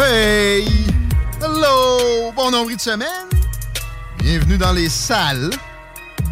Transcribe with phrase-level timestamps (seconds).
[0.00, 0.64] Hey!
[1.42, 2.30] Hello!
[2.36, 3.08] Bon nombre de semaine!
[4.18, 5.50] Bienvenue dans les salles.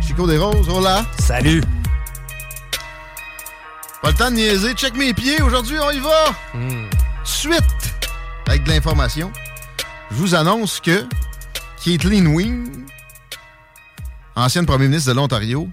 [0.01, 1.05] Chico des Roses, hola!
[1.19, 1.61] Salut!
[4.03, 5.43] Pas le temps de niaiser, check mes pieds.
[5.43, 6.27] Aujourd'hui, on y va!
[7.25, 7.61] Suite
[8.47, 9.33] avec de l'information.
[10.13, 11.05] Je vous annonce que
[11.83, 12.87] Caitlin Wing,
[14.37, 15.69] ancienne première ministre de l'Ontario,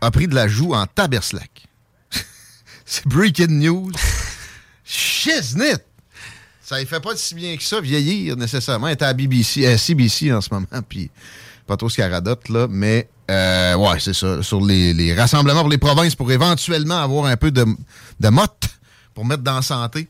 [0.00, 1.66] a pris de la joue en taberslac.
[2.86, 3.92] C'est breaking news.
[4.84, 5.82] Shiznit!
[6.64, 8.88] Ça ne fait pas si bien que ça vieillir nécessairement.
[8.88, 11.10] Elle était à BBC, à CBC en ce moment, puis
[11.66, 12.66] pas trop ce qu'elle radote, là.
[12.70, 14.42] Mais euh, ouais, c'est ça.
[14.42, 17.64] Sur les, les rassemblements pour les provinces pour éventuellement avoir un peu de,
[18.20, 18.68] de motte
[19.14, 20.08] pour mettre dans la santé.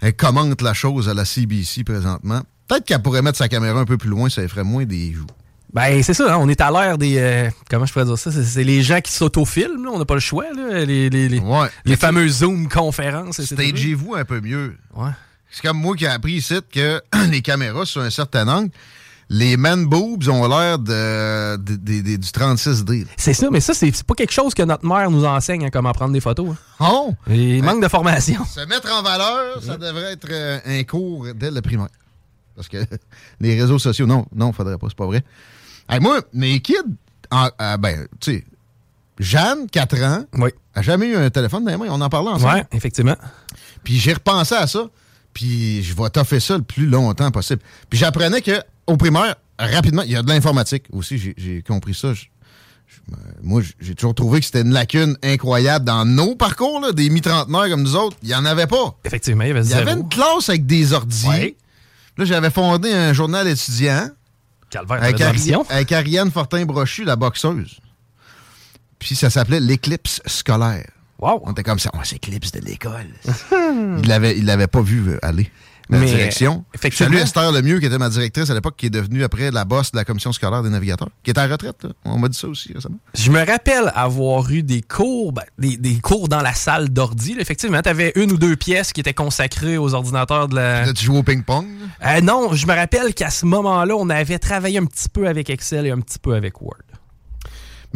[0.00, 2.42] Elle commente la chose à la CBC présentement.
[2.68, 5.12] Peut-être qu'elle pourrait mettre sa caméra un peu plus loin, ça lui ferait moins des
[5.12, 5.26] joues.
[5.72, 7.16] Ben, c'est ça, hein, on est à l'ère des.
[7.18, 8.30] euh, comment je pourrais dire ça?
[8.32, 10.84] C'est, les gens qui s'autofilment, là, on n'a pas le choix, là.
[10.84, 11.68] Les, les, les, Ouais.
[11.84, 13.42] les fameuses Zoom conférences.
[13.42, 14.76] Stagez-vous un peu mieux.
[14.94, 15.10] Ouais.
[15.50, 18.70] C'est comme moi qui ai appris ici que les caméras sur un certain angle,
[19.28, 23.00] les man boobs ont l'air de, de- de- de- du 36D.
[23.04, 23.10] là.
[23.16, 25.92] C'est ça, mais ça, c'est, pas quelque chose que notre mère nous enseigne à comment
[25.92, 26.50] prendre des photos.
[26.80, 26.86] hein.
[26.90, 27.12] Oh!
[27.28, 28.44] Il manque de formation.
[28.44, 31.88] Se mettre en valeur, ça devrait être euh, un cours dès le primaire.
[32.54, 32.78] Parce que
[33.40, 35.24] les réseaux sociaux, non, non, faudrait pas, c'est pas vrai.
[35.88, 36.74] Hey, moi, mes kids,
[37.32, 38.44] en- euh, ben, tu sais,
[39.18, 40.50] Jeanne, 4 ans, Oui.
[40.74, 42.54] a jamais eu un téléphone dans les mains, on en parlait ensemble.
[42.54, 43.16] Ouais, effectivement.
[43.82, 44.84] Puis j'ai repensé à ça,
[45.36, 47.60] puis je vais toffer ça le plus longtemps possible.
[47.90, 52.14] Puis j'apprenais que au primaire, rapidement, il y a de l'informatique aussi, j'ai- compris ça.
[52.14, 52.22] Je-
[52.86, 57.10] je- moi, j'ai toujours trouvé que c'était une lacune incroyable dans nos parcours, là, des
[57.10, 58.16] mi-trentenaires comme nous autres.
[58.22, 58.96] Il n'y en avait pas.
[59.04, 61.26] Effectivement, il y avait Il y avait une classe avec des ordi.
[61.28, 61.56] Ouais.
[62.16, 64.08] Là, j'avais fondé un journal étudiant
[64.70, 67.78] Calvaire, avec, Ari- avec Ariane Fortin-Brochu, la boxeuse.
[68.98, 70.88] Puis ça s'appelait l'éclipse scolaire.
[71.18, 71.40] Wow.
[71.44, 73.06] On était comme ça, on s'éclipse de l'école.
[73.52, 75.50] il l'avait, il l'avait pas vu euh, aller.
[75.88, 76.64] La Mais, direction.
[76.74, 77.12] effectivement.
[77.12, 79.92] Salut Esther Lemieux, qui était ma directrice à l'époque, qui est devenue après la boss
[79.92, 81.76] de la commission scolaire des navigateurs, qui est en retraite.
[81.84, 81.90] là.
[82.04, 82.96] On m'a dit ça aussi récemment.
[83.14, 87.36] Je me rappelle avoir eu des cours, ben, des, des cours dans la salle d'ordi.
[87.38, 90.86] Effectivement, tu avais une ou deux pièces qui étaient consacrées aux ordinateurs de la.
[90.86, 91.66] Là, tu joues au ping-pong.
[92.04, 95.50] Euh, non, je me rappelle qu'à ce moment-là, on avait travaillé un petit peu avec
[95.50, 96.74] Excel et un petit peu avec Word.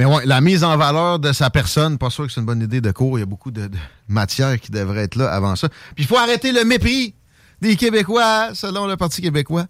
[0.00, 2.62] Mais ouais, la mise en valeur de sa personne, pas sûr que c'est une bonne
[2.62, 3.18] idée de cours.
[3.18, 3.68] Il y a beaucoup de,
[4.08, 5.68] matières qui devraient être là avant ça.
[5.68, 7.14] Puis il faut arrêter le mépris
[7.60, 9.66] des Québécois, selon le Parti québécois,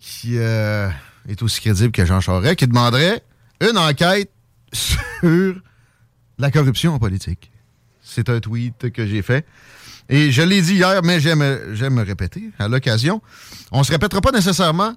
[0.00, 0.88] qui euh,
[1.28, 3.22] est aussi crédible que Jean Charest, qui demanderait
[3.60, 4.32] une enquête
[4.72, 5.54] sur
[6.38, 7.52] la corruption en politique.
[8.02, 9.46] C'est un tweet que j'ai fait.
[10.08, 13.22] Et je l'ai dit hier, mais j'aime, me répéter à l'occasion.
[13.70, 14.96] On se répétera pas nécessairement,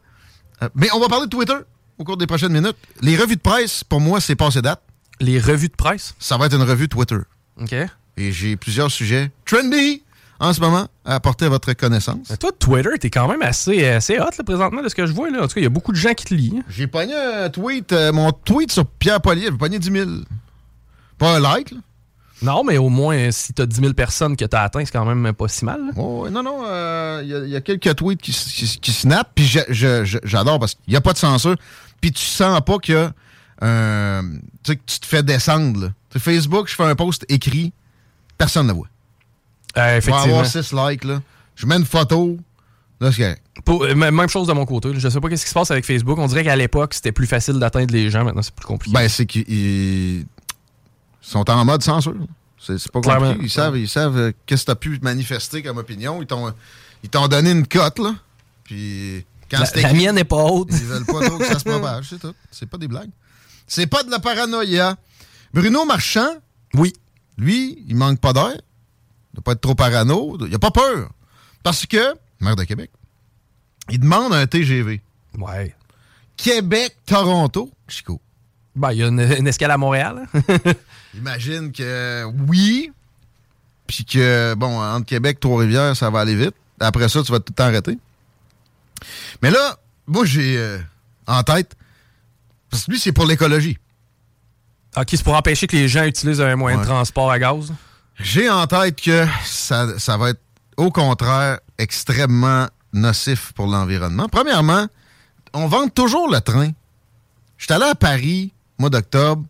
[0.63, 1.53] euh, mais on va parler de Twitter
[1.99, 2.77] au cours des prochaines minutes.
[3.01, 4.81] Les revues de presse, pour moi, c'est passé date.
[5.19, 6.15] Les revues de presse?
[6.17, 7.17] Ça va être une revue Twitter.
[7.61, 7.73] OK.
[8.17, 10.01] Et j'ai plusieurs sujets trendy
[10.39, 12.27] en ce moment à apporter à votre connaissance.
[12.29, 15.11] Mais toi, Twitter, t'es quand même assez, assez hot là, présentement de ce que je
[15.11, 15.29] vois.
[15.29, 15.39] Là.
[15.43, 16.53] En tout cas, il y a beaucoup de gens qui te lisent.
[16.57, 16.63] hein.
[16.69, 20.09] J'ai pogné un tweet, euh, mon tweet sur Pierre Polier, j'ai pogné 10 000.
[21.17, 21.77] Pas un like, là.
[22.41, 25.33] Non, mais au moins, si t'as 10 000 personnes que t'as atteint, c'est quand même
[25.33, 25.81] pas si mal.
[25.97, 28.91] Oh, non, non, euh, il y, a- il y a quelques tweets qui, qui, qui
[28.93, 31.57] snap, puis j'adore parce qu'il n'y a pas de censure,
[32.01, 33.09] puis tu sens pas que,
[33.63, 34.21] euh,
[34.63, 37.71] tu sais, que tu te fais descendre là, Facebook, je fais un post écrit,
[38.37, 38.87] personne ne le voit.
[39.77, 40.23] Euh, effectivement.
[40.39, 41.21] avoir 6 likes, là.
[41.55, 42.37] Je mets une photo,
[42.99, 43.39] là, c'est.
[43.65, 44.89] Pour- euh, même chose de mon côté.
[44.97, 46.17] Je sais pas qu'est-ce qui se passe avec Facebook.
[46.17, 48.23] On dirait qu'à l'époque, c'était plus facile d'atteindre les gens.
[48.23, 48.93] Maintenant, c'est plus compliqué.
[48.93, 50.25] Ben, c'est qu'ils ils
[51.21, 52.15] sont en mode censure.
[52.57, 53.27] C'est c'est pas Clairement.
[53.27, 53.45] compliqué.
[53.45, 56.21] Ils savent, ils savent euh, qu'est-ce que tu as pu manifester comme opinion.
[56.21, 56.51] Ils t'ont
[57.03, 58.15] ils t'ont donné une cote, là.
[58.63, 60.69] Puis quand la, mienne n'est pas haute.
[60.71, 62.33] ils veulent pas trop que ça se propage, c'est tout.
[62.51, 63.09] C'est pas des blagues.
[63.67, 64.95] C'est pas de la paranoïa.
[65.53, 66.35] Bruno Marchand,
[66.75, 66.93] Oui.
[67.37, 68.53] lui, il manque pas d'air.
[68.55, 70.37] Il doit pas être trop parano.
[70.47, 71.09] Il a pas peur.
[71.63, 72.91] Parce que, maire de Québec,
[73.89, 75.01] il demande un TGV.
[75.37, 75.75] Ouais.
[76.37, 78.19] Québec-Toronto, Chico.
[78.75, 80.27] Ben, il y a une, une escale à Montréal.
[80.33, 80.41] hein.
[81.15, 82.91] Imagine que oui,
[83.87, 86.53] puis que, bon, entre Québec Trois-Rivières, ça va aller vite.
[86.79, 87.97] Après ça, tu vas tout t'arrêter.
[89.41, 90.79] Mais là, moi, j'ai euh,
[91.27, 91.75] en tête,
[92.69, 93.77] parce que lui, c'est pour l'écologie.
[94.97, 96.83] ok, c'est pour empêcher que les gens utilisent un moyen Ouais.
[96.83, 97.71] de transport à gaz?
[98.19, 100.41] J'ai en tête que ça, ça va être,
[100.77, 104.27] au contraire, extrêmement nocif pour l'environnement.
[104.29, 104.87] Premièrement,
[105.53, 106.71] on vend toujours le train.
[107.57, 109.43] J'étais allé à Paris, mois d'octobre,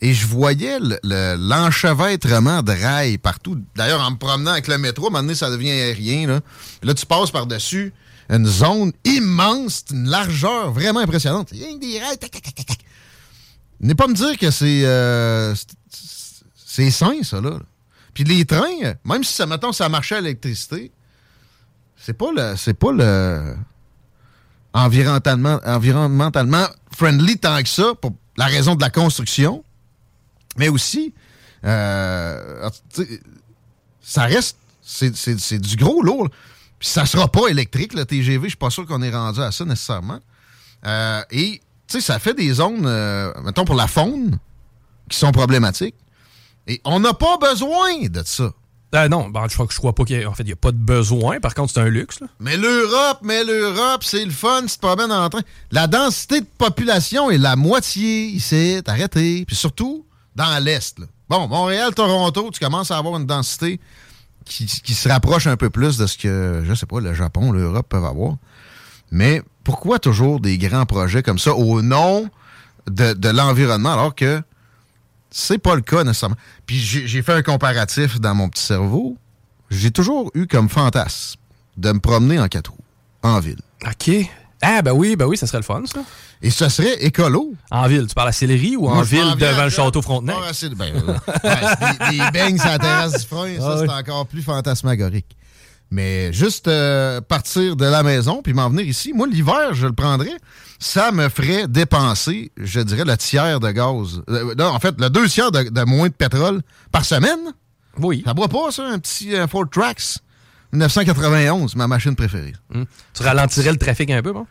[0.00, 3.58] et je voyais le- le- l'enchevêtrement de rails partout.
[3.76, 6.26] D'ailleurs, en me promenant avec le métro, à un moment donné, ça devient aérien.
[6.26, 6.40] Là,
[6.82, 7.92] là tu passes par-dessus
[8.32, 11.50] une zone immense, une largeur vraiment impressionnante.
[11.52, 12.78] Il y a des rails, tac, tac, tac, tac.
[13.80, 17.58] N'est pas me dire que c'est euh, c'est- c'est sain, ça, là.
[18.14, 20.90] Puis les trains, même si ça, mettons, ça marchait à l'électricité,
[21.96, 22.54] c'est pas le.
[22.56, 23.54] C'est pas le.
[24.74, 29.62] Environnementalement, environnementalement friendly tant que ça, pour la raison de la construction.
[30.56, 31.12] Mais aussi,
[31.64, 33.20] euh, sais,
[34.00, 34.56] ça reste.
[34.82, 36.28] C'est du gros lourd.
[36.82, 38.42] Puis ça sera pas électrique, le TGV.
[38.42, 40.18] Je suis pas sûr qu'on est rendu à ça nécessairement.
[40.84, 44.36] Euh, et, tu sais, ça fait des zones, euh, mettons, pour la faune,
[45.08, 45.94] qui sont problématiques.
[46.66, 48.50] Et on n'a pas besoin de ça.
[48.96, 50.26] Euh, non, ben, je, crois, je crois pas qu'il y ait.
[50.26, 51.38] En fait, il n'y a pas de besoin.
[51.38, 52.18] Par contre, c'est un luxe.
[52.18, 52.26] là.
[52.40, 55.42] Mais l'Europe, mais l'Europe, c'est le fun, tu te promènes en train.
[55.70, 59.44] La densité de population est la moitié ici, arrêté.
[59.46, 60.98] Puis surtout, dans l'Est.
[60.98, 61.06] là.
[61.28, 63.78] Bon, Montréal, Toronto, tu commences à avoir une densité
[64.44, 67.86] qui, se rapproche un peu plus de ce que, je sais pas, le Japon, l'Europe
[67.88, 68.36] peuvent avoir.
[69.10, 72.28] Mais pourquoi toujours des grands projets comme ça au nom
[72.86, 74.42] de, l'environnement alors que
[75.30, 76.36] c'est pas le cas nécessairement?
[76.66, 79.16] Puis j'ai j'ai fait un comparatif dans mon petit cerveau.
[79.70, 81.38] J'ai toujours eu comme fantasme
[81.76, 82.84] de me promener en quatre roues,
[83.22, 83.60] en ville.
[83.86, 84.10] OK.
[84.62, 86.00] Ah, ben oui, ben oui, ça serait le fun, ça.
[86.40, 87.52] Et ce serait écolo.
[87.70, 90.36] En ville, tu parles à Céleri ou en Moi, ville devant à le château Frontenac?
[90.48, 91.12] Ah, c'est- ben, euh,
[91.44, 95.36] ouais, des, des beignes sur la terrasse du frein, ça, Ah c'est encore plus fantasmagorique.
[95.90, 99.92] Mais juste euh, partir de la maison puis m'en venir ici, moi, l'hiver, je le
[99.92, 100.36] prendrais.
[100.78, 104.22] Ça me ferait dépenser, je dirais, le tiers de gaz.
[104.30, 107.38] Euh, non, en fait, le deux tiers de, de moins de pétrole par semaine.
[108.00, 108.22] Oui.
[108.24, 110.20] Ça boit pas, ça, un petit euh, Ford Trax?
[110.72, 112.54] 1991, ma machine préférée.
[112.74, 112.86] Hum.
[113.14, 114.46] Tu ralentirais le trafic un peu, bon?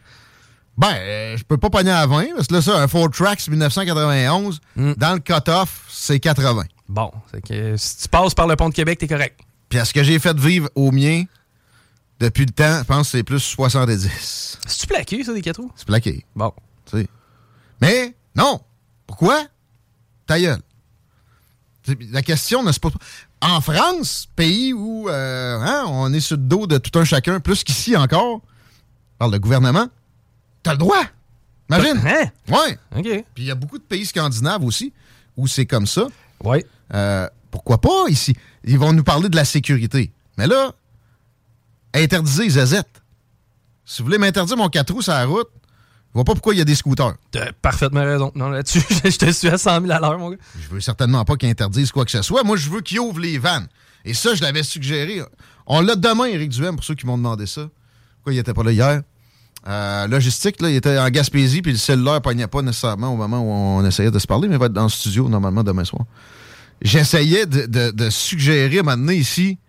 [0.77, 3.47] Ben, euh, je peux pas pogner à 20, parce que là, ça, un Ford Trax
[3.49, 4.93] 1991, Mm.
[4.97, 6.63] dans le cut-off, c'est 80.
[6.87, 9.39] Bon, c'est que si tu passes par le pont de Québec, t'es correct.
[9.69, 11.23] Puis à ce que j'ai fait vivre au mien,
[12.19, 14.59] depuis le temps, je pense que c'est plus 70.
[14.67, 15.71] C'est-tu plaqué, ça, des quatre roues?
[15.75, 16.53] C'est plaqué, Bon.
[16.85, 17.07] tu sais.
[17.81, 18.59] Mais, non.
[19.07, 19.43] Pourquoi?
[20.27, 20.61] Ta gueule.
[22.11, 22.99] La question ne se pose pas.
[23.41, 27.39] En France, pays où euh, hein, on est sur le dos de tout un chacun,
[27.39, 28.41] plus qu'ici encore,
[29.17, 29.87] par le gouvernement,
[30.61, 31.03] t'as le droit.
[31.69, 32.01] Imagine.
[32.05, 32.25] Hein?
[32.47, 32.77] Ouais.
[32.95, 33.25] OK.
[33.33, 34.93] Puis il y a beaucoup de pays scandinaves aussi
[35.37, 36.07] où c'est comme ça.
[36.43, 36.63] Oui.
[36.93, 38.35] Euh, pourquoi pas ici?
[38.63, 40.11] Ils vont nous parler de la sécurité.
[40.37, 40.73] Mais là,
[41.93, 42.81] interdisez les ZZ.
[43.85, 45.49] Si vous voulez m'interdire mon 4 roues sur la route,
[46.13, 47.13] je vois pas pourquoi il y a des scooters.
[47.31, 48.31] T'as parfaitement raison.
[48.35, 50.37] Non, là-dessus, je te suis à 100 000 à l'heure, mon gars.
[50.61, 52.43] Je veux certainement pas qu'ils interdisent quoi que ce soit.
[52.43, 53.67] Moi, je veux qu'ils ouvrent les vannes.
[54.03, 55.21] Et ça, je l'avais suggéré.
[55.67, 57.69] On l'a demain, Éric Duhem, pour ceux qui m'ont demandé ça.
[58.17, 59.01] Pourquoi il était pas là hier?
[59.67, 63.39] Euh, logistique, là, il était en Gaspésie, puis le cellulaire pognait pas nécessairement au moment
[63.39, 65.85] où on essayait de se parler, mais il va être dans le studio normalement demain
[65.85, 66.03] soir.
[66.81, 69.59] J'essayais de, de- de suggérer donné ici,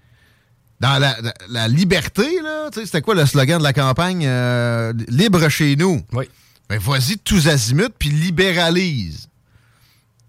[0.83, 4.25] dans la, la- la liberté, là, c'était quoi le slogan de la campagne?
[4.27, 6.03] Euh, libre chez nous?
[6.13, 6.25] Oui.
[6.69, 9.29] Ben, vas-y tous azimuts, puis libéralise.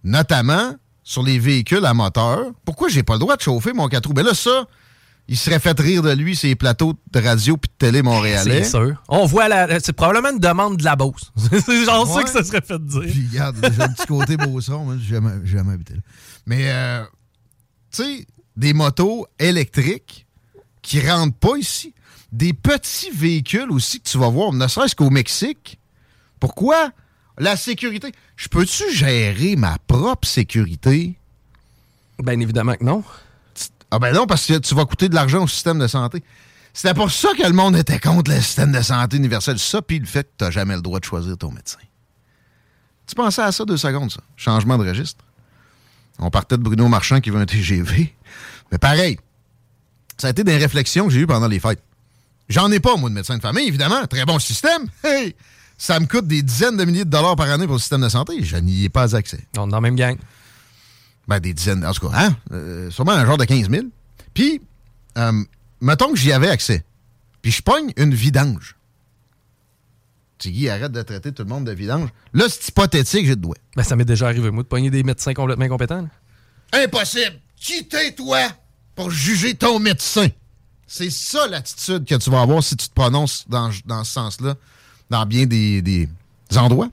[0.03, 2.51] Notamment sur les véhicules à moteur.
[2.65, 4.13] Pourquoi j'ai pas le droit de chauffer mon 4 roues?
[4.13, 4.65] Ben là, ça,
[5.27, 8.63] il serait fait rire de lui ces plateaux de radio puis de télé montréalais.
[8.63, 9.01] C'est sûr.
[9.07, 9.79] On voit la.
[9.79, 11.31] C'est probablement une demande de la Beauce.
[11.65, 13.01] c'est genre ça que ça serait fait dire.
[13.01, 16.01] Puis regarde, j'ai un petit côté Beauceron, moi, j'ai jamais, jamais habité là.
[16.45, 17.03] Mais, euh,
[17.91, 20.25] tu sais, des motos électriques
[20.83, 21.95] qui rentrent pas ici.
[22.31, 25.79] Des petits véhicules aussi que tu vas voir, ne serait-ce qu'au Mexique.
[26.39, 26.91] Pourquoi?
[27.39, 28.11] La sécurité.
[28.35, 31.15] Je peux-tu gérer ma propre sécurité?
[32.19, 33.03] Bien évidemment que non.
[33.89, 36.23] Ah ben non, parce que tu vas coûter de l'argent au système de santé.
[36.73, 39.59] C'était pour ça que le monde était contre le système de santé universel.
[39.59, 41.79] Ça, puis le fait que tu n'as jamais le droit de choisir ton médecin.
[43.05, 44.21] Tu pensais à ça deux secondes, ça?
[44.35, 45.23] Changement de registre.
[46.17, 48.15] On partait de Bruno Marchand qui veut un TGV.
[48.71, 49.19] Mais pareil,
[50.17, 51.81] ça a été des réflexions que j'ai eues pendant les fêtes.
[52.49, 54.05] J'en ai pas, moi, de médecin de famille, évidemment.
[54.07, 54.87] Très bon système.
[55.03, 55.35] Hey!
[55.77, 58.07] Ça me coûte des dizaines de milliers de dollars par année pour le système de
[58.07, 58.41] santé.
[58.43, 59.39] Je n'y ai pas accès.
[59.57, 60.17] On est dans la même gang.
[61.27, 62.37] Ben, des dizaines, en tout cas, hein?
[62.51, 63.87] Euh, sûrement un genre de 15 000.
[64.33, 64.61] Puis,
[65.17, 65.43] euh,
[65.81, 66.83] mettons que j'y avais accès.
[67.41, 68.75] Puis je pogne une vidange.
[70.37, 72.09] Tiggy, arrête de traiter tout le monde de vidange.
[72.33, 73.57] Là, c'est hypothétique, j'ai de doigt.
[73.75, 76.01] Ben, ça m'est déjà arrivé, moi, de pogner des médecins complètement incompétents.
[76.03, 76.81] là.
[76.83, 77.39] Impossible!
[77.55, 78.39] Qui t'es, toi,
[78.95, 80.27] pour juger ton médecin?
[80.87, 84.55] C'est ça l'attitude que tu vas avoir si tu te prononces dans, dans ce sens-là,
[85.09, 86.07] dans bien des, des
[86.55, 86.89] endroits.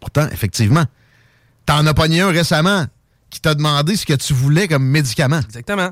[0.00, 0.84] Pourtant, effectivement,
[1.66, 2.86] t'en as pogné un récemment
[3.30, 5.40] qui t'a demandé ce que tu voulais comme médicament.
[5.40, 5.90] Exactement.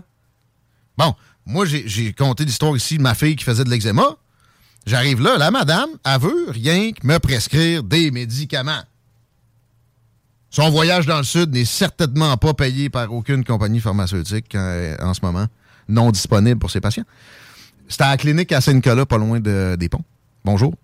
[0.97, 1.15] Bon,
[1.47, 4.17] moi, j'ai j'ai conté l'histoire ici de ma fille qui faisait de l'eczéma.
[4.87, 8.83] J'arrive là, la madame, elle veut rien que me prescrire des médicaments.
[10.55, 15.15] Son voyage dans le Sud n'est certainement pas payé par aucune compagnie pharmaceutique euh, en
[15.15, 15.47] ce moment,
[15.89, 17.05] non disponible pour ses patients.
[17.89, 20.05] C'était à la clinique à Saint-Nicolas, pas loin de- des ponts.
[20.45, 20.75] Bonjour.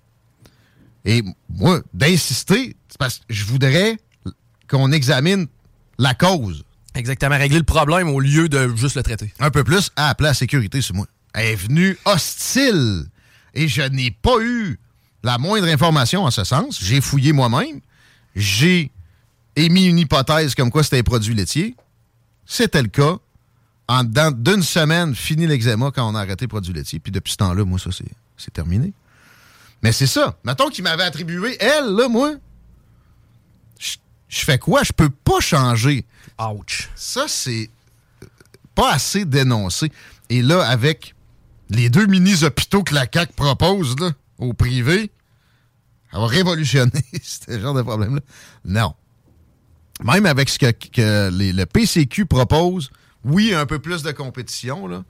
[1.05, 3.99] Et moi, d'insister, c'est parce que je voudrais
[4.71, 5.47] qu'on examine
[5.99, 7.37] la cause Exactement.
[7.37, 9.33] Régler le problème au lieu de juste le traiter.
[9.39, 11.07] un peu plus à appeler la sécurité sur moi.
[11.35, 13.05] Elle est venue hostile
[13.55, 14.79] et je n'ai pas eu
[15.23, 16.79] la moindre information en ce sens.
[16.83, 17.81] J'ai fouillé moi-même.
[18.35, 18.91] J'ai
[19.65, 21.77] émis une hypothèse comme quoi c'était un produit laitier.
[22.47, 23.17] C'était le cas.
[23.91, 26.99] En dedans d'une semaine, fini l'eczéma quand on a arrêté les produits laitiers.
[26.99, 28.05] Puis depuis ce temps-là, moi, ça, c'est-
[28.37, 28.93] c'est terminé.
[29.83, 30.37] Mais c'est ça.
[30.45, 32.35] Mettons qu'il m'avait attribué, elle, là, moi.
[33.79, 33.97] Je
[34.29, 34.83] je fais quoi?
[34.83, 36.05] Je peux pas changer
[36.39, 36.91] Ouch.
[36.95, 37.71] ça, c'est
[38.75, 39.91] pas assez dénoncé.
[40.29, 41.15] Et là, avec
[41.71, 45.11] les deux mini-hôpitaux que la CAQ propose là, au privé,
[46.13, 48.21] ça va révolutionner ce genre de problème-là.
[48.67, 48.95] Non.
[50.05, 52.91] Même avec ce que, le PCQ propose,
[53.25, 55.03] oui, un peu plus de compétition, là,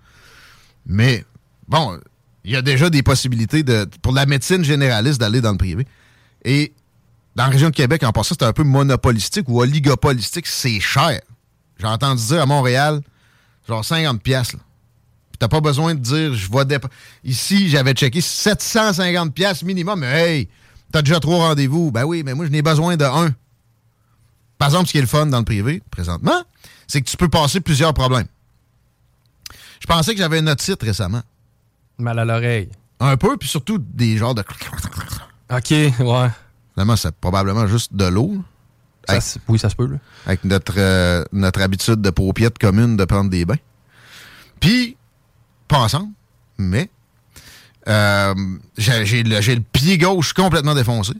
[0.87, 1.25] mais
[1.69, 1.99] bon,
[2.45, 3.63] il y a déjà des possibilités
[4.03, 5.87] pour la médecine généraliste d'aller dans le privé.
[6.45, 6.73] Et
[7.37, 11.21] dans la région de Québec, en passant, c'est un peu monopolistique ou oligopolistique, c'est cher.
[11.79, 13.01] J'ai entendu dire à Montréal,
[13.69, 14.53] genre 50 pièces.
[15.39, 16.89] T'as pas besoin de dire, je vais dép-
[17.23, 20.01] Ici, j'avais checké 750 pièces minimum.
[20.01, 20.07] Mais
[20.39, 20.49] hey,
[20.91, 21.93] t'as déjà trois rendez-vous.
[21.93, 23.33] Ben oui, mais moi, je n'ai besoin de un.
[24.59, 26.43] Par exemple, ce qui est le fun dans le privé, présentement,
[26.87, 28.27] c'est que tu peux passer plusieurs problèmes.
[29.81, 31.23] Je pensais que j'avais une otite récemment.
[31.99, 32.69] Mal à l'oreille.
[33.01, 34.43] Un peu, puis surtout des genres de...
[35.51, 36.31] OK, ouais.
[36.75, 38.37] Finalement, c'est probablement juste de l'eau.
[39.09, 39.97] Ça oui, ça se peut, là.
[40.27, 43.57] avec notre, euh, notre habitude de paupiètes commune de prendre des bains.
[44.61, 44.97] Puis,
[45.67, 46.13] pas ensemble,
[46.59, 46.91] mais
[47.89, 48.35] euh,
[48.77, 51.15] j'ai j'ai le, j'ai le pied gauche complètement défoncé.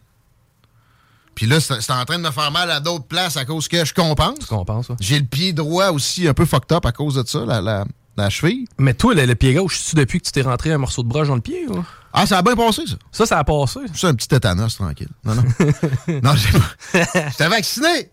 [1.39, 3.85] Puis là, c'est en train de me faire mal à d'autres places à cause que
[3.85, 4.45] je compense.
[4.47, 4.97] qu'on pense, ouais.
[4.99, 7.85] J'ai le pied droit aussi un peu fucked up à cause de ça, la, la,
[8.17, 8.67] la cheville.
[8.77, 11.09] Mais toi, le, le pied gauche, c'est-tu depuis que tu t'es rentré un morceau de
[11.09, 11.69] broche dans le pied?
[11.69, 11.85] Ou?
[12.13, 12.97] Ah, ça a bien passé, ça.
[13.13, 13.79] Ça, ça a passé.
[13.95, 15.07] C'est un petit tétanos, tranquille.
[15.25, 15.45] Non, non.
[16.25, 17.29] non, j'ai pas.
[17.31, 18.11] J'étais vacciné.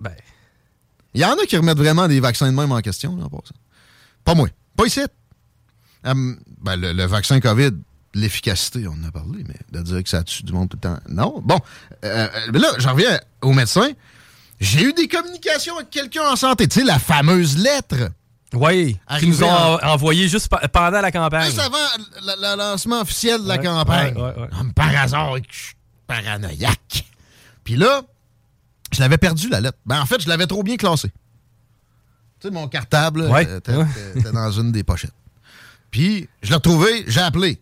[0.00, 0.14] Ben,
[1.14, 3.28] Il y en a qui remettent vraiment des vaccins de même en question, là, en
[3.28, 3.56] passant.
[4.24, 4.46] Pas moi.
[4.76, 5.00] Pas ici.
[6.04, 7.72] Hum, ben, le, le vaccin COVID,
[8.14, 10.80] l'efficacité, on en a parlé, mais de dire que ça tue du monde tout le
[10.88, 10.98] temps.
[11.08, 11.40] Non.
[11.44, 11.58] Bon.
[12.04, 13.88] Euh, euh, mais là, j'en reviens au médecin.
[14.60, 16.66] J'ai eu des communications avec quelqu'un en santé.
[16.68, 18.10] Tu sais, la fameuse lettre.
[18.52, 21.46] oui, qui nous ont en- envoyé juste pendant la campagne.
[21.46, 21.78] Juste avant
[22.20, 24.14] le, le lancement officiel de la Ouais, campagne.
[24.16, 25.74] ouais, ouais, Par hasard, je suis
[26.06, 27.04] paranoïaque.
[27.64, 28.02] Puis là,
[28.92, 29.78] je l'avais perdu, la lettre.
[29.86, 31.10] Ben, en fait, je l'avais trop bien classée.
[32.40, 33.72] Tu sais, mon cartable était-
[34.16, 35.12] était dans une des pochettes.
[35.90, 37.60] Puis, je l'ai retrouvé, j'ai appelé.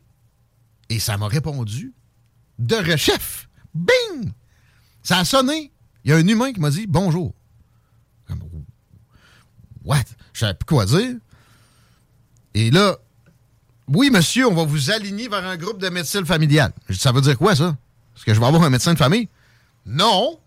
[0.89, 1.93] Et ça m'a répondu
[2.59, 3.49] de rechef.
[3.75, 4.33] Bing!
[5.03, 5.73] Ça a sonné.
[6.05, 7.35] Il y a un humain qui m'a dit bonjour.
[8.27, 8.41] Comme,
[9.85, 10.05] what?
[10.33, 11.17] Je savais plus quoi dire.
[12.55, 12.97] Et là,
[13.89, 16.73] oui, monsieur, on va vous aligner vers un groupe de médecine familiale.
[16.91, 17.77] Ça veut dire quoi, ça?
[18.17, 19.29] Est-ce que je vais avoir un médecin de famille?
[19.87, 20.39] Non.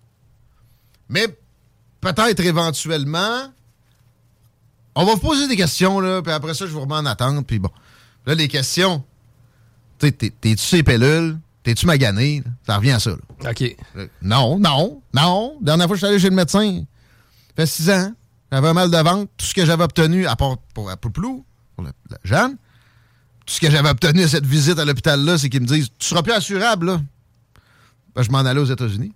[1.09, 1.27] Mais
[2.01, 3.51] peut-être éventuellement,
[4.95, 7.47] on va vous poser des questions, là, puis après ça, je vous remets en attente,
[7.47, 7.71] puis bon.
[8.25, 9.03] Là, les questions,
[10.09, 11.37] t'es-tu ces pellules?
[11.63, 12.41] T'es-tu magané?
[12.65, 13.51] Ça revient à ça, là.
[13.51, 13.75] OK.
[13.97, 15.57] Euh, Non, non, non.
[15.61, 16.83] Dernière fois que je suis allé chez le médecin,
[17.49, 18.11] ça fait six ans.
[18.51, 19.31] J'avais un mal de ventre.
[19.37, 22.57] Tout ce que j'avais obtenu, à part pour la Pouplou, pour la, la Jeanne,
[23.45, 26.07] tout ce que j'avais obtenu à cette visite à l'hôpital-là, c'est qu'ils me disent Tu
[26.07, 27.01] seras plus assurable, là.
[28.15, 29.13] Ben, je m'en allais aux États-Unis.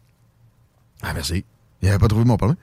[1.02, 1.44] Ah, merci.
[1.82, 2.58] Il n'avait pas trouvé mon problème.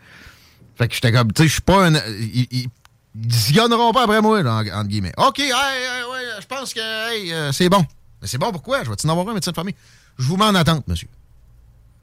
[0.77, 1.95] Fait que j'étais comme, tu sais, je suis pas un.
[1.95, 2.69] Ils, ils,
[3.15, 3.55] ils
[3.93, 5.13] pas après moi, là, en- entre guillemets.
[5.19, 7.85] OK, hey, hey, ouais, je pense que hey, euh, c'est bon.
[8.23, 8.85] Mais c'est bon pourquoi?
[8.85, 9.75] Je vais-tu en avoir un médecin de famille?
[10.17, 11.09] Je vous mets en attente, monsieur.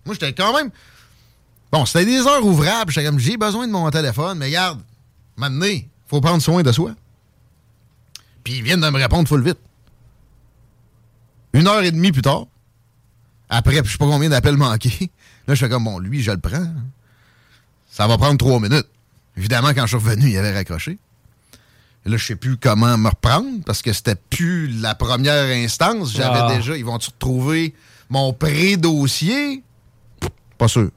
[0.05, 0.69] Moi, j'étais quand même.
[1.71, 2.91] Bon, c'était des heures ouvrables.
[2.91, 4.81] J'étais comme, j'ai besoin de mon téléphone, mais regarde,
[5.37, 6.91] maintenant, il faut prendre soin de soi.
[8.43, 9.59] Puis ils viennent de me répondre full vite.
[11.53, 12.45] Une heure et demie plus tard,
[13.49, 15.11] après, je sais pas combien d'appels manqués,
[15.47, 16.67] là, je fais comme, bon, lui, je le prends.
[17.89, 18.87] Ça va prendre trois minutes.
[19.37, 20.99] Évidemment, quand je suis revenu, il avait raccroché.
[22.05, 26.13] Là, je sais plus comment me reprendre parce que c'était plus la première instance.
[26.13, 26.55] J'avais Ah.
[26.55, 26.75] déjà.
[26.77, 27.73] Ils vont-tu retrouver
[28.09, 29.63] mon pré-dossier?
[30.57, 30.89] Pas sûr.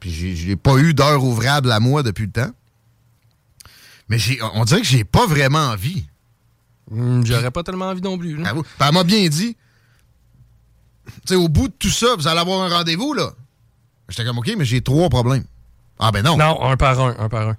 [0.00, 2.50] Puis j'ai- j'ai pas eu d'heure ouvrable à moi depuis le temps.
[4.08, 6.06] Mais j'ai- on dirait que j'ai pas vraiment envie.
[6.90, 8.36] Hum, J'aurais pas tellement envie non plus.
[8.36, 8.52] là.
[8.52, 9.56] Puis elle m'a bien dit.
[11.06, 13.30] Tu sais, au bout de tout ça, vous allez avoir un rendez-vous, là.
[14.08, 15.44] J'étais comme, OK, mais j'ai trois problèmes.
[15.98, 16.36] Ah, ben non.
[16.36, 17.56] Non, un par un, un par un.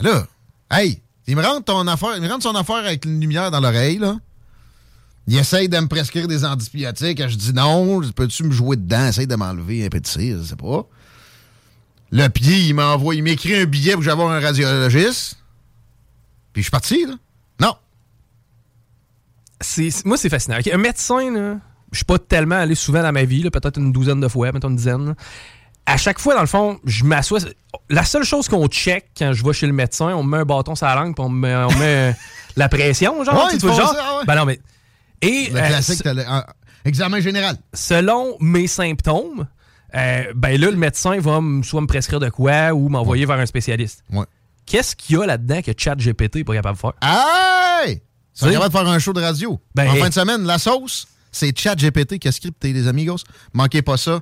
[0.00, 0.26] Là,
[0.70, 4.16] hey, il me rentre affaire, il me son affaire avec une lumière dans l'oreille, là.
[5.28, 7.28] Il essaye de me prescrire des antibiotiques.
[7.28, 9.06] Je dis non, peux-tu me jouer dedans?
[9.06, 10.88] Essaye de m'enlever un cire, je sais pas.
[12.10, 15.36] Le pied, il m'envoie, il m'écrit un billet pour que j'aille un radiologiste.
[16.52, 17.14] Puis je suis parti, là.
[17.60, 17.76] Non.
[20.04, 20.58] Moi, c'est fascinant.
[20.72, 21.58] Un médecin, là,
[21.92, 24.70] je suis pas tellement allé souvent dans ma vie, peut-être une douzaine de fois, mettons
[24.70, 25.14] une dizaine.
[25.86, 27.40] À chaque fois, dans le fond, je m'assois.
[27.88, 30.44] La seule chose qu'on check quand je vais chez le médecin, on me met un
[30.44, 32.14] bâton sur la langue puis on me met, on met
[32.56, 33.46] la pression, genre.
[33.46, 33.92] Ouais, tu vois, genre.
[33.92, 34.24] ça, ouais.
[34.26, 34.60] Ben non, mais.
[35.22, 36.44] Et Le euh, classique, le- en-
[36.84, 37.56] examen général.
[37.74, 39.46] selon mes symptômes,
[39.94, 43.46] euh, ben là, le médecin va soit me prescrire de quoi ou m'envoyer vers un
[43.46, 44.04] spécialiste.
[44.12, 44.24] Ouais.
[44.66, 46.92] Qu'est-ce qu'il y a là-dedans que ChatGPT n'est pas capable de faire?
[47.02, 48.00] Hey!
[48.38, 49.60] Tu es capable de faire un show de radio.
[49.74, 50.00] Ben, en hey.
[50.00, 53.16] fin de semaine, la sauce, c'est ChatGPT qui a scripté, les amigos.
[53.52, 54.20] Manquez pas ça.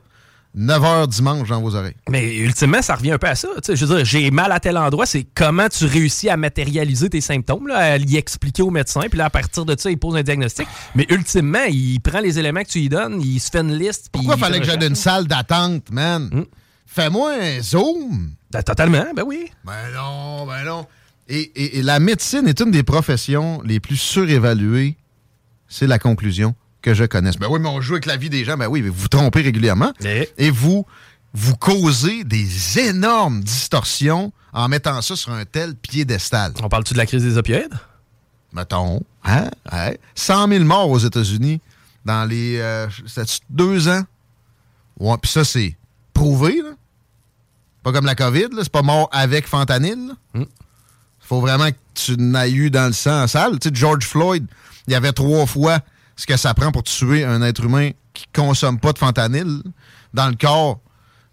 [0.59, 1.95] 9h dimanche dans vos oreilles.
[2.09, 3.49] Mais ultimement, ça revient un peu à ça.
[3.69, 7.21] Je veux dire, j'ai mal à tel endroit, c'est comment tu réussis à matérialiser tes
[7.21, 10.17] symptômes, là, à l'y expliquer au médecin, puis là, à partir de ça, il pose
[10.17, 10.67] un diagnostic.
[10.97, 14.09] Mais ultimement, il prend les éléments que tu lui donnes, il se fait une liste.
[14.13, 16.29] Pourquoi il fallait que j'aille une une salle d'attente, man?
[16.33, 16.45] Hmm.
[16.87, 18.33] Fais-moi un zoom.
[18.51, 19.51] Ben, Totalement, ben oui.
[19.65, 20.87] Ben non, ben non.
[21.29, 24.97] Et, et- et la médecine est une des professions les plus surévaluées.
[25.69, 27.37] C'est la conclusion que je connaisse.
[27.37, 28.57] Ben oui, mais on joue avec la vie des gens.
[28.57, 29.93] Ben oui, mais vous vous trompez régulièrement.
[30.37, 30.87] Et vous,
[31.35, 36.53] vous causez des énormes distorsions en mettant ça sur un tel piédestal.
[36.63, 37.75] On parle-tu de la crise des opioïdes?
[38.53, 39.51] Mettons, hein?
[39.71, 39.93] hein?
[40.15, 41.61] 100 000 morts aux États-Unis
[42.05, 42.89] dans les euh,
[43.51, 44.03] deux ans?
[44.99, 45.77] Ouais, puis ça, c'est
[46.15, 46.71] prouvé, là.
[47.83, 48.63] Pas comme la COVID, là.
[48.63, 50.45] C'est pas mort avec fentanyl, là.
[51.21, 53.59] Faut vraiment que tu n'aies eu dans le sang sale.
[53.59, 54.47] Tu sais, George Floyd,
[54.87, 55.81] il y avait trois fois
[56.19, 59.63] ce que ça prend pour tuer un être humain qui consomme pas de fentanyl
[60.13, 60.81] dans le corps.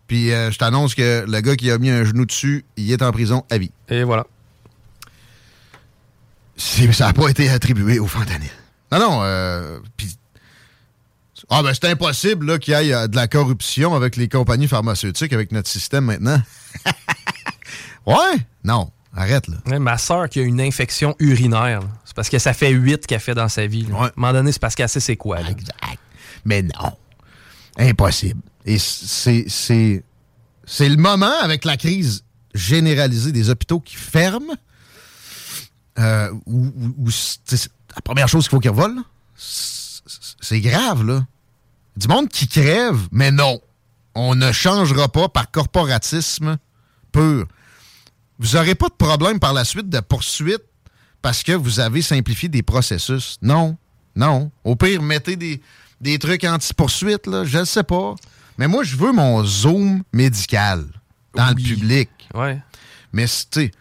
[0.07, 3.01] Puis euh, je t'annonce que le gars qui a mis un genou dessus, il est
[3.01, 3.71] en prison à vie.
[3.89, 4.27] Et voilà.
[6.55, 8.51] Ça n'a pas été attribué au fentanyl.
[8.91, 9.19] Non, non.
[9.23, 10.15] Euh, puis-
[11.49, 15.33] ah, ben c'est impossible qu'il y ait euh, de la corruption avec les compagnies pharmaceutiques,
[15.33, 16.41] avec notre système maintenant.
[18.05, 18.37] ouais?
[18.63, 18.91] Non.
[19.15, 19.55] Arrête, là.
[19.67, 23.21] Ouais, ma soeur qui a une infection urinaire, c'est parce que ça fait huit qu'elle
[23.21, 23.85] fait dans sa vie.
[23.85, 23.95] Ouais.
[23.99, 25.41] À un moment donné, c'est parce qu'elle sait c'est quoi.
[25.41, 25.49] là.
[25.51, 25.75] Exact.
[26.43, 26.91] Mais non.
[27.77, 28.41] Impossible.
[28.65, 30.03] Et c'est,
[30.79, 32.23] le moment avec la crise
[32.53, 34.53] généralisée des hôpitaux qui ferment.
[35.97, 37.09] Euh, où, où- où
[37.95, 39.01] la première chose qu'il faut qu'ils revolent,
[39.37, 41.25] c'est grave, là.
[41.95, 43.61] Du monde qui crève, mais non.
[44.13, 46.57] On ne changera pas par corporatisme
[47.13, 47.47] pur.
[48.39, 50.63] Vous n'aurez pas de problème par la suite de poursuite
[51.21, 53.37] parce que vous avez simplifié des processus.
[53.41, 53.77] Non.
[54.15, 54.51] Non.
[54.63, 55.61] Au pire, mettez des,
[56.01, 57.43] des trucs anti-poursuite, là.
[57.45, 58.15] Je ne sais pas.
[58.57, 60.85] Mais moi, je veux mon zoom médical
[61.33, 61.63] dans Oui.
[61.63, 62.09] le public.
[62.33, 62.61] Ouais.
[63.13, 63.71] Mais, tu sais,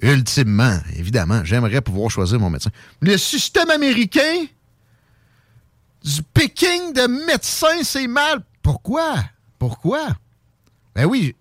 [0.00, 2.70] ultimement, évidemment, j'aimerais pouvoir choisir mon médecin.
[3.00, 4.44] Le système américain
[6.04, 8.42] du picking de médecins, c'est mal.
[8.62, 9.16] Pourquoi?
[9.58, 10.08] Pourquoi?
[10.94, 11.34] Ben oui,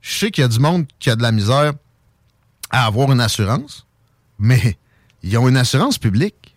[0.00, 1.72] je sais qu'il y a du monde qui a de la misère
[2.74, 3.86] à avoir une assurance,
[4.36, 4.76] mais
[5.22, 6.56] ils ont une assurance publique.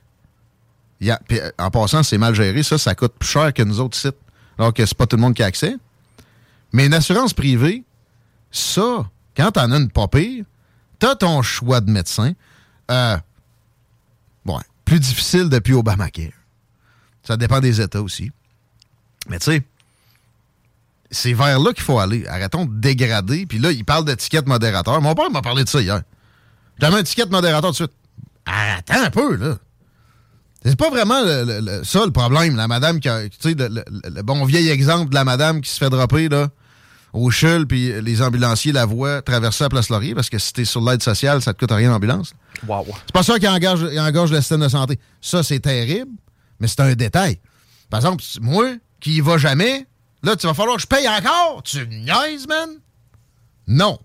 [1.04, 2.64] Euh, en passant, c'est mal géré.
[2.64, 4.18] Ça, ça coûte plus cher que nous autres sites,
[4.58, 5.76] alors que c'est pas tout le monde qui a accès.
[6.74, 7.84] Mais une assurance privée,
[8.50, 10.44] ça, quand t'en as une pas pire,
[10.98, 12.34] t'as ton choix de médecin.
[12.90, 13.18] Euh,
[14.46, 16.32] ouais, plus difficile depuis Obamacare.
[17.22, 18.32] Ça dépend des États aussi.
[19.30, 19.64] Mais tu sais,
[21.12, 22.26] c'est vers là qu'il faut aller.
[22.28, 23.46] Arrêtons de dégrader.
[23.46, 25.02] Puis là, il parle d'étiquette modérateur.
[25.02, 26.02] Mon père m'a parlé de ça hier.
[26.80, 27.92] J'avais une étiquette modérateur tout de suite.
[28.46, 29.58] Attends un peu, là.
[30.66, 33.28] C'est pas vraiment le- le- le- ça le problème, la madame qui a.
[33.30, 36.50] Tu sais, le, bon vieil exemple de la madame qui se fait dropper, là,
[37.14, 40.66] au CHUL, puis les ambulanciers la voient traverser la place Laurier, parce que si t'es
[40.66, 42.34] sur l'aide sociale, ça te coûte rien l'ambulance.
[42.68, 42.86] Wow.
[43.06, 45.00] C'est pas ça qui engage, qui engage le système de santé.
[45.22, 46.12] Ça, c'est terrible,
[46.60, 47.40] mais c'est un détail.
[47.90, 48.66] Par exemple, moi,
[49.00, 49.86] qui y va jamais,
[50.28, 51.64] là, tu vas falloir que je paye encore.
[51.64, 52.70] Tu me niaises, man?
[53.68, 53.98] Non.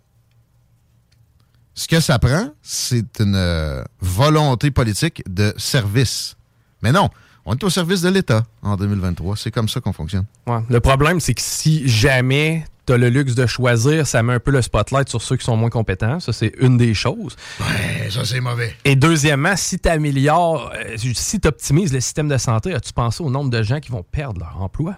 [1.75, 6.37] Ce que ça prend, c'est une euh, volonté politique de service.
[6.83, 7.09] Mais non,
[7.45, 9.37] on est au service de l'État en 2023.
[9.37, 10.27] C'est comme ça qu'on fonctionne.
[10.47, 10.61] Ouais.
[10.69, 14.41] Le problème, c'est que si jamais tu as le luxe de choisir, ça met un
[14.41, 16.21] peu le spotlight sur ceux qui sont moins compétents.
[16.21, 17.37] Ça, c'est une des choses.
[17.61, 18.77] Ouais, ça, c'est mauvais.
[18.85, 23.23] Et deuxièmement, si tu améliores, euh, si tu optimises le système de santé, as-tu pensé
[23.23, 24.97] au nombre de gens qui vont perdre leur emploi?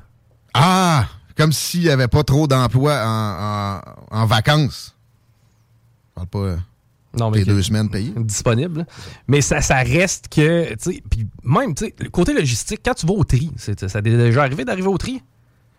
[0.55, 1.07] Ah!
[1.37, 3.81] Comme s'il n'y avait pas trop d'emplois en,
[4.15, 4.95] en, en vacances.
[6.11, 6.57] Je parle pas.
[7.19, 8.13] Non, les que- deux semaines payées.
[8.17, 8.87] disponible.
[9.29, 12.95] Mais ça, ça reste que, tu sais, puis même, tu sais, le côté logistique, quand
[12.95, 15.23] tu vas au tri, ça t'est déjà arrivé d'arriver au tri?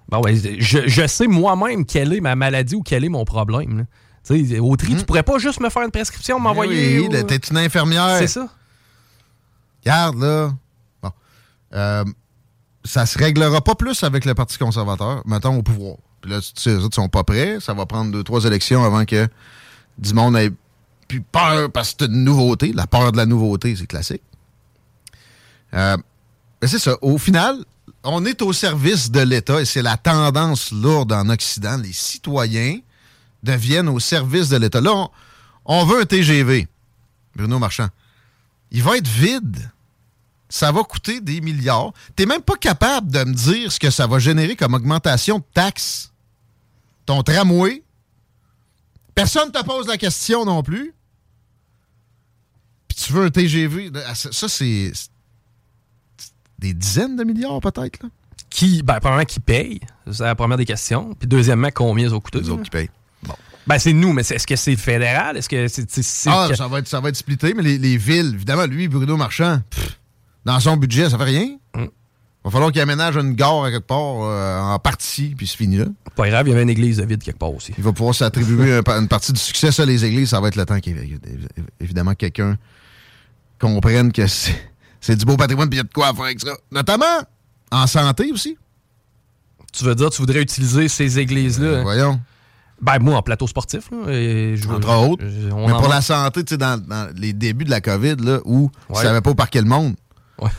[0.09, 3.79] Ben ouais, je, je sais moi-même quelle est ma maladie ou quel est mon problème.
[3.79, 3.83] là.
[4.27, 6.99] Tu sais, au tri, tu pourrais pas juste me faire une prescription, m'envoyer.
[6.99, 7.03] Hmm.
[7.07, 8.17] Oui, là, t'es une infirmière.
[8.19, 8.47] C'est ça.
[9.83, 10.53] Regarde, là.
[11.01, 11.11] Bon.
[11.73, 12.03] Euh,
[12.85, 15.97] ça se réglera pas plus avec le Parti conservateur, mettons, au pouvoir.
[16.21, 17.59] Puis là, eux autres sont pas prêts.
[17.59, 19.27] Ça va prendre deux, trois élections avant que
[19.97, 20.51] du monde ait
[21.07, 22.71] plus peur parce que c'est une nouveauté.
[22.73, 24.21] La peur de la nouveauté, c'est classique.
[25.73, 25.97] Euh,
[26.61, 26.97] mais c'est ça.
[27.01, 27.57] Au final,
[28.03, 31.77] on est au service de l'État et c'est la tendance lourde en Occident.
[31.77, 32.79] Les citoyens
[33.43, 34.81] deviennent au service de l'État.
[34.81, 35.07] Là,
[35.65, 36.67] on veut un TGV,
[37.35, 37.87] Bruno Marchand.
[38.71, 39.71] Il va être vide.
[40.49, 41.91] Ça va coûter des milliards.
[42.15, 45.43] T'es même pas capable de me dire ce que ça va générer comme augmentation de
[45.53, 46.11] taxes.
[47.05, 47.83] Ton tramway.
[49.15, 50.93] Personne te pose la question non plus.
[52.87, 53.91] Puis tu veux un TGV.
[54.13, 54.91] Ça, ça, c'est
[56.59, 58.01] des dizaines de milliards peut-être.
[58.03, 58.09] là.
[58.49, 59.79] Qui, ben, premièrement, qui paye?
[60.11, 61.13] C'est la première des questions.
[61.15, 62.39] Puis deuxièmement, combien ça va coûter?
[62.39, 62.89] Les autres qui payent.
[63.67, 65.35] Ben, c'est nous, mais c'est- est-ce que c'est fédéral?
[65.37, 66.29] Est-ce que c'est.
[66.29, 68.87] Ah, que- ça va, être, ça va être splitté, mais les, les villes, évidemment, lui,
[68.87, 69.99] Bruno Marchand, pff,
[70.45, 71.57] dans son budget, ça fait rien.
[71.75, 71.85] Mm.
[72.43, 75.77] Va falloir qu'il aménage une gare à quelque part euh, en partie, puis c'est fini
[75.77, 75.85] là.
[76.15, 77.73] Pas grave, il y avait une église de vide quelque part aussi.
[77.77, 79.71] Il va pouvoir s'attribuer un une partie du succès.
[79.71, 80.95] Ça, les églises, ça va être le temps qu'il
[81.79, 82.55] évidemment quelqu'un
[83.59, 86.39] comprenne que c'est du beau patrimoine puis il y a de quoi à faire avec
[86.39, 86.51] ça.
[86.71, 87.05] Notamment
[87.71, 88.57] en santé aussi.
[89.73, 91.67] Tu veux dire, tu voudrais utiliser ces églises-là?
[91.67, 92.21] Euh, voyons.
[92.81, 93.89] Ben, moi, en plateau sportif.
[93.91, 95.23] Là, et je Entre autres.
[95.25, 98.15] je- Mais en pour la santé, tu sais, dans, dans les débuts de la COVID,
[98.19, 98.95] là, où Ouais.
[98.97, 99.95] tu savais pas où parquer le monde.
[100.39, 100.49] Ouais.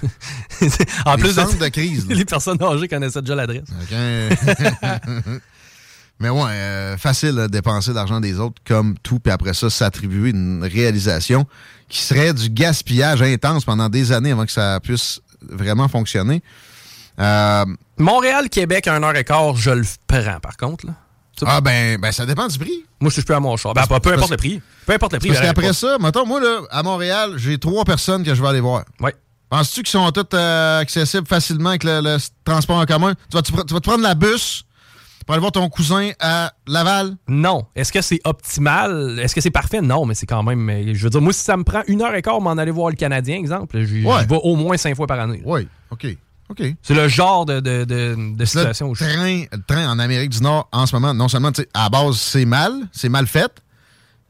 [1.04, 2.14] en Les plus de crise, là.
[2.16, 3.68] les personnes âgées connaissaient déjà l'adresse.
[6.18, 10.30] Mais ouais, euh, facile de dépenser l'argent des autres comme tout, puis après ça, s'attribuer
[10.30, 11.46] une réalisation
[11.90, 16.42] qui serait du gaspillage intense pendant des années avant que ça puisse vraiment fonctionner.
[17.18, 17.66] Euh,
[17.98, 20.86] Montréal, Québec, un heure et quart, je le prends, par contre.
[20.86, 20.94] Là.
[21.44, 22.84] Ah ben, ben, ça dépend du prix.
[23.00, 23.74] Moi, je plus à mon char.
[23.74, 24.62] Ben, peu importe le prix.
[24.86, 25.28] Peu importe le prix.
[25.28, 28.60] Parce qu'après ça, mettons, moi, là, à Montréal, j'ai trois personnes que je vais aller
[28.60, 28.84] voir.
[29.00, 29.14] Ouais.
[29.48, 33.14] Penses-tu qu'ils sont toutes euh, accessibles facilement avec le, le transport en commun?
[33.30, 34.64] Tu vas, tu, vas te prendre la bus
[35.24, 37.16] pour aller voir ton cousin à Laval?
[37.28, 37.66] Non.
[37.76, 39.18] Est-ce que c'est optimal?
[39.20, 39.80] Est-ce que c'est parfait?
[39.80, 40.58] Non, mais c'est quand même.
[40.60, 42.70] mais Je veux dire, moi, si ça me prend une heure et quart m'en aller
[42.72, 43.86] voir le Canadien, exemple, Ouais.
[43.86, 45.42] j'y vais au moins cinq fois par année.
[45.44, 46.06] Oui, OK.
[46.48, 46.62] OK.
[46.82, 50.30] C'est le genre de, de, de, situation où le je train, le train en Amérique
[50.30, 53.50] du Nord, en ce moment, non seulement, à la base, c'est mal, c'est mal fait,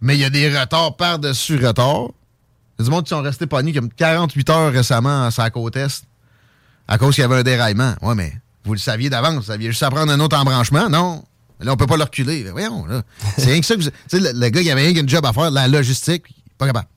[0.00, 2.12] mais il y a des retards par-dessus retards.
[2.78, 6.04] Il du monde qui sont restés pognés comme 48 heures récemment sur la côte Est
[6.88, 7.94] à cause qu'il y avait un déraillement.
[8.02, 8.32] Ouais, mais
[8.64, 11.24] vous le saviez d'avance, vous saviez juste à prendre un autre embranchement, non?
[11.60, 12.44] Là, on peut pas le reculer.
[12.50, 13.02] Voyons, là.
[13.38, 13.88] C'est rien que ça que vous...
[13.88, 16.24] Tu sais, le, le gars, il avait rien qu'une job à faire, la logistique,
[16.58, 16.88] pas capable.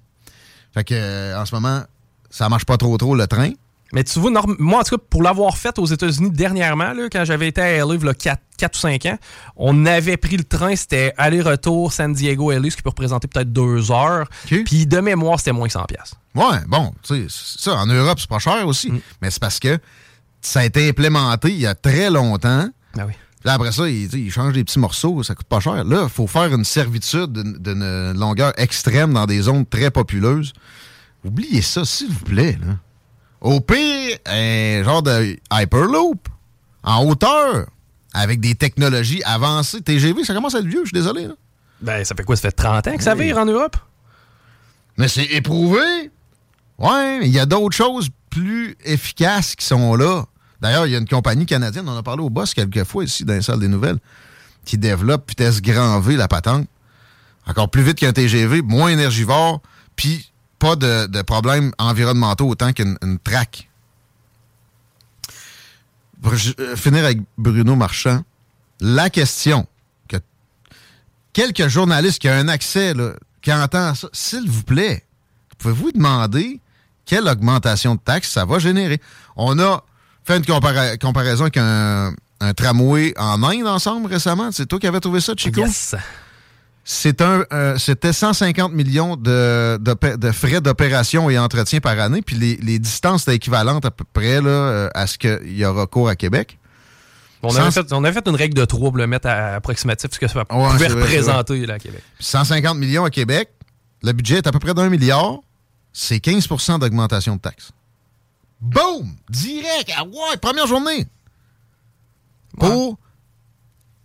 [0.74, 1.82] Fait que, euh, en ce moment,
[2.30, 3.52] ça marche pas trop trop, le train.
[3.92, 7.26] Mais tu vois, moi, en tout cas, pour l'avoir fait aux États-Unis dernièrement, là, quand
[7.26, 9.18] j'avais été à LA, il y a 4, ou 5 ans,
[9.56, 13.92] on avait pris le train, c'était aller-retour San Diego-LA, ce qui peut représenter peut-être deux
[13.92, 14.28] heures.
[14.64, 15.88] Puis de mémoire, c'était moins que 100$.
[15.88, 16.18] piastres.
[16.36, 18.92] Ouais, bon, tu sais, ça, en Europe, c'est pas cher aussi.
[19.22, 19.80] Mais c'est parce que
[20.42, 22.70] ça a été implémenté il y a très longtemps.
[22.96, 23.14] Ben oui.
[23.14, 25.84] Puis là, après ça, ils, ils changent des petits morceaux, ça coûte pas cher.
[25.86, 30.52] Là, il faut faire une servitude d'une- d'une longueur extrême dans des zones très populeuses.
[31.24, 32.58] Oubliez ça, s'il vous plaît.
[32.66, 32.76] Là.
[33.42, 36.28] Au pire, un genre de Hyperloop
[36.84, 37.68] en hauteur
[38.14, 39.82] avec des technologies avancées.
[39.82, 41.28] TGV, ça commence à être vieux, je suis désolé.
[41.28, 41.34] Là.
[41.82, 42.36] Ben, ça fait quoi?
[42.36, 43.26] Ça fait 30 ans que ça Oui.
[43.26, 43.78] vire en Europe?
[44.98, 46.12] Mais c'est éprouvé.
[46.78, 50.26] Ouais, mais il y a d'autres choses plus efficaces qui sont là.
[50.62, 53.06] D'ailleurs, il y a une compagnie canadienne, on en a parlé au boss quelques fois
[53.06, 54.00] ici dans les salles des nouvelles,
[54.66, 56.68] qui développe vitesse grand V la patente.
[57.48, 59.62] Encore plus vite qu'un TGV, moins énergivore,
[59.96, 63.70] puis pas de, problèmes environnementaux autant qu'une une traque.
[66.22, 68.24] Pour euh, finir avec Bruno Marchand,
[68.82, 69.66] la question
[70.10, 70.18] que
[71.32, 72.94] quelques journalistes qui ont un accès,
[73.42, 75.06] qui entendent ça, s'il vous plaît,
[75.58, 76.60] pouvez-vous demander
[77.06, 79.02] quelle augmentation de taxes ça va générer?
[79.38, 79.84] On a
[80.26, 82.14] fait une comparaison avec un,
[82.56, 84.52] tramway en Inde ensemble récemment.
[84.52, 85.62] C'est toi qui avais trouvé ça, Chico?
[85.62, 85.96] Yes.
[86.92, 92.36] C'est un, euh, c'était 150 millions de, de, frais d'opération et entretien par année, puis
[92.36, 96.10] les, distances étaient équivalentes à peu près là, euh, à ce qu'il y aura cours
[96.10, 96.58] à Québec.
[97.44, 100.10] On, avait fait, on, avait fait, une règle de 3 pour le mettre à approximatif,
[100.12, 102.02] ce que ça pouvait représenter là, à Québec.
[102.22, 103.52] 150 millions à Québec,
[104.02, 105.42] le budget est à peu près d'un milliard,
[105.94, 107.70] c'est 15% d'augmentation de taxes.
[108.62, 109.14] Boum!
[109.30, 109.92] Direct!
[109.96, 111.06] Ah ouais, première journée!
[112.58, 112.98] Pour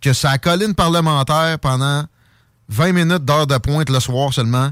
[0.01, 2.05] que sa colline parlementaire pendant
[2.69, 4.71] 20 minutes d'heure de pointe le soir seulement,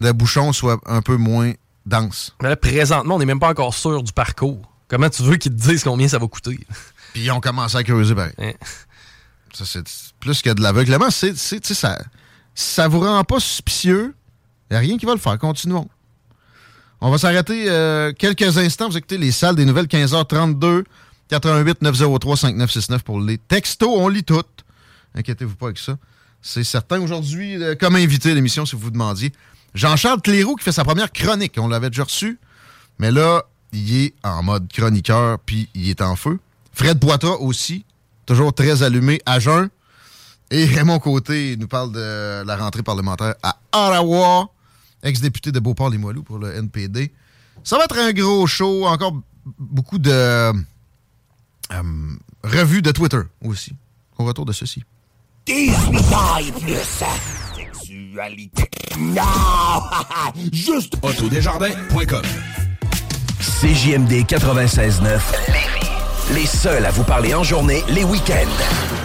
[0.00, 1.52] le bouchon soit un peu moins
[1.86, 2.34] dense.
[2.42, 4.70] Mais là, présentement, on n'est même pas encore sûr du parcours.
[4.88, 6.58] Comment tu veux qu'ils te disent combien ça va coûter?
[7.12, 8.32] Puis ils ont commencé à creuser pareil.
[8.38, 8.52] Hein?
[9.52, 9.84] Ça, c'est
[10.20, 11.10] plus que de l'aveuglement.
[11.10, 11.98] C'est, ça,
[12.54, 14.14] ça vous rend pas suspicieux,
[14.70, 15.38] il n'y a rien qui va le faire.
[15.38, 15.88] Continuons.
[17.00, 18.88] On va s'arrêter euh, quelques instants.
[18.88, 20.84] Vous écoutez les salles des nouvelles 15h32,
[21.28, 23.88] 88 903 5969 pour les textos.
[23.90, 24.64] On lit toutes.
[25.14, 25.96] Inquiétez-vous pas avec ça.
[26.42, 27.00] C'est certain.
[27.00, 29.32] Aujourd'hui, euh, comme invité à l'émission, si vous vous demandiez,
[29.74, 31.54] Jean-Charles Cléroux qui fait sa première chronique.
[31.58, 32.38] On l'avait déjà reçu.
[32.98, 36.38] Mais là, il est en mode chroniqueur, puis il est en feu.
[36.72, 37.84] Fred Boita aussi,
[38.26, 39.68] toujours très allumé, à jeun.
[40.50, 44.50] Et Raymond Côté nous parle de la rentrée parlementaire à Ottawa,
[45.02, 47.12] ex-député de Beauport-Limoilou pour le NPD.
[47.62, 49.20] Ça va être un gros show, encore
[49.58, 50.52] beaucoup de euh,
[52.42, 53.74] revues de Twitter aussi,
[54.18, 54.82] au retour de ceci.
[55.46, 56.74] 18 ans et plus.
[57.56, 58.70] Sexualité.
[58.98, 59.22] Non!
[60.52, 62.22] Juste autodesjardins.com
[63.40, 65.20] CJMD 96.9
[66.34, 68.99] Les seuls à vous parler en journée, les week-ends.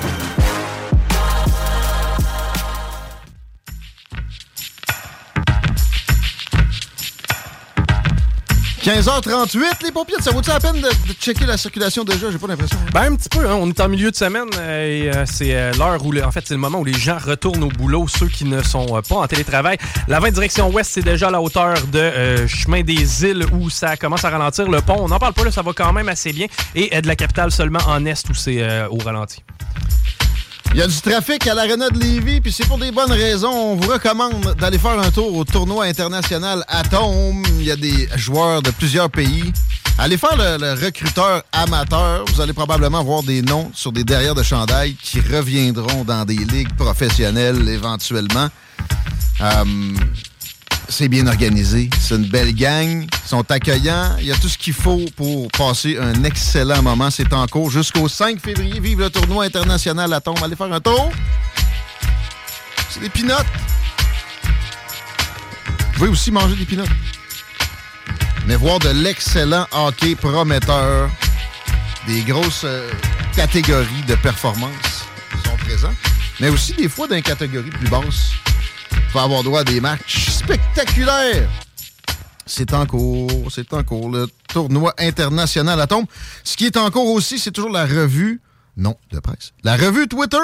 [8.85, 12.29] 15h38, les paupières, ça vaut-il la peine de, checker la circulation déjà?
[12.29, 12.77] J'ai pas l'impression.
[12.93, 13.57] Ben, un petit peu, hein.
[13.59, 16.43] on est en milieu de semaine euh, et euh, c'est euh, l'heure où, en fait,
[16.45, 19.25] c'est le moment où les gens retournent au boulot, ceux qui ne sont pas en
[19.25, 19.79] télétravail.
[20.07, 23.97] La 20 direction ouest, c'est déjà à la hauteur de Chemin des Îles où ça
[23.97, 24.69] commence à ralentir.
[24.69, 26.45] Le pont, on n'en parle pas, là, ça va quand même assez bien.
[26.75, 29.41] Et de la capitale seulement en est où c'est au ralenti.
[30.75, 33.49] Il y a du trafic à l'Arena de Lévis, puis c'est pour des bonnes raisons.
[33.49, 37.41] On vous recommande d'aller faire un tour au tournoi international Atom.
[37.59, 39.53] Il y a des joueurs de plusieurs pays.
[39.97, 42.25] Allez faire le, recruteur amateur.
[42.25, 46.35] Vous allez probablement voir des noms sur des derrières de chandail qui reviendront dans des
[46.35, 48.49] ligues professionnelles éventuellement.
[49.39, 49.63] Euh,
[50.89, 51.89] c'est bien organisé.
[51.99, 53.03] C'est une belle gang.
[53.03, 54.15] Ils sont accueillants.
[54.19, 57.09] Il y a tout ce qu'il faut pour passer un excellent moment.
[57.09, 58.79] C'est en cours jusqu'au 5 février.
[58.79, 60.37] Vive le tournoi international à tombe.
[60.43, 61.11] Allez faire un tour.
[62.89, 63.45] C'est des pinottes.
[65.93, 66.89] Vous pouvez aussi manger des pinottes.
[68.47, 71.09] Mais voir de l'excellent hockey prometteur,
[72.07, 72.91] des grosses euh,
[73.35, 75.05] catégories de performance
[75.43, 75.93] sont présents,
[76.39, 78.33] mais aussi des fois dans les catégories plus basses
[79.13, 81.49] va avoir droit à des matchs spectaculaires.
[82.45, 84.09] C'est en cours, c'est en cours.
[84.09, 86.05] Le tournoi international à tombe.
[86.43, 88.41] Ce qui est en cours aussi, c'est toujours la revue,
[88.77, 90.37] non, de presse, la revue Twitter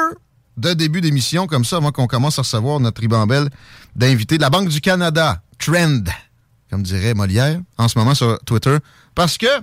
[0.58, 3.50] de début d'émission, comme ça, avant qu'on commence à recevoir notre ribambelle
[3.96, 6.04] d'invités de la Banque du Canada, Trend,
[6.70, 8.78] comme dirait Molière, en ce moment sur Twitter.
[9.16, 9.62] Parce que, euh,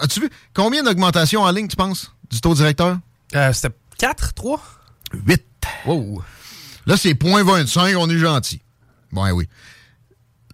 [0.00, 2.98] as-tu vu, combien d'augmentations en ligne, tu penses, du taux directeur?
[3.34, 4.60] Euh, C'était 4, 3?
[5.26, 5.44] 8.
[5.86, 6.22] Wow.
[6.90, 8.60] Là, c'est 0.25, on est gentil.
[9.12, 9.48] Bon, oui.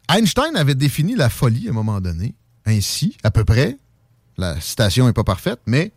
[0.06, 2.34] Einstein avait défini la folie à un moment donné,
[2.66, 3.78] ainsi, à peu près.
[4.36, 5.92] La citation n'est pas parfaite, mais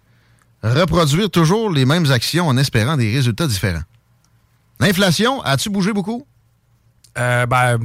[0.63, 3.84] reproduire toujours les mêmes actions en espérant des résultats différents.
[4.80, 6.25] L'inflation, as-tu bougé beaucoup?
[7.17, 7.78] Euh, ben,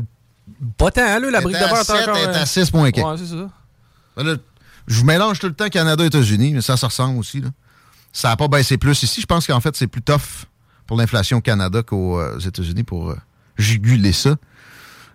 [0.79, 2.17] pas tant, là, la brique de beurre est encore...
[2.17, 2.93] est à 6 points.
[2.93, 3.51] Ouais, c'est ça.
[4.17, 4.39] Ben
[4.87, 7.41] je vous mélange tout le temps Canada-États-Unis, mais ça, ça ressemble aussi.
[7.41, 7.49] Là.
[8.13, 9.21] Ça n'a pas baissé plus ici.
[9.21, 10.47] Je pense qu'en fait, c'est plus tough
[10.87, 13.17] pour l'inflation au Canada qu'aux euh, États-Unis pour euh,
[13.57, 14.37] juguler ça.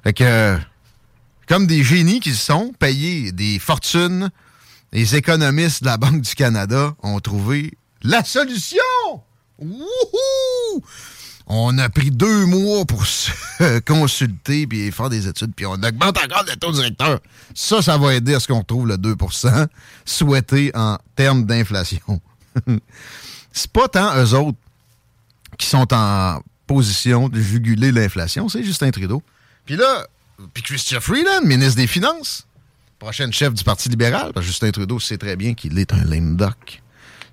[0.03, 0.57] Fait que, euh,
[1.47, 4.29] comme des génies qui sont, payés des fortunes,
[4.91, 8.79] les économistes de la Banque du Canada ont trouvé la solution!
[9.59, 10.83] Wouhou!
[11.51, 16.17] On a pris deux mois pour se consulter puis faire des études, puis on augmente
[16.23, 17.19] encore le taux directeur.
[17.55, 19.67] Ça, ça va aider à ce qu'on retrouve le 2%
[20.05, 22.21] souhaité en termes d'inflation.
[23.51, 24.59] C'est pas tant eux autres
[25.59, 29.21] qui sont en position de juguler l'inflation, c'est Justin Trudeau.
[29.65, 30.07] Puis là,
[30.53, 32.47] puis Christian Freeland, ministre des Finances,
[32.97, 36.03] prochaine chef du Parti libéral, parce que Justin Trudeau sait très bien qu'il est un
[36.05, 36.81] lame duck.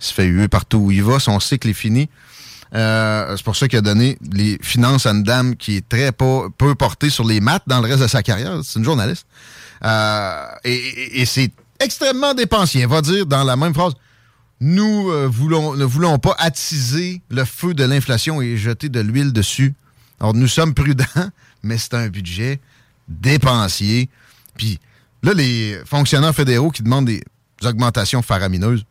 [0.01, 2.11] Il se fait huer partout où il va, son cycle est fini.
[2.75, 6.11] Euh, c'est pour ça qu'il a donné les finances à une dame qui est très
[6.11, 8.59] peu, peu portée sur les maths dans le reste de sa carrière.
[8.65, 9.27] C'est une journaliste.
[9.85, 12.83] Euh, et, et c'est extrêmement dépensier.
[12.83, 13.93] Elle va dire dans la même phrase
[14.61, 19.75] Nous euh, ne voulons pas attiser le feu de l'inflation et jeter de l'huile dessus.
[20.21, 21.05] Alors, nous sommes prudents,
[21.63, 22.61] mais c'est un budget
[23.09, 24.09] dépensier.
[24.57, 24.81] Puis
[25.23, 27.23] là, les fonctionnaires fédéraux qui demandent des
[27.65, 28.85] augmentations faramineuses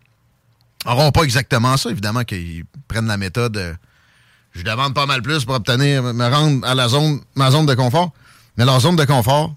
[0.85, 1.89] n'auront pas exactement ça.
[1.89, 3.73] Évidemment qu'ils prennent la méthode euh,
[4.55, 7.73] je demande pas mal plus pour obtenir, me rendre à la zone, ma zone de
[7.73, 8.11] confort.
[8.57, 9.53] Mais leur zone de confort,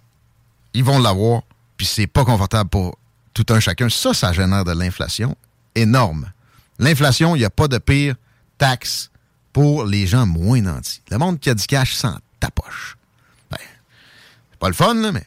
[0.75, 1.43] ils vont l'avoir,
[1.77, 2.99] puis c'est pas confortable pour
[3.33, 3.89] tout un chacun.
[3.89, 5.37] Ça, ça génère de l'inflation
[5.81, 6.31] énorme.
[6.79, 8.15] L'inflation, il n'y a pas de pire
[8.59, 9.11] taxe
[9.53, 11.03] pour les gens moins nantis.
[11.11, 12.97] Le monde qui a du cash sans ta poche.
[13.51, 13.59] Ben,
[14.51, 15.25] c'est pas le fun, là, mais.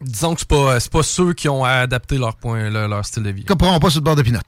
[0.00, 3.30] Disons que c'est pas, pas ceux qui ont adapté leur, point, leur, leur style de
[3.30, 3.42] vie.
[3.42, 4.40] Ils comprendront pas sur le bord de pinot.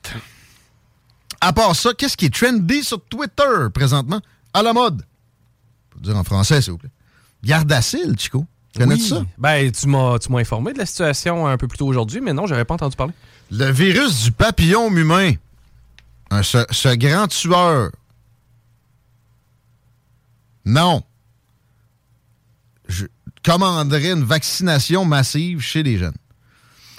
[1.41, 4.21] À part ça, qu'est-ce qui est trendy sur Twitter présentement?
[4.53, 5.05] À la mode.
[5.93, 6.91] Faut dire en français, s'il vous plaît.
[7.45, 8.45] Gardacil, Chico.
[8.73, 9.01] Tu connais Oui.
[9.01, 9.23] ça?
[9.39, 12.33] Ben, tu m'as, tu m'as informé de la situation un peu plus tôt aujourd'hui, mais
[12.33, 13.15] non, j'avais pas entendu parler.
[13.51, 15.33] Le virus du papillon humain.
[16.43, 17.91] Ce, grand tueur.
[20.65, 21.03] Non.
[22.89, 23.07] Je
[23.43, 26.17] commanderais une vaccination massive chez les jeunes.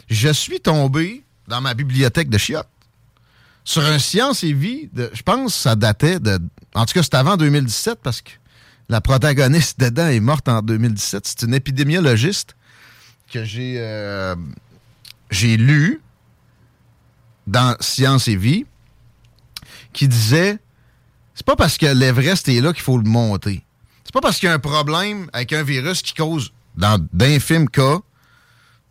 [0.09, 2.67] Je suis tombé dans ma bibliothèque de chiottes
[3.69, 6.39] sur un Science et Vie, je pense que ça datait de...
[6.73, 8.31] En tout cas, c'est avant 2017 parce que
[8.89, 11.27] la protagoniste dedans est morte en 2017.
[11.27, 12.55] C'est une épidémiologiste
[13.31, 14.35] que j'ai euh,
[15.29, 15.55] j'ai
[17.49, 18.65] dans Science et Vie
[19.91, 20.59] qui disait
[21.33, 23.63] c'est pas parce que l'Everest est là qu'il faut le monter.
[24.03, 27.69] C'est pas parce qu'il y a un problème avec un virus qui cause, dans d'infimes
[27.69, 27.99] cas,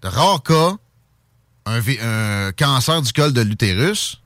[0.02, 0.76] de rares cas,
[1.66, 4.22] un, cancer du col de l'utérus,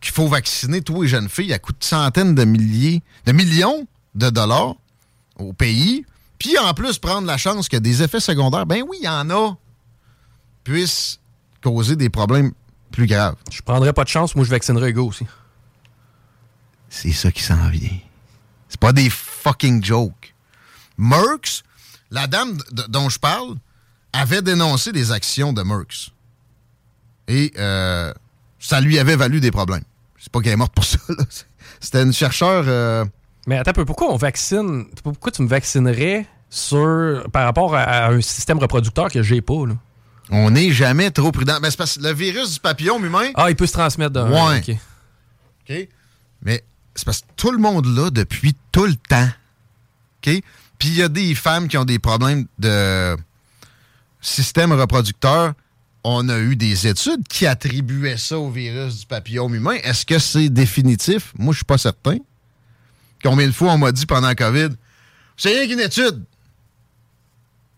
[0.00, 3.86] qu'il faut vacciner tous les jeunes filles à coût de centaines de milliers, de millions
[4.14, 4.76] de dollars
[5.36, 6.06] au pays,
[6.38, 9.28] puis en plus prendre la chance que des effets secondaires, ben oui, il y en
[9.30, 9.56] a,
[10.62, 11.18] puissent
[11.60, 12.52] causer des problèmes
[12.90, 13.36] plus graves.
[13.50, 15.26] Je prendrais pas de chance, moi je vaccinerais Hugo aussi.
[16.88, 17.98] C'est ça qui s'en vient.
[18.68, 20.34] C'est pas des fucking jokes.
[20.96, 21.62] Merckx,
[22.10, 23.54] la dame dont je parle,
[24.12, 26.10] avait dénoncé des actions de Merckx.
[27.28, 28.12] Et euh,
[28.58, 29.84] ça lui avait valu des problèmes.
[30.18, 30.98] C'est pas qu'elle est morte pour ça.
[31.10, 31.24] là.
[31.80, 32.64] C'était une chercheure...
[32.66, 33.04] euh,
[33.46, 37.82] Mais attends un peu, pourquoi on vaccine Pourquoi tu me vaccinerais sur par rapport à,
[37.82, 39.74] à un système reproducteur que j'ai pas là?
[40.30, 41.58] On n'est jamais trop prudent.
[41.60, 43.30] Ben, c'est parce que le virus du papillon humain...
[43.34, 44.30] Ah, il peut se transmettre d'un.
[44.30, 44.58] Ouais.
[44.58, 44.76] ok.
[45.68, 45.88] OK?
[46.42, 46.64] Mais
[46.94, 49.28] c'est parce que tout le monde l'a depuis tout le temps.
[50.26, 50.42] OK?
[50.78, 53.16] Puis il y a des femmes qui ont des problèmes de
[54.20, 55.54] système reproducteur.
[56.04, 59.76] On a eu des études qui attribuaient ça au virus du papillome humain.
[59.82, 61.32] Est-ce que c'est définitif?
[61.36, 62.18] Moi, je suis pas certain.
[63.22, 64.70] Combien de fois on m'a dit pendant la COVID,
[65.36, 66.22] c'est rien qu'une étude.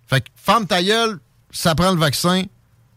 [0.07, 1.19] Fait que ferme ta gueule,
[1.51, 2.45] ça prend le vaccin,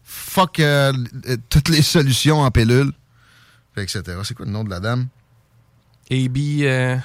[0.04, 0.92] fuck euh,
[1.26, 2.92] euh, toutes les solutions en pilule,
[3.76, 4.02] etc.
[4.24, 5.08] C'est quoi le nom de la dame?
[6.10, 6.36] AB.
[6.62, 6.96] euh,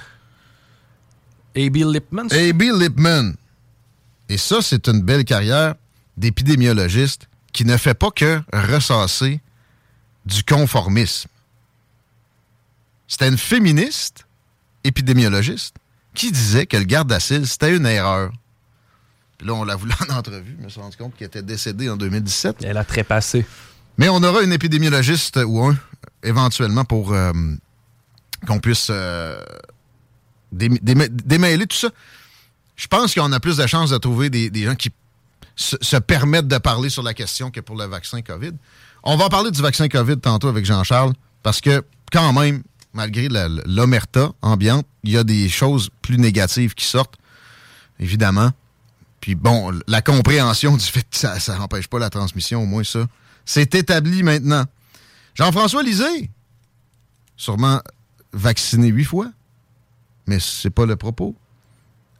[1.56, 2.26] AB Lipman.
[2.30, 2.62] A.B.
[2.62, 3.34] Lipman.
[4.28, 5.74] Et ça, c'est une belle carrière
[6.16, 9.40] d'épidémiologiste qui ne fait pas que ressasser
[10.24, 11.28] du conformisme.
[13.08, 14.26] C'était une féministe
[14.84, 15.74] épidémiologiste
[16.14, 18.32] qui disait que le garde-acide, c'était une erreur.
[19.40, 20.54] Puis là, on l'a voulu en entrevue.
[20.58, 22.56] Je me suis rendu compte qu'elle était décédée en 2017.
[22.62, 23.46] Elle a trépassé.
[23.96, 25.74] Mais on aura une épidémiologiste ou un,
[26.22, 27.32] éventuellement, pour euh,
[28.46, 29.42] qu'on puisse euh,
[30.54, 31.88] dém- démê- démêler tout ça.
[32.76, 34.90] Je pense qu'on a plus de chances de trouver des, des gens qui
[35.56, 38.52] se, se permettent de parler sur la question que pour le vaccin COVID.
[39.04, 43.28] On va parler du vaccin COVID tantôt avec Jean-Charles, parce que quand même, malgré
[43.64, 47.16] l'omerta ambiante, il y a des choses plus négatives qui sortent,
[47.98, 48.50] évidemment.
[49.20, 53.06] Puis bon, la compréhension du fait que ça n'empêche pas la transmission, au moins ça,
[53.44, 54.64] c'est établi maintenant.
[55.34, 56.30] Jean-François Lisée,
[57.36, 57.80] sûrement
[58.32, 59.30] vacciné huit fois,
[60.26, 61.34] mais c'est pas le propos.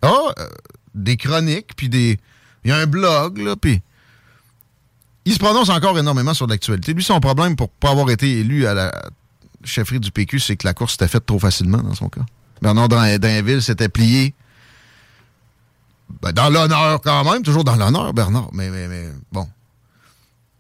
[0.02, 0.48] Ah, euh,
[0.94, 2.18] des chroniques, puis des...
[2.64, 3.82] Il y a un blog, là, puis...
[5.26, 6.94] Il se prononce encore énormément sur l'actualité.
[6.94, 9.10] Lui, son problème pour pas avoir été élu à la
[9.62, 12.22] chefferie du PQ, c'est que la course s'était faite trop facilement, dans son cas.
[12.62, 14.34] Bernard Drinville s'était plié
[16.22, 18.50] ben, dans l'honneur quand même, toujours dans l'honneur, Bernard.
[18.52, 19.48] Mais, mais, bon.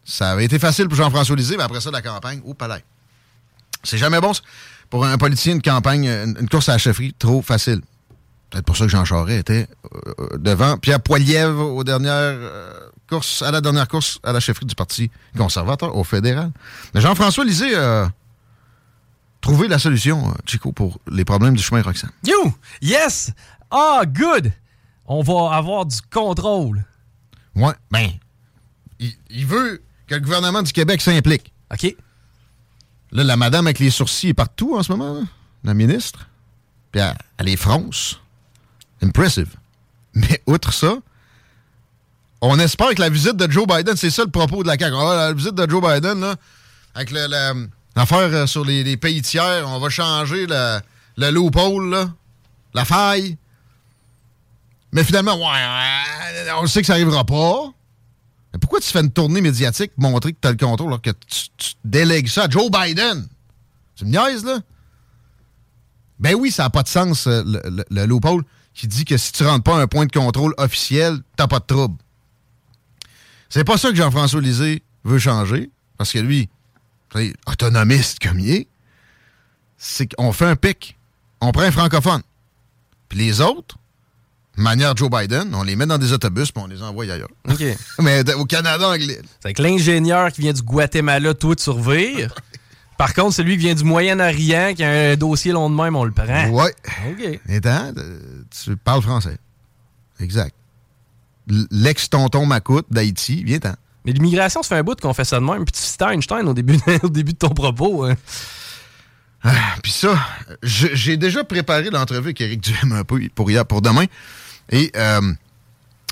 [0.04, 2.84] Ça avait été facile pour Jean-François Lisée, mais après ça, la campagne, au palais.
[3.84, 4.32] C'est jamais bon
[4.90, 7.80] pour un politicien, une campagne, une, course à la chefferie, trop facile.
[8.50, 12.72] Peut-être pour ça que Jean Charest était euh, euh, devant Pierre Poilievre aux dernières euh,
[13.08, 16.50] courses, à la dernière course à la chefferie du Parti conservateur au fédéral.
[16.92, 18.06] Mais Jean-François Lisée, euh,
[19.40, 22.10] trouvé la solution, Chico, pour les problèmes du chemin Roxane.
[22.24, 22.54] You!
[22.82, 23.32] Yes!
[23.70, 24.52] Ah, good!
[25.12, 26.84] On va avoir du contrôle.
[27.56, 28.10] Ouais, ben,
[29.00, 31.52] il, il veut que le gouvernement du Québec s'implique.
[31.72, 31.96] OK.
[33.10, 35.26] Là, la madame avec les sourcils est partout en ce moment, là,
[35.64, 36.28] la ministre.
[36.92, 38.20] Puis elle, elle est fronce.
[39.02, 39.56] Impressive.
[40.14, 40.94] Mais outre ça,
[42.40, 44.94] on espère que la visite de Joe Biden, c'est ça le propos de la CAQ.
[44.96, 46.36] Ah, la visite de Joe Biden, là,
[46.94, 50.78] avec l'affaire euh, sur les, les pays tiers, on va changer le,
[51.16, 52.10] le loophole, là,
[52.74, 53.36] la faille.
[54.92, 57.72] Mais finalement, ouais, ouais, on sait que ça n'arrivera pas.
[58.52, 61.02] Mais pourquoi tu fais une tournée médiatique pour montrer que tu as le contrôle alors
[61.02, 63.28] que tu, délègues ça à Joe Biden?
[63.94, 64.58] Tu me niaises, là?
[66.18, 68.42] Ben oui, ça n'a pas de sens, euh, le, le- le loophole,
[68.74, 71.64] qui dit que si tu rentres pas un point de contrôle officiel, t'as pas de
[71.64, 71.96] trouble.
[73.48, 76.48] C'est pas ça que Jean-François Lisée veut changer, parce que lui,
[77.46, 78.68] autonomiste comme il est,
[79.78, 80.96] c'est qu'on fait un pic.
[81.40, 82.22] On prend un francophone.
[83.08, 83.76] Puis les autres,
[84.56, 87.28] manière Joe Biden, on les met dans des autobus puis on les envoie ailleurs.
[87.48, 87.62] OK.
[88.00, 89.20] Mais au Canada anglais.
[89.42, 92.34] C'est que l'ingénieur qui vient du Guatemala, tout de survivre.
[92.98, 96.04] Par contre, celui qui vient du Moyen-Orient, qui a un dossier long de même, on
[96.04, 96.48] le prend.
[96.50, 96.74] Ouais.
[97.10, 97.40] OK.
[97.48, 97.92] Et euh,
[98.50, 99.38] tu parles français.
[100.20, 100.54] Exact.
[101.70, 103.72] L'ex-tonton Macoute d'Haïti, viens-t'en.
[104.04, 105.64] Mais l'immigration, ça fait un bout qu'on fait ça de même.
[105.64, 108.04] Puis tu citais Einstein au début, au début de ton propos.
[108.04, 108.16] hein.
[109.82, 110.18] Puis ça,
[110.62, 114.04] j'ai déjà préparé l'entrevue avec Éric Duhem un peu pour, hier, pour demain.
[114.70, 115.20] Et euh,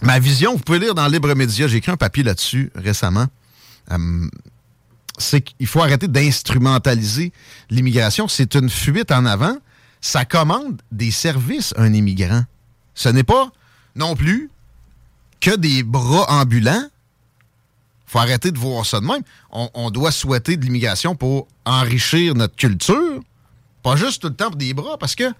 [0.02, 3.26] ma vision, vous pouvez lire dans Libre Média, j'ai écrit un papier là-dessus récemment.
[3.90, 4.28] Euh,
[5.16, 7.32] c'est qu'il faut arrêter d'instrumentaliser
[7.70, 8.28] l'immigration.
[8.28, 9.56] C'est une fuite en avant.
[10.00, 12.44] Ça commande des services à un immigrant.
[12.94, 13.50] Ce n'est pas
[13.96, 14.50] non plus
[15.40, 16.88] que des bras ambulants.
[18.06, 19.22] faut arrêter de voir ça de même.
[19.50, 23.20] On, on doit souhaiter de l'immigration pour enrichir notre culture,
[23.82, 25.32] pas juste tout le temps pour des bras, parce que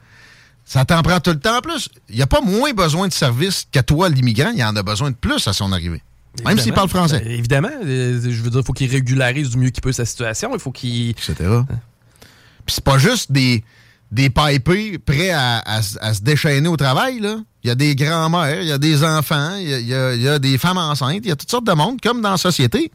[0.70, 1.88] ça t'en prend tout le temps en plus.
[2.10, 4.50] Il n'y a pas moins besoin de services que toi, l'immigrant.
[4.52, 6.02] Il y en a besoin de plus à son arrivée.
[6.44, 7.20] Même s'il parle français.
[7.24, 7.70] Ben, évidemment.
[7.84, 10.50] Euh, Je veux dire, il faut qu'il régularise du mieux qu'il peut sa situation.
[10.52, 11.10] Il faut qu'il.
[11.10, 11.34] etc.
[11.38, 13.64] Puis c'est pas juste des,
[14.12, 17.36] des pipés prêts à, à se déchaîner au travail, là.
[17.64, 20.14] Il y a des grands-mères, il y a des enfants, il y a, y a-
[20.14, 22.36] y a des femmes enceintes, il y a toutes sortes de monde, comme dans la
[22.36, 22.92] société.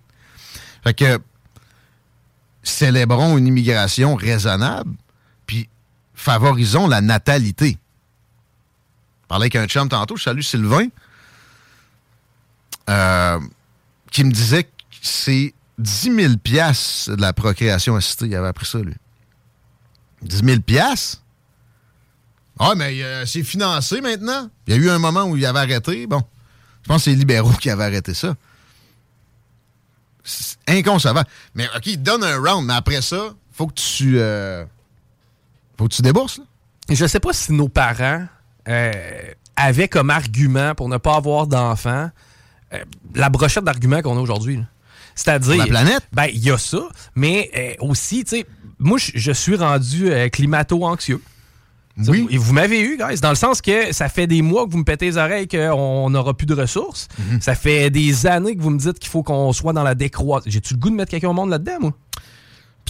[0.83, 1.19] Fait que
[2.63, 4.91] célébrons une immigration raisonnable,
[6.23, 7.77] favorisons la natalité.
[9.23, 10.87] Je parlais avec un chum tantôt, je salue Sylvain,
[12.89, 13.39] euh,
[14.11, 14.69] qui me disait que
[15.01, 18.27] c'est 10 000 piastres de la procréation assistée.
[18.27, 18.95] Il avait appris ça, lui.
[20.21, 21.21] 10 000 piastres?
[22.59, 24.49] Ah, mais euh, c'est financé maintenant.
[24.67, 26.07] Il y a eu un moment où il avait arrêté.
[26.07, 26.23] Bon,
[26.83, 28.35] je pense que c'est les libéraux qui avaient arrêté ça.
[30.23, 31.27] C'est inconcevable.
[31.55, 34.19] Mais OK, donne un round, mais après ça, faut que tu...
[34.19, 34.63] euh,
[35.77, 36.43] faut que tu débourses, là.
[36.89, 38.25] Je sais pas si nos parents
[38.67, 38.91] euh,
[39.55, 42.09] avaient comme argument pour ne pas avoir d'enfants
[42.73, 42.83] euh,
[43.15, 44.57] la brochette d'arguments qu'on a aujourd'hui.
[44.57, 44.63] là.
[45.15, 45.55] C'est-à-dire.
[45.57, 46.01] La planète?
[46.11, 46.81] Ben, il y a ça,
[47.15, 48.45] mais euh, aussi, tu sais,
[48.79, 51.21] moi, je- je suis rendu euh, climato-anxieux.
[52.07, 52.27] Oui.
[52.31, 54.79] Et vous m'avez eu, guys, dans le sens que ça fait des mois que vous
[54.79, 57.07] me pétez les oreilles qu'on n'aura plus de ressources.
[57.19, 57.39] Mhm.
[57.39, 60.51] Ça fait des années que vous me dites qu'il faut qu'on soit dans la décroissance.
[60.51, 61.93] J'ai-tu le goût de mettre quelqu'un au monde là-dedans, moi?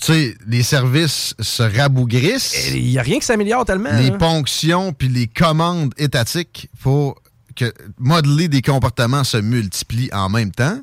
[0.05, 2.71] Sais, les services se rabougrissent.
[2.73, 3.93] Il n'y a rien qui s'améliore tellement.
[3.97, 7.21] les ponctions puis les commandes étatiques pour
[7.55, 10.77] que modeler des comportements se multiplient en même temps.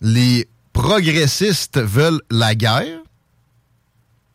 [0.00, 3.00] Les progressistes veulent la guerre.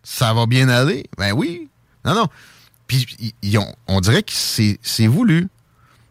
[0.04, 1.06] Ça va bien aller?
[1.18, 1.70] Ben oui.
[2.04, 2.28] Non, non.
[2.88, 3.06] Puis
[3.58, 5.48] ont- on dirait que c'est voulu.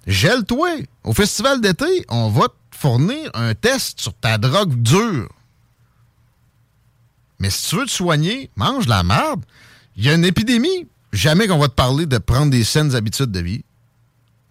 [0.06, 0.68] Gèle-toi.
[1.04, 5.28] Au festival d'été, on va te fournir un test sur ta drogue dure.
[7.38, 9.44] Mais si tu veux te soigner, mange la merde.
[9.96, 10.86] Il y a une épidémie.
[11.12, 13.64] Jamais qu'on va te parler de prendre des saines habitudes de vie.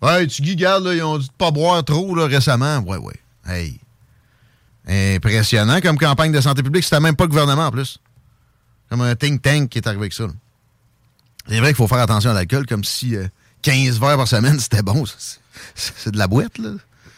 [0.01, 2.79] Ouais, tu là, ils ont dit de pas boire trop là, récemment.
[2.79, 3.19] Ouais, ouais.
[3.47, 3.79] Hey.
[4.87, 6.83] Impressionnant comme campagne de santé publique.
[6.83, 7.99] C'était même pas le gouvernement en plus.
[8.89, 10.27] Comme un think tank qui est arrivé avec ça.
[11.47, 13.27] C'est vrai qu'il faut faire attention à l'alcool, comme si euh,
[13.61, 15.03] 15 verres par semaine, c'était bon.
[15.75, 16.71] c'est de la boîte, là.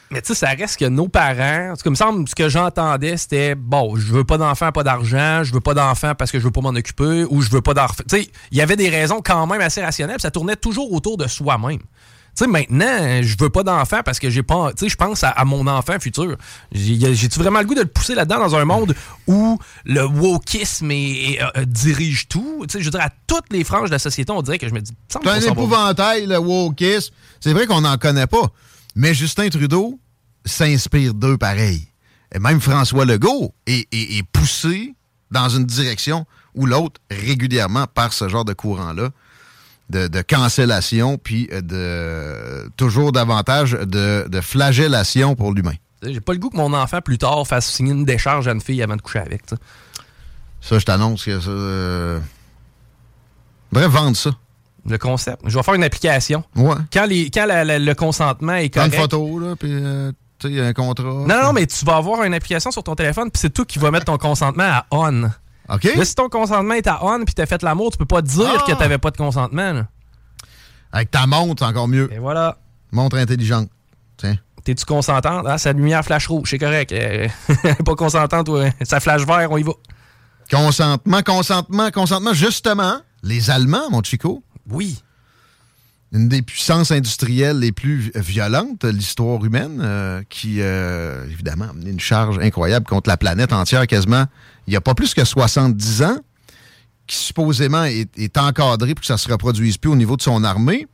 [0.09, 3.17] Mais tu sais, ça reste que nos parents, cas, il me semble, ce que j'entendais,
[3.17, 6.43] c'était bon, je veux pas d'enfants, pas d'argent, je veux pas d'enfants parce que je
[6.45, 8.03] veux pas m'en occuper, ou je veux pas d'enfants.
[8.09, 10.91] Tu sais, il y avait des raisons quand même assez rationnelles, puis ça tournait toujours
[10.93, 11.79] autour de soi-même.
[11.79, 14.69] Tu sais, maintenant, je veux pas d'enfants parce que j'ai pas.
[14.77, 16.37] Tu sais, je pense à, à mon enfant futur.
[16.71, 18.93] J'ai- J'ai-tu vraiment le goût de le pousser là-dedans dans un monde
[19.25, 22.63] où le wokisme est, euh, dirige tout?
[22.69, 24.69] Tu sais, je veux dire, à toutes les franges de la société, on dirait que
[24.69, 24.91] je me dis.
[25.09, 27.11] C'est un va- épouvantail, le wokisme.
[27.39, 28.51] C'est vrai qu'on n'en connaît pas.
[28.97, 29.99] Mais Justin Trudeau
[30.43, 31.87] s'inspire d'eux pareil.
[32.33, 34.93] Et même François Legault est, est- est poussé
[35.31, 36.25] dans une direction
[36.55, 39.11] ou l'autre régulièrement par ce genre de courant-là
[39.89, 45.75] de, de cancellation, puis euh, de toujours davantage de, de flagellation pour l'humain.
[46.03, 48.59] J'ai pas le goût que mon enfant, plus tard, fasse signer une décharge à une
[48.61, 49.45] fille avant de coucher avec.
[49.45, 49.55] t'sais.
[50.59, 51.49] Ça, je t'annonce que ça...
[51.49, 52.19] Euh...
[53.71, 54.31] Bref, vendre ça.
[54.87, 55.41] Le concept.
[55.45, 56.43] Je vais faire une application.
[56.55, 56.75] Ouais.
[56.93, 59.01] Quand, les, quand la- la- le consentement est Prends une correct.
[59.11, 61.03] photo, là, puis euh, tu sais, il y a un contrat.
[61.03, 63.79] Non, non, mais tu vas avoir une application sur ton téléphone, puis c'est toi qui
[63.79, 65.23] vas mettre ton consentement à on.
[65.69, 65.83] OK?
[65.95, 68.49] Là, si ton consentement est à on, puis t'as fait l'amour, tu peux pas dire
[68.59, 68.63] Ah!
[68.65, 69.73] que t'avais pas de consentement.
[69.73, 69.87] là.
[70.93, 72.09] Avec ta montre, c'est encore mieux.
[72.13, 72.57] Et voilà.
[72.93, 73.67] Montre intelligente.
[74.15, 74.37] Tiens.
[74.63, 75.45] T'es-tu consentante?
[75.47, 76.93] Ah, sa lumière flash rouge, c'est correct.
[76.93, 77.27] Euh,
[77.85, 78.65] pas consentante, toi.
[78.83, 79.73] Ça flash vert, on y va.
[80.49, 82.33] Consentement, consentement, consentement.
[82.33, 85.01] Justement, les Allemands, mon Chico, Oui.
[86.13, 91.69] une des puissances industrielles les plus violentes de l'histoire humaine, euh, qui, euh, évidemment, a
[91.69, 94.25] amené une charge incroyable contre la planète entière quasiment
[94.67, 96.17] il n'y a pas plus que 70 ans,
[97.07, 100.21] qui supposément est, est encadré pour que ça ne se reproduise plus au niveau de
[100.21, 100.87] son armée,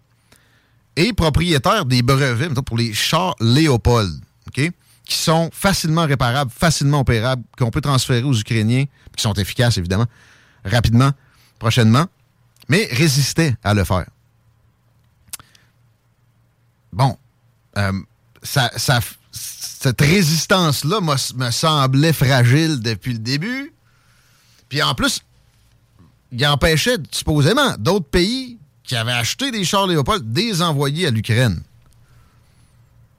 [0.95, 4.13] et propriétaire des brevets pour les chars Léopold,
[4.53, 4.71] qui
[5.07, 10.05] sont facilement réparables, facilement opérables, qu'on peut transférer aux Ukrainiens, qui sont efficaces, évidemment,
[10.63, 11.11] rapidement,
[11.59, 12.05] prochainement,
[12.69, 14.05] mais résistaient à le faire.
[16.91, 17.17] Bon,
[17.77, 17.91] euh,
[18.43, 18.69] ça,
[19.31, 23.73] cette résistance-là me semblait fragile depuis le début.
[24.69, 25.21] Puis en plus,
[26.31, 31.11] il empêchait supposément d'autres pays qui avaient acheté des chars Léopold de les envoyer à
[31.11, 31.61] l'Ukraine.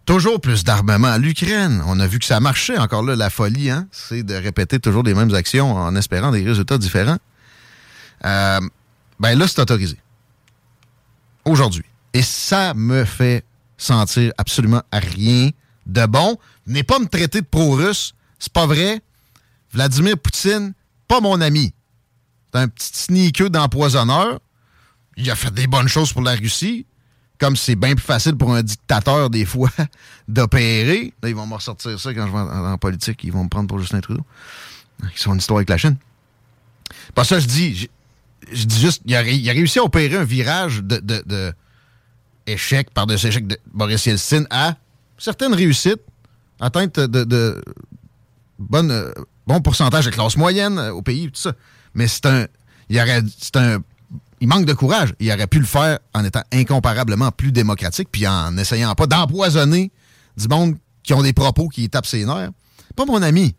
[0.07, 1.83] Toujours plus d'armement à l'Ukraine.
[1.87, 2.77] On a vu que ça marchait.
[2.77, 6.45] Encore là, la folie, hein, c'est de répéter toujours les mêmes actions en espérant des
[6.45, 7.19] résultats différents.
[8.25, 8.61] Euh,
[9.21, 9.99] ben là, c'est autorisé.
[11.45, 11.85] Aujourd'hui.
[12.13, 13.45] Et ça me fait
[13.77, 15.51] sentir absolument rien
[15.87, 16.39] de bon.
[16.67, 18.15] N'est pas me traiter de pro-russe.
[18.39, 19.01] C'est pas vrai.
[19.73, 20.73] Vladimir Poutine,
[21.09, 21.75] pas mon ami.
[22.53, 24.39] C'est un petit sneaker d'empoisonneur.
[25.17, 26.87] Il a fait des bonnes choses pour la Russie.
[27.39, 29.71] Comme c'est bien plus facile pour un dictateur, des fois,
[30.29, 31.13] d'opérer.
[31.23, 33.25] Là, ils vont me ressortir ça quand je vais en, politique.
[33.25, 34.25] Ils vont me prendre pour Justin Trudeau.
[35.03, 35.97] Ils sont une histoire avec la Chine.
[37.15, 37.91] Pas ça, je dis.
[38.53, 41.53] Je, dis juste, il a, réussi à opérer un virage de, de- de
[42.47, 44.77] échec par-dessus échec de Boris Yeltsin à
[45.19, 46.03] certaines réussites,
[46.61, 47.63] atteinte de,
[48.75, 49.13] euh,
[49.47, 51.53] bon pourcentage de classe moyenne euh, au pays, tout ça.
[51.95, 52.47] Mais c'est un,
[52.89, 53.79] il aurait, c'est un,
[54.41, 55.15] il manque de courage.
[55.21, 59.91] Il aurait pu le faire en étant incomparablement plus démocratique, puis en essayant pas d'empoisonner
[60.37, 62.51] du monde qui ont des propos qui tapent ses nerfs.
[62.97, 63.55] Pas mon ami.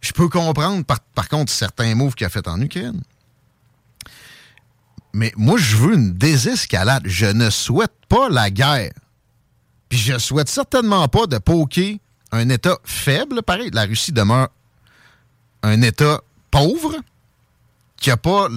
[0.00, 3.02] Je peux comprendre, par, par contre, certains moves qu'il a fait en Ukraine.
[5.14, 7.04] Mais moi, je veux une désescalade.
[7.06, 8.92] Je ne souhaite pas la guerre.
[9.88, 11.98] Puis je souhaite certainement pas de poker
[12.32, 13.42] un État faible.
[13.42, 14.48] Pareil, la Russie demeure
[15.62, 16.96] un État pauvre
[17.96, 18.48] qui n'a pas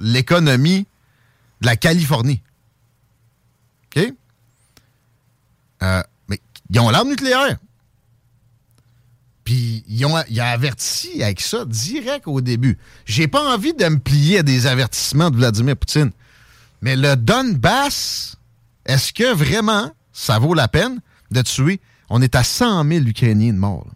[0.00, 0.86] l'économie
[1.60, 2.42] de la Californie.
[3.86, 4.12] OK?
[5.82, 7.56] Euh, mais ils ont l'arme nucléaire.
[9.50, 12.78] Puis ils ont, il a averti avec ça direct au début.
[13.04, 16.12] J'ai pas envie de me plier à des avertissements de Vladimir Poutine.
[16.82, 18.36] Mais le Donbass,
[18.86, 21.00] est-ce que vraiment ça vaut la peine
[21.32, 21.80] de tuer?
[22.10, 23.82] On est à 100 000 Ukrainiens de morts.
[23.88, 23.92] là.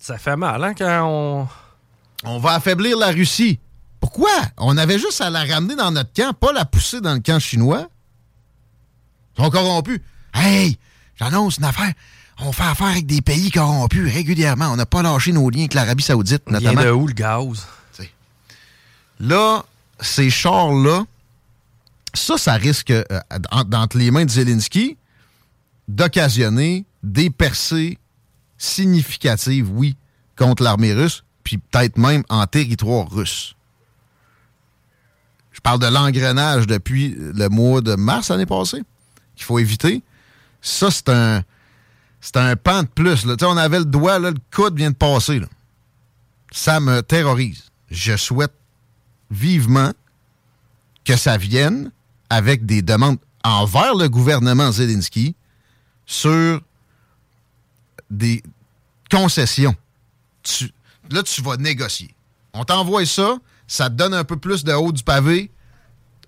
[0.00, 1.48] Ça fait mal, hein, quand on.
[2.26, 3.58] On va affaiblir la Russie.
[4.00, 4.32] Pourquoi?
[4.56, 7.38] On avait juste à la ramener dans notre camp, pas la pousser dans le camp
[7.38, 7.86] chinois.
[9.36, 10.00] Ils sont corrompus.
[10.32, 10.78] Hey,
[11.16, 11.92] j'annonce une affaire.
[12.38, 14.66] On fait affaire avec des pays corrompus régulièrement.
[14.72, 16.82] On n'a pas lâché nos liens avec l'Arabie Saoudite, notamment.
[16.82, 17.66] de où le gaz?
[19.20, 19.64] Là,
[20.00, 21.04] ces chars-là,
[22.12, 23.04] ça, ça risque, euh,
[23.52, 24.96] en- entre les mains de Zelensky,
[25.86, 27.98] d'occasionner des percées
[28.58, 29.96] significatives, oui,
[30.36, 33.54] contre l'armée russe, puis peut-être même en territoire russe.
[35.52, 38.82] Je parle de l'engrenage depuis le mois de mars l'année passée,
[39.36, 40.02] qu'il faut éviter.
[40.60, 41.42] Ça, c'est un,
[42.24, 43.26] c'est un pan de plus.
[43.26, 43.36] là.
[43.42, 45.40] On avait le doigt, là, le coude vient de passer.
[45.40, 45.46] là.
[46.50, 47.64] Ça me terrorise.
[47.90, 48.54] Je souhaite
[49.30, 49.92] vivement
[51.04, 51.92] que ça vienne
[52.30, 55.36] avec des demandes envers le gouvernement Zelensky
[56.06, 56.62] sur
[58.10, 58.42] des
[59.10, 59.76] concessions.
[61.10, 62.14] Là, tu vas négocier.
[62.54, 65.50] On t'envoie ça, ça te donne un peu plus de haut du pavé.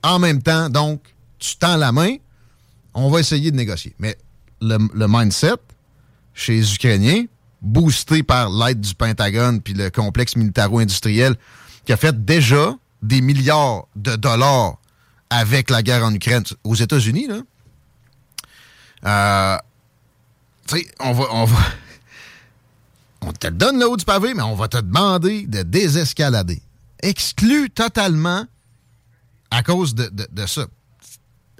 [0.03, 2.17] En même temps, donc, tu tends la main,
[2.93, 3.95] on va essayer de négocier.
[3.99, 4.19] Mais
[4.61, 5.55] le mindset
[6.37, 7.25] chez les Ukrainiens,
[7.63, 11.35] boosté par l'aide du Pentagone puis le complexe militaro-industriel
[11.85, 14.77] qui a fait déjà des milliards de dollars
[15.31, 17.41] avec la guerre en Ukraine aux États-Unis, là.
[19.05, 19.59] Euh,
[20.69, 21.59] tu sais, on va, on va.
[23.23, 26.63] On te donne le haut du pavé, mais on va te demander de désescalader.
[27.03, 28.45] Exclu totalement
[29.51, 30.67] à cause de, de- de ça.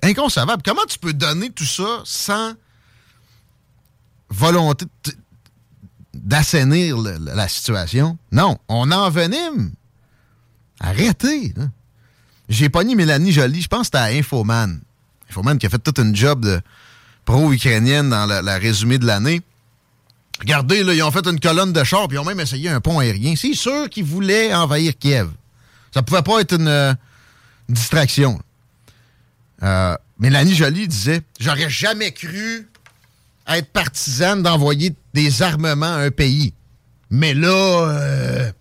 [0.03, 0.63] Inconcevable.
[0.65, 2.53] Comment tu peux donner tout ça sans
[4.31, 4.87] volonté
[6.15, 8.19] d'assainir la situation?
[8.33, 9.73] Non, on envenime.
[10.81, 11.55] Arrêtez.
[12.49, 14.81] J'ai pogné Mélanie Jolie, je pense que c'était à Infoman.
[15.31, 16.61] Infoman qui a fait toute une job de
[17.25, 19.43] pro-ukrainienne dans la, la résumé de l'année.
[20.41, 22.81] Regardez, là, ils ont fait une colonne de chars, puis ils ont même essayé un
[22.81, 23.35] pont aérien.
[23.37, 25.29] C'est sûr qu'ils voulaient envahir Kiev.
[25.93, 26.93] Ça pouvait pas être une, euh,
[27.69, 28.41] distraction.
[29.63, 32.69] Euh, Mélanie Joly disait J'aurais jamais cru
[33.49, 36.53] être partisane d'envoyer des armements à un pays.
[37.11, 38.53] Mais là, euh,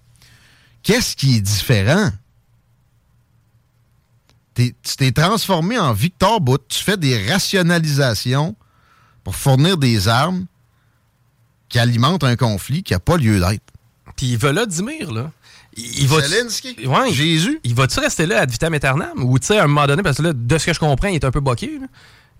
[0.84, 2.12] qu'est-ce qui est différent?
[4.54, 6.60] T'es- tu t'es transformé en Victor Bout.
[6.70, 8.56] Tu fais des rationalisations
[9.24, 10.46] pour fournir des armes
[11.68, 13.64] qui alimentent un conflit qui n'a pas lieu d'être.
[14.16, 15.32] Puis Volodymyr, là.
[15.76, 16.22] Il il va.
[16.22, 16.88] Zelensky?
[16.88, 17.12] Ouais.
[17.12, 17.60] Jésus?
[17.66, 19.24] Il va-tu rester là ad vitam aeternam?
[19.26, 21.10] Ou, tu sais, à un moment donné, parce que là, de ce que je comprends,
[21.10, 21.80] il est un peu boqué.
[21.80, 21.88] là.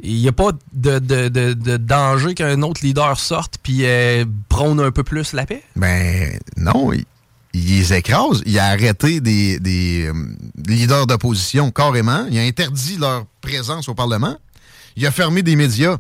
[0.02, 4.80] Il n'y a pas de, de- de- danger qu'un autre leader sorte puis euh, prône
[4.80, 5.64] un peu plus la paix?
[5.76, 7.06] Ben non, il,
[7.54, 8.42] les écrase.
[8.46, 10.14] Il a arrêté des, des, euh,
[10.68, 12.26] leaders d'opposition carrément.
[12.30, 14.38] Il a interdit leur présence au Parlement.
[14.98, 15.98] Il a fermé des médias.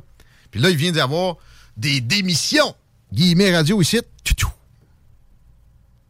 [0.51, 1.37] Puis là, il vient d'y avoir
[1.77, 2.75] des démissions.
[3.13, 4.01] Guillemets radio ici.
[4.25, 4.49] Tchou.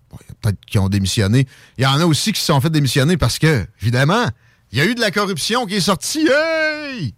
[0.10, 1.48] Bon, Peut-être qui ont démissionné.
[1.78, 4.26] Il y en a aussi qui se sont fait démissionner parce que, évidemment,
[4.72, 6.28] il y a eu de la corruption qui est sortie.
[6.28, 7.14] Hey!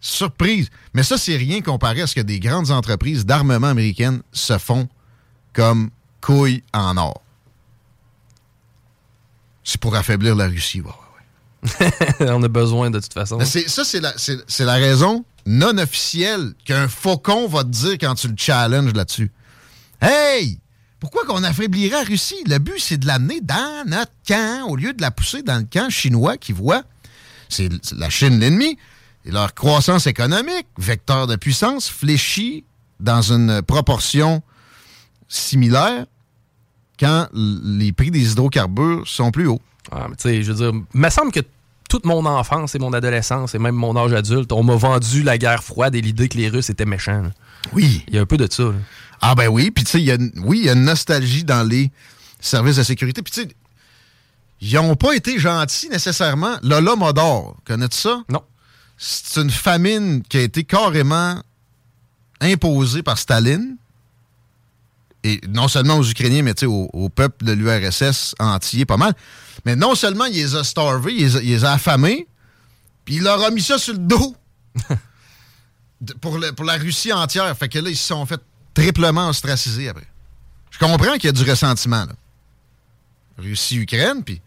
[0.00, 0.68] Surprise.
[0.94, 4.88] Mais ça, c'est rien comparé à ce que des grandes entreprises d'armement américaines se font
[5.52, 5.90] comme
[6.20, 7.20] couilles en or.
[9.64, 10.80] C'est pour affaiblir la Russie.
[10.80, 10.90] ouais,
[11.80, 11.86] ouais,
[12.20, 12.30] ouais.
[12.32, 13.38] On a besoin de toute façon.
[13.44, 18.94] Ça, c'est la, raison non officielle qu'un faucon va te dire quand tu le challenges
[18.94, 19.30] là-dessus.
[20.00, 20.58] Hey!
[21.00, 22.42] Pourquoi qu'on affaiblirait la Russie?
[22.46, 25.66] Le but, c'est de l'amener dans notre camp au lieu de la pousser dans le
[25.70, 26.82] camp chinois qui voit
[27.48, 28.78] c'est la Chine l'ennemi
[29.24, 32.64] et leur croissance économique, vecteur de puissance, fléchit
[33.00, 34.42] dans une proportion
[35.28, 36.06] similaire
[36.98, 39.60] quand les prix des hydrocarbures sont plus hauts.
[39.92, 41.40] Ah, mais tu sais, je veux dire, il me semble que
[41.88, 45.38] toute mon enfance et mon adolescence et même mon âge adulte, on m'a vendu la
[45.38, 47.22] guerre froide et l'idée que les Russes étaient méchants.
[47.22, 47.30] là.
[47.72, 48.04] Oui.
[48.08, 48.64] Il y a un peu de ça.
[48.64, 48.72] là.
[49.20, 50.84] Ah ben oui, puis tu sais, il y a une- oui, il y a une
[50.84, 51.90] nostalgie dans les
[52.40, 53.22] services de sécurité.
[53.22, 53.48] Puis tu sais,
[54.60, 56.56] ils n'ont pas été gentils nécessairement.
[56.62, 58.22] Lola Modor, connais-tu ça?
[58.28, 58.42] Non.
[58.98, 61.40] C'est une famine qui a été carrément
[62.40, 63.76] imposée par Staline.
[65.24, 69.14] Et non seulement aux Ukrainiens, mais au, au peuple de l'URSS entier, pas mal.
[69.64, 72.26] Mais non seulement il les a starvés, il les a, il les a affamés,
[73.04, 74.36] puis il leur a mis ça sur le dos
[76.20, 77.56] pour, le- pour la Russie entière.
[77.56, 78.40] Fait que là, ils se sont fait
[78.74, 80.06] triplement ostracisés après.
[80.70, 82.06] Je comprends qu'il y a du ressentiment.
[83.38, 84.40] Russie-Ukraine, puis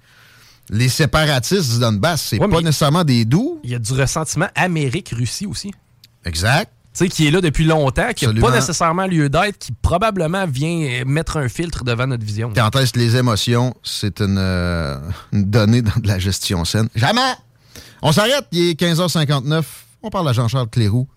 [0.71, 3.59] les séparatistes du Donbass, c'est Ouais, pas nécessairement des doux.
[3.63, 5.71] Il y a du ressentiment Amérique-Russie aussi.
[6.25, 6.71] Exact.
[6.93, 10.45] Tu sais, qui est là depuis longtemps, qui n'a pas nécessairement lieu d'être, qui probablement
[10.45, 12.51] vient mettre un filtre devant notre vision.
[12.53, 14.97] Quand est-ce que les émotions, c'est une, euh,
[15.31, 16.89] une donnée dans de la gestion saine?
[16.95, 17.21] Jamais!
[18.01, 19.63] On s'arrête, il est 15h59.
[20.03, 21.07] On parle à Jean-Charles Cléroux.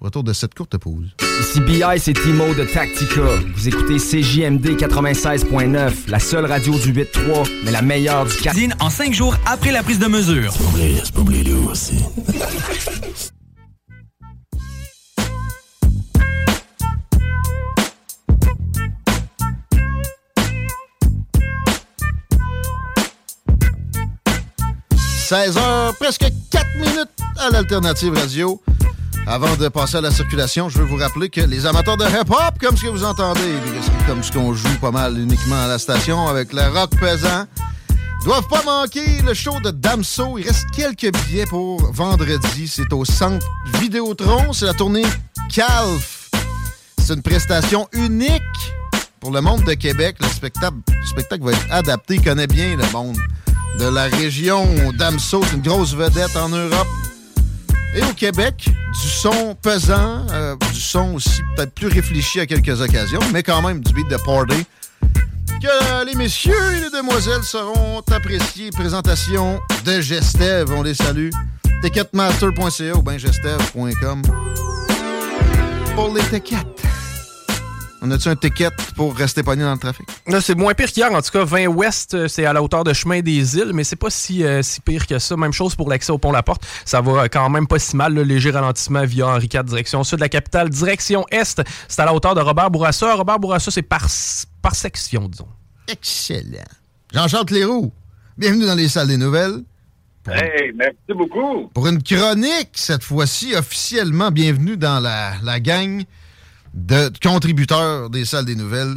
[0.00, 1.14] Retour de cette courte pause.
[1.40, 3.20] Ici BI, c'est Timo de Tactica.
[3.54, 8.54] Vous écoutez CJMD 96.9, la seule radio du 8-3, mais la meilleure du 4.
[8.54, 10.54] Cuisine en cinq jours après la prise de mesure.–
[25.30, 28.60] 16h, presque 4 minutes à l'Alternative Radio.
[29.30, 32.58] Avant de passer à la circulation, je veux vous rappeler que les amateurs de hip-hop,
[32.60, 33.54] comme ce que vous entendez,
[34.08, 37.46] comme ce qu'on joue pas mal uniquement à la station avec le rock pesant,
[38.24, 40.36] doivent pas manquer le show de Damso.
[40.36, 42.66] Il reste quelques billets pour vendredi.
[42.66, 43.46] C'est au centre
[43.80, 44.52] Vidéotron.
[44.52, 45.06] C'est la tournée
[45.48, 46.28] Calf.
[46.98, 48.42] C'est une prestation unique
[49.20, 50.16] pour le monde de Québec.
[50.20, 52.16] Le spectacle, le spectacle va être adapté.
[52.16, 53.16] Il connaît bien le monde
[53.78, 54.66] de la région.
[54.98, 56.88] Damso, c'est une grosse vedette en Europe.
[57.94, 62.80] Et au Québec, du son pesant, euh, du son aussi peut-être plus réfléchi à quelques
[62.80, 64.64] occasions, mais quand même du beat de party
[65.60, 68.70] que les messieurs et les demoiselles seront appréciés.
[68.70, 71.30] Présentation de Gestev, on les salue.
[71.82, 74.22] Ticketmaster.ca ou bien gestev.com
[75.94, 76.89] pour les tickets.
[78.02, 80.06] On a-tu un ticket pour rester pogné dans le trafic?
[80.26, 81.12] Là, c'est moins pire qu'hier.
[81.12, 83.84] En tout cas, 20 Ouest, euh, c'est à la hauteur de Chemin des Îles, mais
[83.84, 85.36] c'est pas si, euh, si pire que ça.
[85.36, 86.66] Même chose pour l'accès au pont La Porte.
[86.86, 88.14] Ça va euh, quand même pas si mal.
[88.14, 91.62] Le léger ralentissement via Henri IV, direction sud de la capitale, direction est.
[91.88, 93.14] C'est à la hauteur de Robert Bourassa.
[93.14, 94.06] Robert Bourassa, c'est par,
[94.62, 95.48] par section, disons.
[95.86, 96.64] Excellent.
[97.12, 97.92] Jean-Charles Cléroux,
[98.38, 99.62] Bienvenue dans les salles des nouvelles.
[100.26, 101.68] Hey, merci beaucoup.
[101.74, 106.04] Pour une chronique, cette fois-ci, officiellement, bienvenue dans la, la gang
[106.74, 108.94] de contributeurs des salles des nouvelles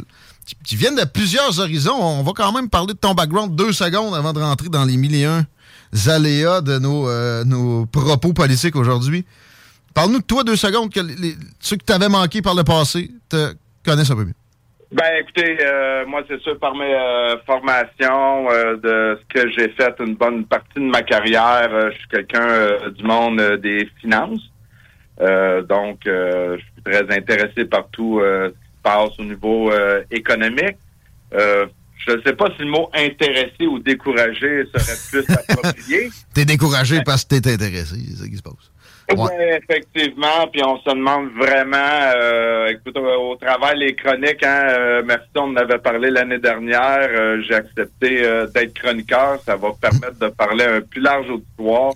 [0.64, 1.96] qui, viennent de plusieurs horizons.
[2.00, 4.96] On va quand même parler de ton background deux secondes avant de rentrer dans les
[4.96, 5.46] mille et un
[6.08, 9.24] aléas de nos, euh, propos politiques aujourd'hui.
[9.94, 10.90] Parle-nous de toi deux secondes,
[11.60, 13.54] ceux que tu avais manqué par le passé te
[13.84, 14.34] connaissent un peu mieux.
[14.94, 19.68] Ben, écoutez, euh, moi, c'est sûr, par mes euh, formations, euh, de ce que j'ai
[19.70, 24.52] fait une bonne partie de ma carrière, je suis quelqu'un du monde des finances.
[25.18, 30.76] Donc, je très intéressé par tout euh, ce qui se passe au niveau euh, économique.
[31.34, 31.66] Euh,
[32.06, 36.10] je ne sais pas si le mot intéressé ou découragé serait plus approprié.
[36.34, 38.70] T'es découragé parce que t'es intéressé, c'est ça qui se passe.
[39.16, 39.28] Oui,
[39.62, 40.46] effectivement.
[40.50, 41.76] Puis on se demande vraiment,
[42.16, 47.42] euh, écoute, au, au travail, les chroniques, hein, merci, on en avait parlé l'année dernière.
[47.42, 48.22] J'ai accepté
[48.54, 49.40] d'être chroniqueur.
[49.44, 51.92] Ça va permettre de parler à un plus large auditoire.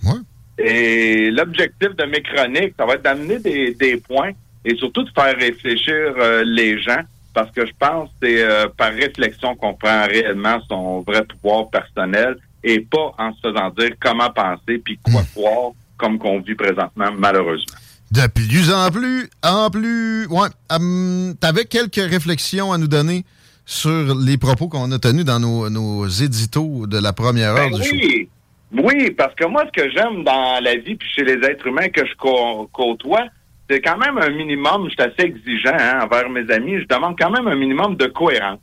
[0.59, 4.31] Et l'objectif de mes chroniques, ça va être d'amener des, des points
[4.65, 7.01] et surtout de faire réfléchir euh, les gens.
[7.33, 11.69] Parce que je pense que c'est euh, par réflexion qu'on prend réellement son vrai pouvoir
[11.69, 16.55] personnel et pas en se faisant dire comment penser puis quoi croire comme qu'on vit
[16.55, 17.77] présentement, malheureusement.
[18.11, 20.25] De plus en plus, en plus.
[20.27, 20.47] Ouais.
[20.71, 23.23] hum, T'avais quelques réflexions à nous donner
[23.65, 27.77] sur les propos qu'on a tenus dans nos, nos éditos de la première heure Ben
[27.77, 27.95] du show.
[27.95, 28.29] oui,
[28.73, 31.89] oui, parce que moi, ce que j'aime dans la vie puis chez les êtres humains
[31.89, 33.25] que je cô- côtoie,
[33.69, 37.15] c'est quand même un minimum, je suis assez exigeant hein, envers mes amis, je demande
[37.19, 38.59] quand même un minimum de cohérence.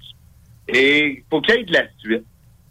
[0.69, 2.25] Et faut qu'il y ait de la suite.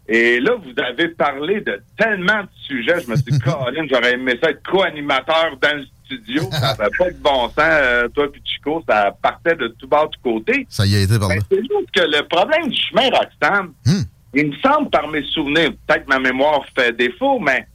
[0.08, 4.14] Et là, vous avez parlé de tellement de sujets, je me suis dit, Colin, j'aurais
[4.14, 6.42] aimé ça être co-animateur dans le studio.
[6.52, 10.06] Ça n'avait pas de bon sens, euh, toi puis Chico, ça partait de tout bas,
[10.06, 10.64] de côté.
[10.68, 11.34] Ça y a été par là.
[11.34, 13.72] Ben, c'est juste que le problème du chemin Roxham,
[14.34, 17.66] il me semble par mes souvenirs, peut-être ma mémoire fait défaut, mais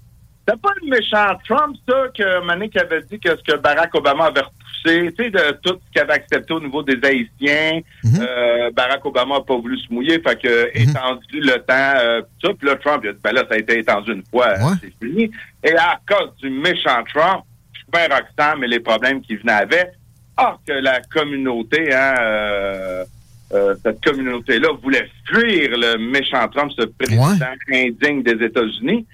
[0.52, 4.26] c'est pas le méchant Trump, ça, que Manik avait dit que ce que Barack Obama
[4.26, 7.82] avait repoussé, tu sais, de tout ce qu'il avait accepté au niveau des Haïtiens.
[8.20, 12.48] Euh, Barack Obama n'a pas voulu se mouiller, fait que étendu le temps, euh, tout
[12.48, 14.56] ça, puis là, Trump, il a dit, ben là, ça a été étendu une fois,
[14.82, 15.32] c'est fini.
[15.64, 17.44] Et à cause du méchant Trump,
[17.80, 19.92] Super Roxham et les problèmes qui venaient avec,
[20.38, 23.06] ah, que la communauté, hein, euh,
[23.54, 27.36] euh, cette communauté-là voulait fuir le méchant Trump, ce président
[27.72, 29.06] indigne des États-Unis.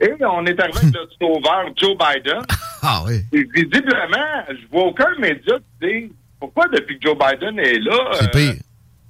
[0.00, 2.42] Et on est arrivé avec le sauveur Joe Biden.
[2.82, 3.22] Ah oui.
[3.32, 7.98] Et visiblement, je vois aucun média qui dit pourquoi depuis que Joe Biden est là,
[8.18, 8.52] C'est euh,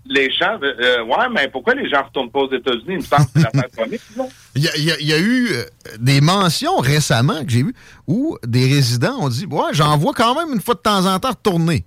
[0.07, 2.84] les gens, euh, ouais, mais pourquoi les gens retournent pas aux États-Unis?
[2.88, 3.86] Il me semble que c'est l'affaire.
[4.57, 5.62] Il y y y a eu euh,
[6.01, 7.74] des mentions récemment que j'ai vues
[8.09, 11.20] où des résidents ont dit Ouais, j'en vois quand même une fois de temps en
[11.20, 11.84] temps retourner.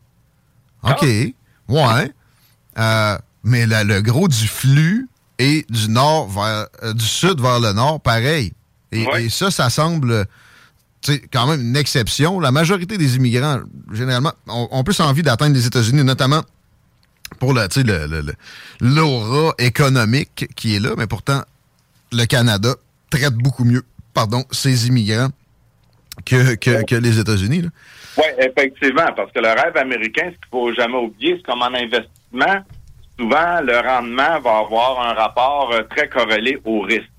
[0.83, 1.01] OK.
[1.67, 2.11] Ouais.
[2.79, 7.59] Euh, mais la- le gros du flux est du nord vers euh, du sud vers
[7.59, 8.53] le nord, pareil.
[8.93, 10.25] Et, et ça, ça semble
[11.31, 12.39] quand même une exception.
[12.39, 13.59] La majorité des immigrants,
[13.91, 16.41] généralement, ont, ont plus envie d'atteindre les États-Unis, notamment
[17.39, 18.33] pour le- le- le-
[18.79, 21.41] l'aura économique qui est là, mais pourtant,
[22.11, 22.75] le Canada
[23.09, 23.83] traite beaucoup mieux,
[24.13, 25.29] pardon, ses immigrants
[26.25, 27.63] que, que, que les États-Unis.
[28.17, 31.73] Oui, effectivement, parce que le rêve américain, ce qu'il faut jamais oublier, c'est comme en
[31.73, 32.63] investissement,
[33.19, 37.09] souvent le rendement va avoir un rapport euh, très corrélé au risque.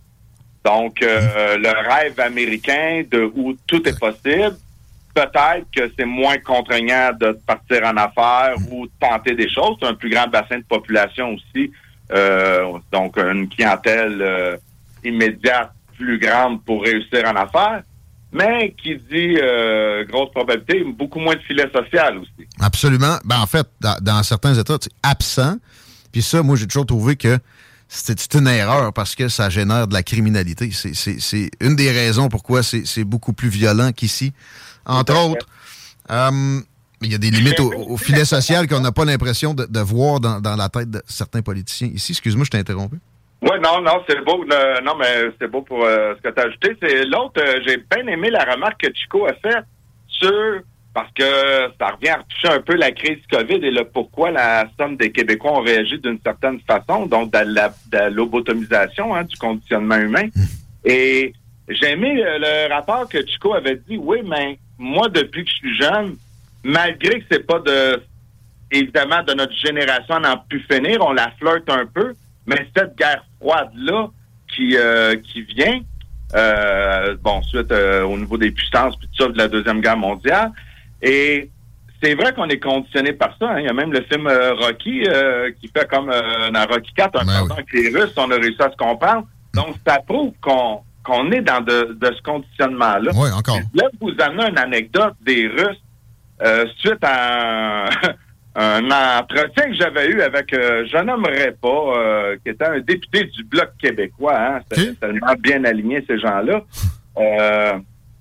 [0.64, 4.56] Donc, euh, le rêve américain de où tout est possible,
[5.14, 9.76] peut-être que c'est moins contraignant de partir en affaires ou de tenter des choses.
[9.80, 11.70] C'est un plus grand bassin de population aussi,
[12.12, 14.56] euh, donc une clientèle euh,
[15.04, 17.82] immédiate plus grande pour réussir en affaires.
[18.32, 22.48] Mais qui dit euh, grosse probabilité, beaucoup moins de filet social aussi.
[22.60, 23.16] Absolument.
[23.24, 25.54] Ben, en fait, dans, dans certains États, c'est absent.
[26.10, 27.38] Puis ça, moi, j'ai toujours trouvé que
[27.96, 30.70] c'est une erreur parce que ça génère de la criminalité.
[30.72, 34.32] C'est- une des raisons pourquoi c'est beaucoup plus violent qu'ici.
[34.86, 35.46] Entre autres,
[36.10, 36.60] euh,
[37.02, 39.80] il y a des limites au, au filet social qu'on n'a pas l'impression de, de
[39.80, 41.88] voir dans, dans la tête de certains politiciens.
[41.94, 42.96] Ici, excuse-moi, je t'ai interrompu.
[43.42, 44.44] Oui, non, non, c'est beau.
[44.50, 46.76] euh, non, mais c'est beau pour euh, ce que tu as ajouté.
[46.82, 49.64] C'est l'autre, euh, j'ai bien aimé la remarque que Chico a faite
[50.08, 50.30] sur
[50.94, 51.24] parce que
[51.78, 55.10] ça revient à retoucher un peu la crise COVID et le pourquoi la somme des
[55.10, 60.28] Québécois ont réagi d'une certaine façon, donc de lobotomisation, hein, du conditionnement humain.
[60.84, 61.32] Et
[61.68, 65.56] j'ai aimé euh, le rapport que Chico avait dit, oui, mais moi, depuis que je
[65.56, 66.16] suis jeune,
[66.62, 68.00] malgré que c'est pas de
[68.70, 72.14] évidemment de notre génération à n'en plus finir, on la flirte un peu,
[72.46, 74.08] mais cette guerre froide-là
[74.54, 75.80] qui, euh, qui vient,
[76.34, 79.96] euh, bon, suite euh, au niveau des puissances, puis tout ça, de la Deuxième Guerre
[79.96, 80.50] mondiale,
[81.02, 81.50] et
[82.02, 83.50] c'est vrai qu'on est conditionné par ça.
[83.50, 83.60] hein.
[83.60, 86.92] Il y a même le film euh, Rocky euh, qui fait comme euh, dans Rocky
[86.94, 89.26] 4, un pendant que les Russes, on a réussi à se comprendre.
[89.54, 93.10] Donc, ça prouve qu'on qu'on est dans de, de ce conditionnement-là.
[93.14, 93.58] Oui, encore.
[93.74, 95.82] Là, vous amenez une anecdote des Russes
[96.42, 97.88] euh, suite à un,
[98.54, 98.90] un
[99.20, 101.68] entretien que j'avais eu avec, euh, je nommerai pas,
[101.98, 104.34] euh, qui était un député du Bloc québécois.
[104.38, 106.62] Hein, C'était tellement bien aligné, ces gens-là.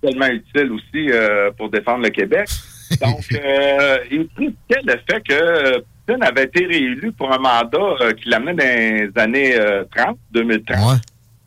[0.04, 2.48] Tellement utile aussi euh, pour défendre le Québec.
[3.02, 8.14] Donc, euh, il critiquait le fait que Poutine avait été réélu pour un mandat euh,
[8.14, 10.78] qui l'amenait dans les années euh, 30, 2030.
[10.78, 10.98] Ouais.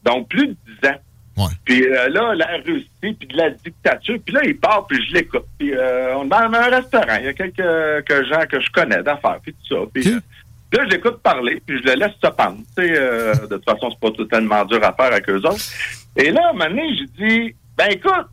[0.05, 0.95] Donc, plus de 10 ans.
[1.37, 1.53] Ouais.
[1.67, 4.17] Puis là, la Russie, puis de la dictature.
[4.25, 5.45] Puis là, il part, puis je l'écoute.
[5.59, 5.71] Puis
[6.15, 7.17] on est dans un restaurant.
[7.19, 9.83] Il y a quelques, quelques gens que je connais d'affaires, puis tout ça.
[9.93, 10.05] Puis
[10.73, 12.59] là, je l'écoute parler, puis je le laisse se pendre.
[12.79, 15.65] Euh, de toute façon, c'est pas totalement dur à faire avec eux autres.
[16.17, 18.27] Et là, à un moment donné, j'ai dit, ben écoute,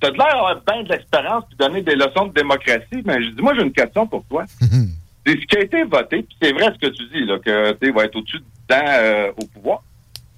[0.00, 3.02] t'as de l'air d'avoir bien de l'expérience, puis donner des leçons de démocratie.
[3.04, 4.44] Ben, j'ai dit, moi, j'ai une question pour toi.
[5.26, 7.72] C'est ce qui a été voté, puis c'est vrai ce que tu dis, là, que
[7.72, 9.82] tu va être au-dessus temps euh, au pouvoir.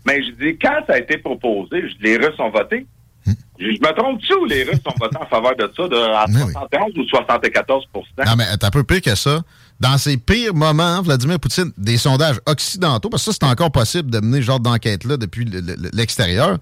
[0.04, 2.84] Mais je dis, quand ça a été proposé, je dis, les Russes ont voté.
[3.60, 6.24] Je, je me trompe-tu ou les Russes ont voté en faveur de ça, de à
[6.28, 6.52] Mais oui.
[6.52, 9.40] 71 ou 74% Non, mais t'as un peu pire que ça.
[9.78, 14.10] Dans ses pires moments, Vladimir Poutine, des sondages occidentaux, parce que ça, c'est encore possible
[14.10, 16.58] de mener ce genre d'enquête-là depuis le- le- l'extérieur,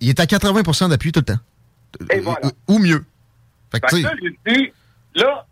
[0.00, 1.40] il est à 80% d'appui tout le temps.
[2.10, 2.40] Et voilà.
[2.68, 3.04] Ou, ou mieux.
[3.72, 4.72] Fait que, Fait que là, j'ai dit,
[5.14, 5.46] là,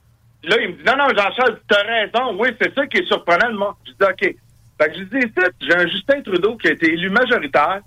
[0.45, 2.41] là, il me dit, non, non, Jean-Charles, tu as raison.
[2.41, 3.53] Oui, c'est ça qui est surprenant.
[3.53, 4.37] Moi, je dis, OK.
[4.81, 7.81] Fait que je dis, j'ai un Justin Trudeau qui a été élu majoritaire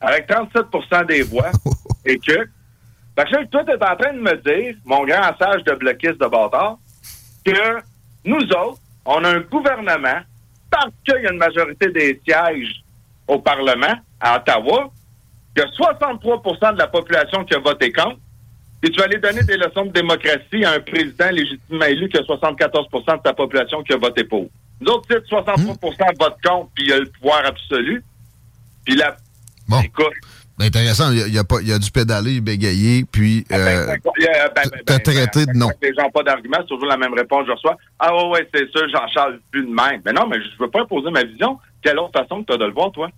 [0.00, 1.50] avec 37% des voix
[2.04, 2.46] et que.
[3.18, 5.72] Fait que là, toi, tu es en train de me dire, mon grand sage de
[5.72, 6.76] bloquiste de bâtard,
[7.44, 7.80] que
[8.24, 10.20] nous autres, on a un gouvernement,
[10.70, 12.82] parce qu'il y a une majorité des sièges
[13.26, 14.90] au Parlement, à Ottawa,
[15.56, 18.18] qu'il y a 63% de la population qui a voté contre,
[18.82, 22.18] et tu vas aller donner des leçons de démocratie à un président légitimement élu qui
[22.18, 24.46] a 74% de sa population qui a voté pour.
[24.80, 25.78] Nous autres, c'est 63%
[26.20, 28.04] votent contre, puis il y a le pouvoir absolu.
[28.84, 29.16] Puis là,
[29.66, 30.12] bon, écoute,
[30.60, 31.10] intéressant.
[31.10, 33.98] Il y a, il pas, il y a du pédaler, bégayer, puis ben, euh, ben,
[34.04, 35.70] ben, ben, ben, t'as ben, traité ben, de non.
[35.80, 37.76] Les gens n'ont pas d'argument, c'est toujours la même réponse que je reçois.
[37.98, 40.02] Ah ouais, ouais, c'est sûr, Jean-Charles, plus de même.
[40.04, 41.58] Mais non, mais je veux pas imposer ma vision.
[41.82, 43.08] Quelle autre façon que tu as de le voir, toi?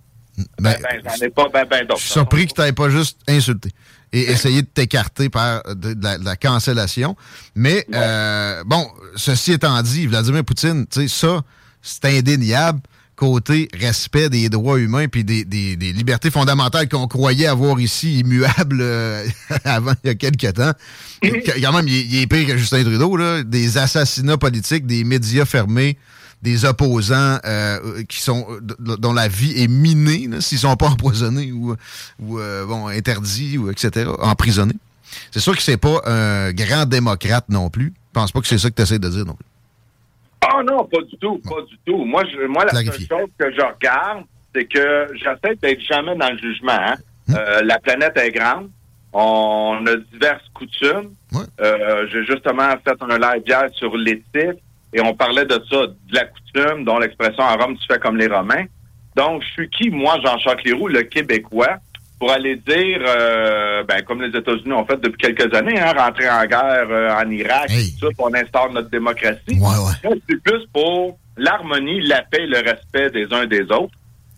[0.60, 1.98] Ben, Ben, j'en ai pas ben, ben d'autres.
[1.98, 3.70] je suis surpris que tu n'aies pas juste insulté
[4.12, 7.14] et essayé de t'écarter par de, de la, de la cancellation.
[7.54, 8.86] Mais, euh, bon,
[9.16, 11.42] ceci étant dit, Vladimir Poutine, tu sais, ça,
[11.82, 12.80] c'est indéniable
[13.16, 18.20] côté respect des droits humains puis des, des- des libertés fondamentales qu'on croyait avoir ici
[18.20, 19.26] immuables euh,
[19.64, 20.72] avant il y a quelques temps.
[21.20, 23.42] Qu- Quand même, il, il est pire que Justin Trudeau, là.
[23.42, 25.98] Des assassinats politiques, des médias fermés,
[26.42, 31.50] des opposants euh, qui sont d- dont la vie est minée, s'ils sont pas empoisonnés
[31.52, 31.74] ou,
[32.20, 34.76] ou euh, bon, interdits ou etc., emprisonnés.
[35.30, 37.92] C'est sûr que c'est pas un grand démocrate non plus.
[38.14, 39.44] Je pense pas que c'est ça que tu essaies de dire non plus.
[40.40, 42.04] Ah non, pas du tout, pas du tout.
[42.04, 44.24] Moi, je, moi la seule chose que je regarde,
[44.54, 46.72] c'est que j'essaie d'être jamais dans le jugement.
[46.72, 46.94] hein.
[47.30, 48.70] Euh, la planète est grande.
[49.12, 51.10] On a diverses coutumes.
[51.32, 51.40] Ouais.
[51.60, 54.62] Euh, J'ai justement fait un live hier sur l'éthique
[54.92, 58.16] et on parlait de ça, de la coutume, dont l'expression en Rome, tu fais comme
[58.16, 58.64] les Romains.
[59.16, 61.76] Donc, je suis qui, moi, Jean-Jacques Leroux, le Québécois,
[62.18, 66.28] pour aller dire, euh, ben, comme les États-Unis ont fait depuis quelques années, hein, rentrer
[66.28, 67.94] en guerre euh, en Irak, Hey.
[68.00, 69.40] tout ça, on instaure notre démocratie.
[69.50, 70.20] Ouais, ouais.
[70.28, 73.94] C'est plus pour l'harmonie, la paix et le respect des uns des autres.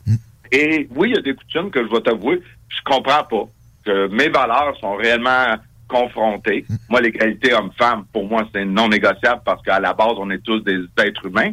[0.06, 0.14] Mm.
[0.52, 3.44] Et oui, il y a des coutumes que je vais t'avouer, je comprends pas.
[3.84, 5.56] Que mes valeurs sont réellement
[5.90, 6.64] confrontées.
[6.68, 6.74] Mm.
[6.88, 10.60] Moi, l'égalité homme-femme, pour moi, c'est non négociable parce qu'à la base, on est tous
[10.60, 11.52] des êtres humains.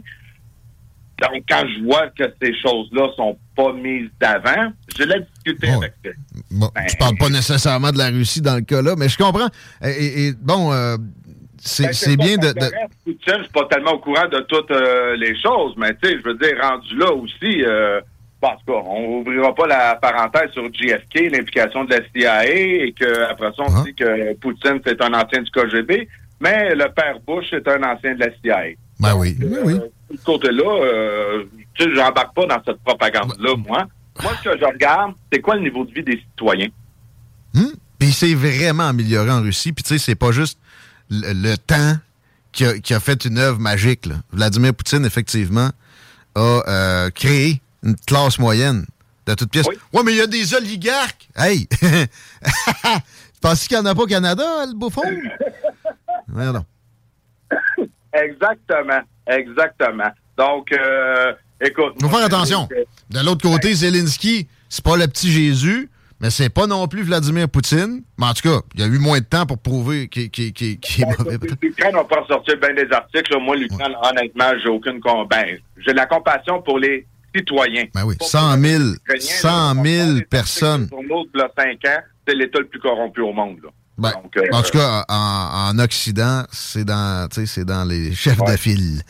[1.20, 5.76] Donc, quand je vois que ces choses-là sont pas mises d'avant, j'ai la difficulté Ouais.
[6.04, 6.16] avec.
[6.52, 9.48] Bon, Ben, tu parles pas nécessairement de la Russie dans le cas-là, mais je comprends.
[9.84, 10.96] Et, bon, euh,
[11.58, 12.52] c'est Ben, c'est bien de...
[12.54, 12.72] de-
[13.08, 16.24] je suis pas tellement au courant de toutes euh, les choses, mais tu sais, je
[16.24, 18.00] veux dire, rendu là aussi, euh,
[18.42, 22.46] bon, en tout cas, on ouvrira pas la parenthèse sur JFK, l'implication de la CIA,
[22.50, 23.84] et qu'après ça, on Ah.
[23.86, 26.08] dit que Poutine, c'est un ancien du KGB,
[26.40, 28.76] mais le père Bush est un ancien de la CIA.
[29.00, 29.74] Ben oui, ben oui.
[29.74, 31.44] Euh, de ce côté-là, euh,
[31.76, 33.86] tu sais, j'embarque pas dans cette propagande-là, moi.
[34.24, 36.70] Moi, ce que je regarde, c'est quoi le niveau de vie des citoyens?
[37.56, 37.72] Hum?
[38.00, 39.74] Puis c'est vraiment amélioré en Russie.
[39.74, 40.58] Puis tu sais, c'est pas juste
[41.10, 41.96] le, le temps
[42.52, 44.06] qui a, qui a fait une œuvre magique.
[44.08, 44.16] là.
[44.32, 45.70] Vladimir Poutine, effectivement,
[46.36, 48.86] a euh, créé une classe moyenne
[49.26, 49.68] de toutes pièces.
[49.68, 49.76] Oui.
[49.94, 51.30] Ouais, mais il y a des oligarques.
[51.36, 51.68] Hey!
[51.72, 51.80] tu
[53.42, 55.02] penses qu'il n'y en a pas au Canada, le bouffon?
[56.28, 56.66] Donc.
[58.14, 60.12] Exactement, exactement.
[60.38, 61.94] Donc, euh, écoute...
[62.00, 62.68] Faut moi, faire attention.
[63.10, 67.48] De l'autre côté, Zelensky, c'est pas le petit Jésus, mais c'est pas non plus Vladimir
[67.48, 68.04] Poutine.
[68.18, 71.06] Mais en tout cas, il y a eu moins de temps pour prouver qu'il est
[71.20, 71.38] mauvais.
[71.62, 73.38] L'Ukraine n'a pas sorti bien des articles.
[73.40, 75.00] Moi, l'Ukraine, honnêtement, j'ai aucune...
[75.30, 77.06] Ben, j'ai de la compassion pour les
[77.38, 77.86] citoyens.
[77.94, 80.90] Ben oui, Pas 100 000, Ukrainiens, 100 là, 000 on personnes.
[80.92, 83.58] Y a 5 ans, c'est l'État le plus corrompu au monde.
[83.64, 83.70] Là.
[84.00, 88.38] Ben, Donc, euh, en tout cas, en, en Occident, c'est dans, c'est dans les chefs
[88.44, 89.02] de file.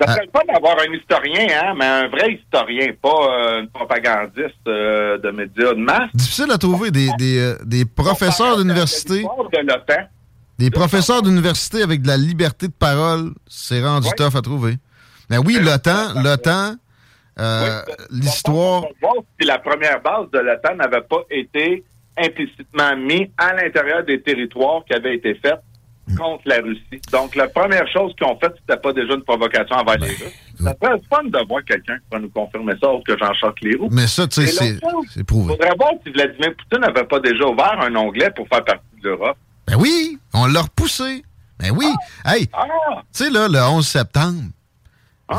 [0.00, 0.14] Ça Ah.
[0.14, 5.16] serait pas d'avoir un historien, hein, mais un vrai historien, pas euh, une propagandiste euh,
[5.18, 6.10] de médias de masse.
[6.12, 9.22] Difficile à trouver des, des, euh, des professeurs d'université.
[9.22, 9.94] De.
[10.58, 14.14] Des professeurs d'université avec de la liberté de parole, c'est rendu Ouais.
[14.16, 14.76] tough à trouver.
[15.30, 16.74] Mais oui, l'OTAN, l'OTAN,
[17.38, 17.80] euh,
[18.10, 18.82] l'histoire.
[18.82, 21.84] Va voir si la première base de l'OTAN n'avait pas été
[22.18, 25.60] implicitement mise à l'intérieur des territoires qui avaient été faits
[26.18, 27.00] contre la Russie.
[27.10, 30.08] Donc, la première chose qu'ils ont faite, c'était pas déjà une provocation envers Ben, les
[30.14, 30.34] Russes.
[30.62, 33.88] Ça serait fun de voir quelqu'un qui va nous confirmer ça, autre que Jean-Charles Leroux.
[33.90, 34.78] Mais ça, tu sais, c'est
[35.10, 35.54] c'est prouvé.
[35.54, 39.08] faudrait voir si Vladimir Poutine n'avait pas déjà ouvert un onglet pour faire partie de
[39.08, 39.36] l'Europe.
[39.66, 41.22] Ben oui, on l'a repoussé.
[41.58, 41.86] Ben oui.
[42.26, 42.66] Hey, Ah!
[43.14, 44.42] tu sais, là, le 11 septembre,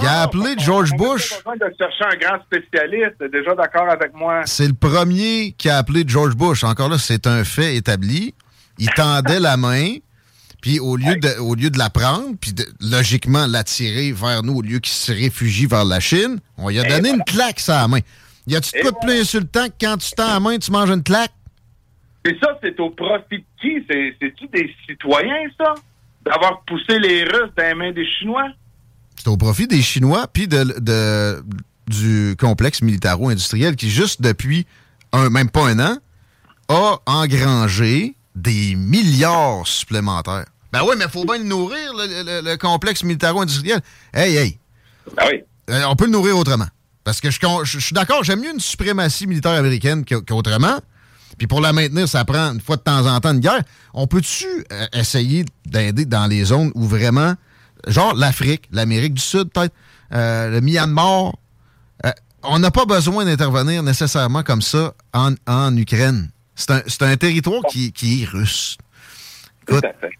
[0.01, 1.29] il a Ah, appelé George on a Bush.
[1.37, 3.23] besoin de chercher un grand spécialiste.
[3.31, 4.41] Déjà d'accord avec moi?
[4.45, 6.63] C'est le premier qui a appelé George Bush.
[6.63, 8.33] Encore là, c'est un fait établi.
[8.79, 9.95] Il tendait la main,
[10.61, 14.57] puis au lieu de, au lieu de la prendre, puis de, logiquement l'attirer vers nous,
[14.57, 17.73] au lieu qu'il se réfugie vers la Chine, on lui a donné une claque sur
[17.73, 17.99] la main.
[18.47, 20.89] Y a-tu de quoi de plus insultant que quand tu tends la main, tu manges
[20.89, 21.31] une claque?
[22.25, 23.85] Et ça, c'est au profit de qui?
[23.89, 25.73] C'est- C'est-tu des citoyens, ça?
[26.25, 28.47] D'avoir poussé les Russes dans les mains des Chinois?
[29.17, 31.43] C'est au profit des Chinois, puis de, de-
[31.87, 34.65] du complexe militaro-industriel qui, juste depuis
[35.11, 35.97] un, même pas un an,
[36.69, 40.45] a engrangé des milliards supplémentaires.
[40.71, 43.79] Ben oui, mais il faut bien le nourrir, le, le- le complexe militaro-industriel.
[44.13, 44.59] Hey, hey,
[45.15, 45.41] Ben oui.
[45.69, 46.67] euh, on peut le nourrir autrement.
[47.03, 50.21] Parce que je, con- je- je suis d'accord, j'aime mieux une suprématie militaire américaine qu'au-
[50.21, 50.79] qu'autrement.
[51.37, 53.61] Puis pour la maintenir, ça prend une fois de temps en temps une guerre.
[53.93, 57.33] On peut-tu euh, essayer d'aider dans les zones où vraiment,
[57.87, 59.73] genre l'Afrique, l'Amérique du Sud peut-être,
[60.13, 61.33] euh, le Myanmar,
[62.05, 62.11] euh,
[62.43, 66.29] on n'a pas besoin d'intervenir nécessairement comme ça en, en Ukraine.
[66.55, 68.77] C'est un, territoire qui, qui est russe.
[69.65, 70.11] Tout Écoute, à fait.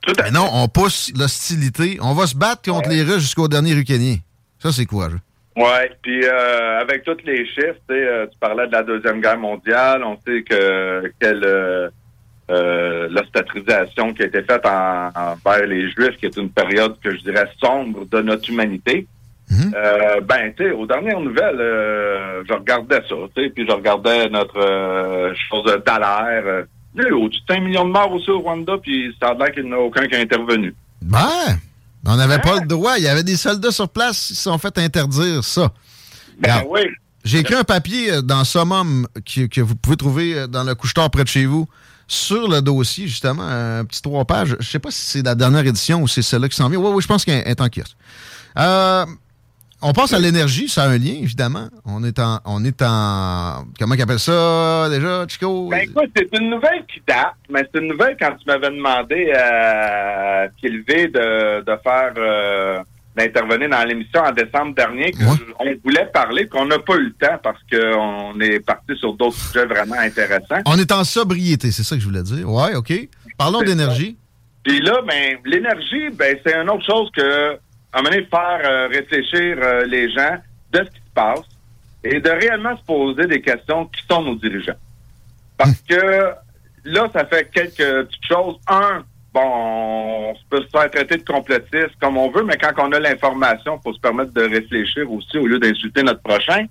[0.00, 0.34] Tout à mais fait.
[0.34, 1.98] non, on pousse l'hostilité.
[2.00, 4.16] On va se battre contre les Russes jusqu'au dernier Ukrainien.
[4.58, 5.20] Ça, c'est courageux.
[5.54, 10.16] Ouais, puis euh, avec tous les chiffres, tu parlais de la Deuxième Guerre mondiale, on
[10.26, 11.90] sait que quelle
[12.50, 17.10] euh, l'ostatrisation qui a été faite en- envers les Juifs, qui est une période que
[17.16, 19.06] je dirais sombre de notre humanité.
[19.50, 19.72] Mhm.
[19.76, 23.72] Euh, ben, tu sais, aux dernières nouvelles, euh, je regardais ça, tu sais, puis je
[23.72, 26.42] regardais notre euh, chose de Dallaire.
[26.44, 26.62] Euh,
[27.12, 29.72] au-dessus de 5 millions de morts aussi au Rwanda, puis ça a l'air qu'il n'y
[29.72, 30.74] en a aucun qui a intervenu.
[31.02, 31.58] Ben,
[32.06, 32.94] on n'avait pas le droit.
[32.96, 35.70] Il y avait des soldats sur place qui se sont fait interdire ça.
[36.40, 36.80] Ben oui.
[37.24, 41.10] J'ai écrit un papier euh, dans Summum qui- que vous pouvez trouver dans le couche-tard
[41.10, 41.68] près de chez vous
[42.06, 44.56] sur le dossier, justement, un petit trois pages.
[44.60, 46.78] Je sais pas si c'est la dernière édition ou c'est celle-là qui s'en vient.
[46.78, 47.96] Oui, oui, je pense qu'elle est en kiosque.
[48.58, 49.04] Euh,
[49.82, 51.68] on pense à l'énergie, ça a un lien, évidemment.
[51.84, 52.40] On est en.
[52.46, 53.64] On est en.
[53.78, 55.68] Comment ils appellent ça déjà, Chico?
[55.68, 59.32] Ben écoute, c'est une nouvelle qui date, mais c'est une nouvelle quand tu m'avais demandé
[59.32, 62.78] à de, de faire euh,
[63.16, 65.54] d'intervenir dans l'émission en décembre dernier, que Ouais.
[65.60, 69.36] on voulait parler, qu'on n'a pas eu le temps parce qu'on est parti sur d'autres
[69.36, 70.60] sujets vraiment intéressants.
[70.66, 72.48] On est en sobriété, c'est ça que je voulais dire.
[72.50, 72.92] Ouais, OK.
[73.38, 74.16] Parlons d'énergie.
[74.62, 78.60] Puis là, ben, l'énergie, ben, c'est une autre chose que, à un moment donné, faire
[78.64, 80.36] euh, réfléchir euh, les gens
[80.72, 81.40] de ce qui se passe
[82.04, 84.76] et de réellement se poser des questions qui sont nos dirigeants.
[85.56, 86.32] Parce que
[86.84, 88.56] là, ça fait quelques petites choses.
[88.68, 89.04] Un,
[89.36, 92.98] bon, on peut se faire traiter de complotiste comme on veut, mais quand on a
[92.98, 96.64] l'information, il faut se permettre de réfléchir aussi au lieu d'insulter notre prochain.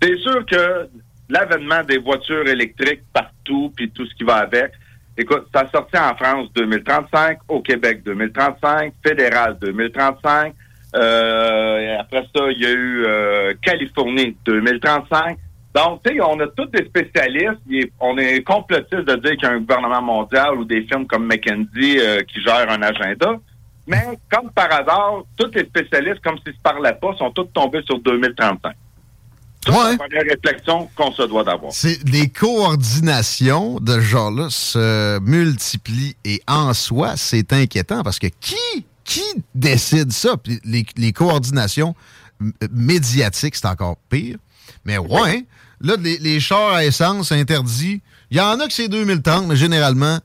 [0.00, 0.88] C'est sûr que
[1.28, 4.72] l'avènement des voitures électriques partout, puis tout ce qui va avec,
[5.18, 10.54] écoute, ça a sorti en France 2035, au Québec 2035, fédéral 2035.
[10.94, 15.38] Euh, après ça, il y a eu euh, Californie 2035.
[15.76, 17.60] Donc, tu sais, on a tous des spécialistes.
[17.70, 21.06] Est- on est complotiste de dire qu'il y a un gouvernement mondial ou des firmes
[21.06, 23.32] comme McKinsey euh, qui gèrent un agenda.
[23.86, 24.02] Mais
[24.32, 27.82] comme par hasard, tous les spécialistes, comme s'ils ne se parlaient pas, sont tous tombés
[27.84, 28.72] sur 2035.
[29.66, 29.76] Ça, Ouais.
[29.84, 31.72] c'est la première réflexion qu'on se doit d'avoir.
[31.72, 38.28] C'est les coordinations de ce genre-là se multiplient et en soi, c'est inquiétant parce que
[38.40, 38.56] qui,
[39.04, 39.22] qui
[39.54, 40.36] décide ça?
[40.36, 41.94] Puis les, les coordinations
[42.70, 44.36] médiatiques, c'est encore pire.
[44.84, 45.44] Mais ouais,
[45.80, 49.56] là, les, les chars à essence interdits, il y en a que c'est 2030, mais
[49.56, 50.18] généralement,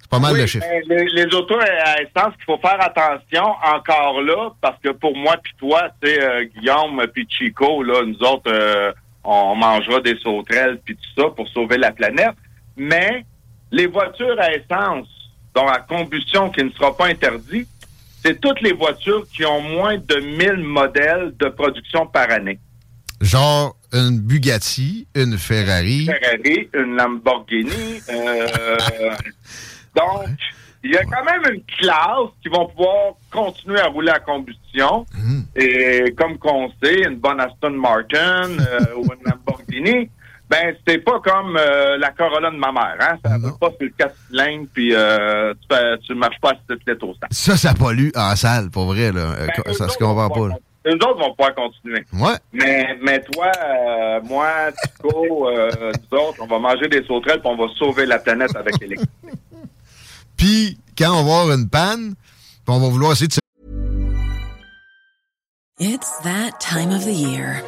[0.00, 0.66] c'est pas mal Oui, le chiffre.
[0.88, 5.36] Les, les autos à essence, qu'il faut faire attention encore là, parce que pour moi
[5.42, 8.92] puis toi, tu sais, euh, Guillaume puis Chico, là, nous autres, euh,
[9.24, 12.34] on mangera des sauterelles puis tout ça pour sauver la planète.
[12.76, 13.24] Mais
[13.70, 15.08] les voitures à essence,
[15.54, 17.68] dont la combustion qui ne sera pas interdite,
[18.22, 22.58] c'est toutes les voitures qui ont moins de 1000 modèles de production par année.
[23.20, 26.06] Genre une Bugatti, une Ferrari.
[26.06, 28.00] Ferrari, une Lamborghini.
[28.10, 28.76] euh,
[29.96, 30.28] donc,
[30.84, 35.06] il y a quand même une classe qui vont pouvoir continuer à rouler à combustion.
[35.14, 35.44] Mhm.
[35.56, 40.10] Et comme qu'on sait, une bonne Aston Martin euh, ou une Lamborghini,
[40.48, 42.96] ben c'est pas comme euh, la Corolla de ma mère.
[43.00, 43.18] Hein?
[43.22, 45.76] Ça ne pas sur le 4 cylindres puis euh, tu,
[46.06, 47.26] tu marches pas à 7 litres au sang.
[47.30, 49.12] Ça, ça pollue en salle, pour vrai.
[49.12, 49.34] Là.
[49.64, 50.56] Ben, ça se comprend pas.
[50.86, 52.04] Eux autres vont pouvoir continuer.
[52.12, 52.36] Ouais.
[52.52, 55.70] Mais, mais toi, euh, moi, Tico, euh,
[56.10, 59.12] nous autres, on va manger des sauterelles puis on va sauver la planète avec l'électricité.
[60.36, 62.14] Puis, quand on va avoir une panne,
[62.64, 63.40] puis on va vouloir essayer de se
[65.80, 67.62] It's that time of the year.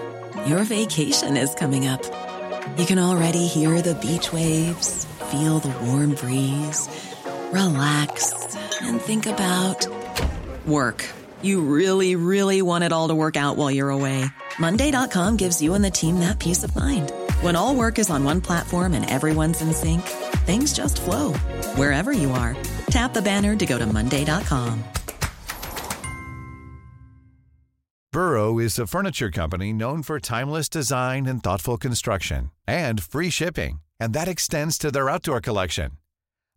[0.46, 2.00] Your vacation is coming up.
[2.76, 6.88] You can already hear the beach waves, feel the warm breeze,
[7.52, 9.86] relax, and think about
[10.66, 11.04] work.
[11.42, 14.24] You really, really want it all to work out while you're away.
[14.58, 17.12] Monday.com gives you and the team that peace of mind.
[17.40, 20.02] When all work is on one platform and everyone's in sync,
[20.44, 21.32] things just flow
[21.76, 22.56] wherever you are.
[22.90, 24.84] Tap the banner to go to Monday.com.
[28.12, 33.80] Burrow is a furniture company known for timeless design and thoughtful construction and free shipping,
[34.00, 35.92] and that extends to their outdoor collection.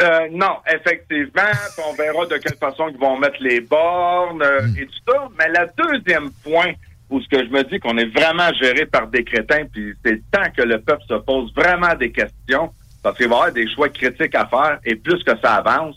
[0.00, 1.42] Euh, non, effectivement,
[1.88, 5.28] on verra de quelle façon ils vont mettre les bornes euh, et tout ça.
[5.38, 6.72] Mais le deuxième point
[7.08, 10.20] où ce que je me dis qu'on est vraiment géré par des crétins, puis c'est
[10.30, 12.70] temps que le peuple se pose vraiment des questions,
[13.02, 15.96] parce qu'il va y avoir des choix critiques à faire, et plus que ça avance,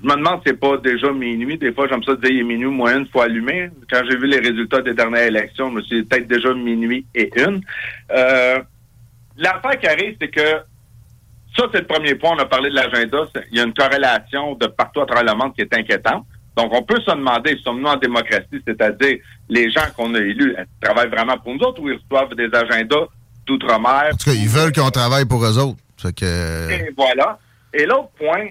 [0.00, 1.58] je me demande si c'est pas déjà minuit.
[1.58, 3.68] Des fois, j'aime ça dire il est minuit moins une fois allumé.
[3.90, 7.04] Quand j'ai vu les résultats des dernières élections, je me suis dit peut-être déjà minuit
[7.14, 7.62] et une.
[8.12, 8.60] Euh,
[9.38, 10.60] L'affaire qui arrive, c'est que
[11.58, 12.30] ça, c'est le premier point.
[12.36, 13.18] On a parlé de l'agenda.
[13.50, 16.24] Il y a une corrélation de partout à travers le monde qui est inquiétante.
[16.56, 21.08] Donc, on peut se demander, sommes-nous en démocratie, c'est-à-dire les gens qu'on a élus, travaillent
[21.08, 23.06] vraiment pour nous autres ou ils reçoivent des agendas
[23.46, 24.10] d'outre-mer?
[24.12, 25.78] En tout cas, ils veulent qu'on travaille pour eux autres.
[25.96, 26.70] Fait que...
[26.70, 27.38] Et voilà.
[27.72, 28.48] Et l'autre point,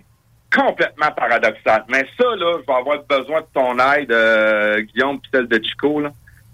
[0.53, 1.83] complètement paradoxal.
[1.89, 5.61] Mais ça, là, je vais avoir besoin de ton aide, euh, Guillaume, puis celle de
[5.63, 6.11] Chico, là.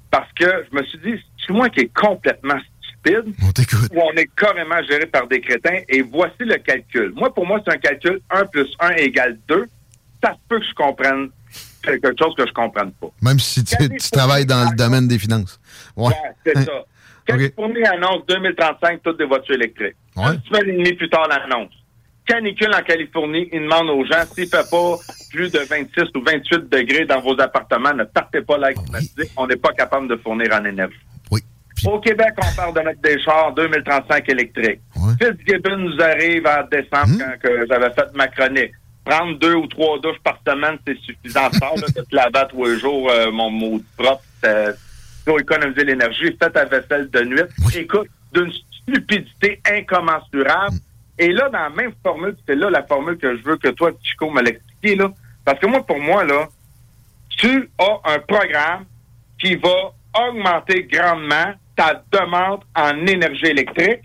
[0.09, 2.57] Parce que je me suis dit, c'est moi qui est complètement
[3.03, 3.33] stupide.
[3.43, 3.91] On t'écoute.
[3.93, 5.79] Ou on est carrément géré par des crétins.
[5.89, 7.13] Et voici le calcul.
[7.15, 9.65] Moi, pour moi, c'est un calcul 1 plus 1 égale 2.
[10.23, 11.29] Ça se peut que je comprenne
[11.83, 13.07] quelque chose que je comprenne pas.
[13.21, 15.59] Même si tu, tu travailles dans le domaine des finances.
[15.95, 16.07] Ouais.
[16.07, 16.13] Ouais,
[16.45, 16.85] c'est ça.
[17.27, 17.37] Quand
[17.93, 19.95] annonce 2035 toutes des voitures électriques?
[20.15, 20.33] Ouais.
[20.33, 21.71] Une semaine et demie plus tard, l'annonce.
[22.25, 24.97] Canicule en Californie, il demande aux gens, s'il fait pas
[25.29, 29.29] plus de 26 ou 28 degrés dans vos appartements, ne partez pas l'air climatisé.
[29.35, 30.95] On n'est pas capable de fournir en énergie.
[31.85, 34.79] Au Québec, on parle de mettre des chars 2035 électriques.
[34.95, 35.13] Ouais.
[35.21, 37.19] Fitzgibbon nous arrive en décembre Hmm?
[37.19, 38.71] quand que j'avais fait ma chronique.
[39.05, 41.51] Prendre deux ou trois douches par semaine, c'est suffisant.
[41.51, 44.23] Ça, là, de te laver tous les jours, euh, mon mot propre,
[45.25, 46.37] pour économiser l'énergie.
[46.41, 47.41] Fais ta vaisselle de nuit.
[47.65, 47.73] Oui.
[47.77, 50.77] Écoute, d'une stupidité incommensurable.
[51.19, 53.91] Et là, dans la même formule, c'est là la formule que je veux que toi,
[54.01, 55.11] Chico, me l'expliques, là.
[55.45, 56.47] Parce que moi, pour moi, là,
[57.29, 58.85] tu as un programme
[59.39, 59.91] qui va
[60.27, 64.01] augmenter grandement ta demande en énergie électrique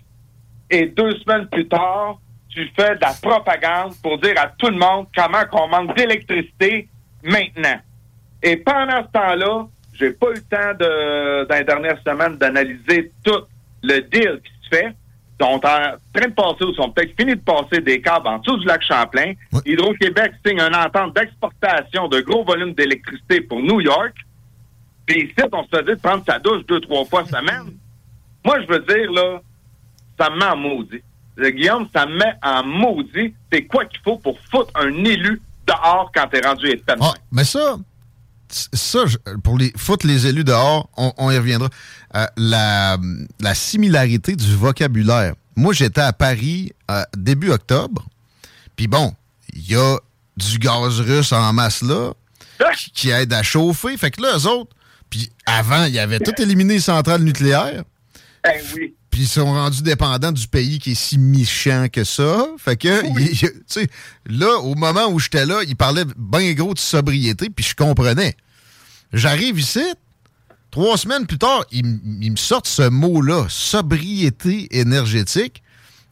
[0.69, 2.19] et deux semaines plus tard,
[2.49, 6.87] tu fais de la propagande pour dire à tout le monde comment qu'on manque d'électricité
[7.23, 7.79] maintenant.
[8.41, 13.11] Et pendant ce temps-là, j'ai pas eu le temps de, dans les dernières semaines d'analyser
[13.23, 13.41] tout
[13.83, 14.95] le deal qui se fait.
[15.39, 18.39] Ils sont en train de passer ou sont peut-être finis de passer des câbles en
[18.39, 19.33] dessous du lac Champlain.
[19.65, 24.13] Hydro-Québec signe une entente d'exportation de gros volumes d'électricité pour New York.
[25.09, 27.73] Puis ici, on se faisait de prendre sa douche deux, trois fois semaine.
[28.45, 29.41] Moi, je veux dire, là,
[30.19, 31.01] ça me met en maudit.
[31.35, 33.33] Le Guillaume, ça me met en maudit.
[33.51, 37.43] C'est quoi qu'il faut pour foutre un élu dehors quand t'es rendu de Ah, mais
[37.43, 37.77] ça,
[38.49, 38.99] ça,
[39.43, 41.69] pour les foutre les élus dehors, on, on y reviendra.
[42.15, 42.97] Euh, la,
[43.39, 45.33] la similarité du vocabulaire.
[45.55, 48.05] Moi, j'étais à Paris euh, début octobre.
[48.75, 49.13] Puis bon,
[49.53, 49.97] il y a
[50.37, 52.13] du gaz russe en masse là
[52.77, 53.97] qui, qui aide à chauffer.
[53.97, 54.75] Fait que là, eux autres,
[55.09, 57.83] puis avant, ils avaient tout éliminé les centrales nucléaires.
[58.45, 58.95] Eh oui.
[59.09, 62.45] Puis ils sont rendus dépendants du pays qui est si méchant que ça.
[62.57, 63.87] Fait que, tu sais,
[64.27, 68.35] là, au moment où j'étais là, ils parlaient bien gros de sobriété, puis je comprenais.
[69.11, 69.83] J'arrive ici,
[70.69, 75.63] trois semaines plus tard, ils, ils me sortent ce mot-là, sobriété énergétique.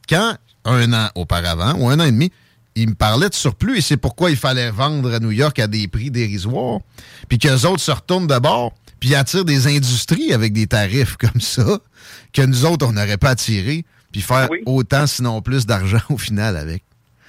[0.10, 2.32] quand, un an auparavant, ou un an et demi,
[2.76, 5.68] il me parlait de surplus et c'est pourquoi il fallait vendre à New York à
[5.68, 6.80] des prix dérisoires,
[7.28, 8.40] puis qu'eux autres se retournent de
[9.00, 11.80] puis attirent des industries avec des tarifs comme ça,
[12.34, 16.58] que nous autres, on n'aurait pas attiré, puis faire autant, sinon plus d'argent au final
[16.58, 16.84] avec.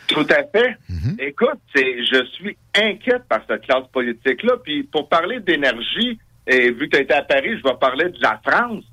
[0.09, 0.75] Tout à fait.
[1.19, 4.55] Écoute, c'est, je suis inquiète par cette classe politique-là.
[4.65, 8.05] Puis pour parler d'énergie, et vu que tu as été à Paris, je vais parler
[8.07, 8.85] de la France.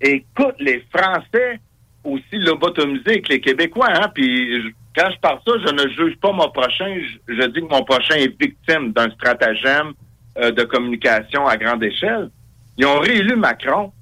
[0.00, 1.58] Écoute, les Français
[2.04, 3.88] aussi lobotomisés avec les Québécois.
[3.90, 4.08] Hein?
[4.14, 6.86] Puis je- quand je parle ça, je ne juge pas mon prochain.
[7.28, 9.92] Je, je dis que mon prochain est victime d'un stratagème
[10.36, 12.30] de communication à grande échelle.
[12.76, 13.92] Ils ont réélu Macron.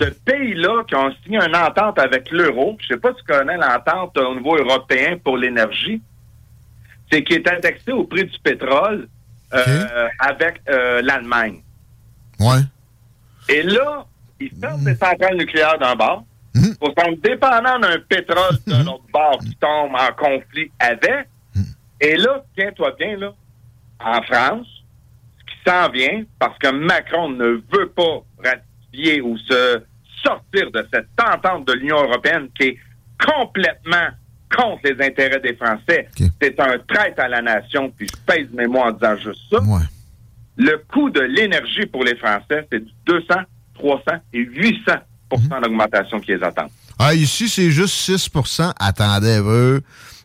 [0.00, 3.56] Ce pays-là qui ont signé une entente avec l'euro, je sais pas si tu connais
[3.56, 6.00] l'entente au niveau européen pour l'énergie,
[7.10, 9.08] c'est qui est indexé au prix du pétrole
[9.52, 11.60] euh, avec euh, l'Allemagne.
[12.38, 12.60] Ouais.
[13.48, 14.06] Et là,
[14.38, 16.24] ils ferment des centrales nucléaires d'un bord
[16.78, 21.28] pour s'en dépendant d'un pétrole d'un autre bord qui tombe en conflit avec.
[22.00, 23.34] Et là, tiens-toi bien, là,
[24.00, 24.66] en France,
[25.66, 29.82] s'en vient, parce que Macron ne veut pas ratifier ou se
[30.22, 32.78] sortir de cette entente de l'Union européenne qui est
[33.24, 34.08] complètement
[34.54, 36.08] contre les intérêts des Français.
[36.40, 39.58] C'est un traître à la nation, puis je pèse mes mots en disant juste ça.
[40.56, 43.26] Le coût de l'énergie pour les Français, c'est du 200,
[43.74, 46.70] 300 et 800% d'augmentation qui les attendent.
[46.98, 49.80] Ah, ici, c'est juste 6% Attendez, eux.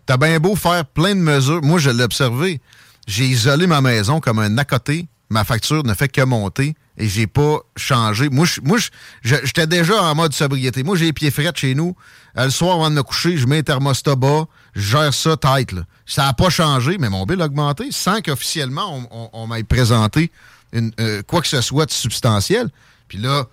[0.06, 1.62] T'as bien beau faire plein de mesures.
[1.64, 2.60] Moi, je l'ai observé.
[3.08, 5.08] J'ai isolé ma maison comme un à côté.
[5.30, 8.30] Ma facture ne fait que monter et j'ai pas changé.
[8.30, 8.90] Moi, je- moi, je-
[9.24, 10.84] je- j'étais déjà en mode sobriété.
[10.84, 11.96] Moi, j'ai les pieds frais de chez nous.
[12.38, 14.46] Euh, le soir, avant de me coucher, je mets un thermostat bas.
[14.76, 15.82] Je gère ça tête, là.
[16.06, 19.64] Ça n'a pas changé, mais mon bill a augmenté sans qu'officiellement, on, on- on m'ait
[19.64, 20.32] présenté
[20.74, 22.70] une, euh, quoi que ce soit de substantiel.
[23.08, 23.46] Puis là,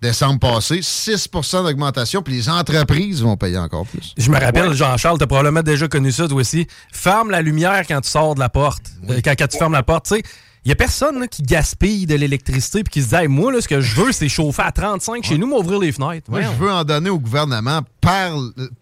[0.00, 4.12] décembre passé, 6% d'augmentation, puis les entreprises vont payer encore plus.
[4.18, 6.66] Je me rappelle, Jean-Charles, t'as probablement déjà connu ça, toi aussi.
[6.92, 8.82] Ferme la lumière quand tu sors de la porte.
[9.08, 10.22] Euh, quand, quand tu fermes la porte, tu sais.
[10.64, 13.52] Il y a personne là, qui gaspille de l'électricité puis qui se dit Hey, moi,
[13.52, 16.30] là, ce que je veux, c'est chauffer à 35 chez nous, m'ouvrir les fenêtres.
[16.30, 18.30] Moi, je veux en donner au gouvernement par,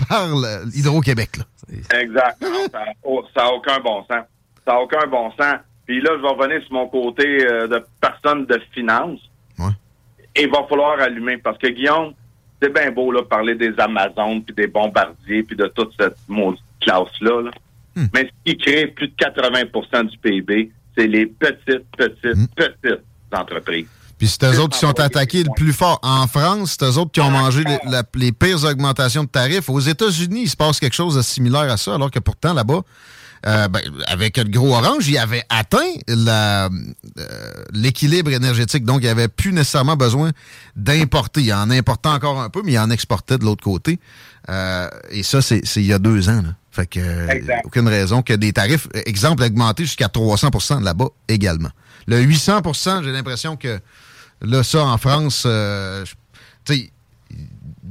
[0.09, 0.29] par
[0.75, 1.39] Hydro-Québec.
[1.39, 1.45] là.
[2.01, 2.43] Exact.
[2.43, 4.25] Non, ça n'a aucun bon sens.
[4.67, 5.57] Ça n'a aucun bon sens.
[5.87, 9.19] Puis là, je vais revenir sur mon côté euh, de personne de finance.
[10.37, 12.13] Et il va falloir allumer parce que Guillaume,
[12.63, 16.63] c'est bien beau là, parler des Amazones, puis des bombardiers, puis de toute cette maudite
[16.81, 17.43] classe-là.
[17.43, 17.51] là.
[18.15, 20.71] Mais ce qui crée plus de 80% du PIB,
[21.01, 23.01] c'est les petites, petites, petites
[23.33, 23.87] entreprises.
[24.19, 25.99] Puis c'est eux autres qui sont attaqués le plus fort.
[26.03, 29.71] En France, c'est eux autres qui ont mangé les, la- les pires augmentations de tarifs.
[29.71, 32.83] Aux États-Unis, il se passe quelque chose de similaire à ça, alors que pourtant, là-bas,
[33.47, 35.79] euh, ben, avec le gros orange, il avait atteint
[36.11, 36.69] euh,
[37.73, 38.85] l'équilibre énergétique.
[38.85, 40.33] Donc, il avait plus nécessairement besoin
[40.77, 41.41] d'importer.
[41.41, 43.99] Il en importait encore un peu, mais il en exportait de l'autre côté.
[44.51, 46.43] Euh, et ça, c'est c'est il y a deux ans.
[46.43, 46.55] Là.
[46.71, 47.63] Fait que Exact.
[47.65, 51.71] aucune raison que des tarifs, exemple, augmentés jusqu'à 300% là-bas également.
[52.07, 53.81] Le 800% j'ai l'impression que
[54.41, 56.05] là, ça, en France, euh,
[56.65, 56.91] tu sais,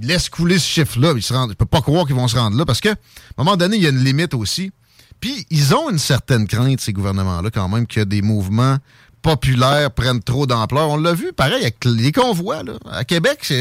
[0.02, 1.14] ils laissent couler ce chiffre-là.
[1.16, 2.94] Ils se rendent- Je peux pas croire qu'ils vont se rendre là parce que, à
[3.38, 4.72] un moment donné, il y a une limite aussi.
[5.20, 8.78] Puis, ils ont une certaine crainte, ces gouvernements-là, quand même, que des mouvements
[9.22, 10.90] populaires prennent trop d'ampleur.
[10.90, 12.64] On l'a vu, pareil, avec les convois.
[12.64, 12.74] Là.
[12.92, 13.52] À Québec,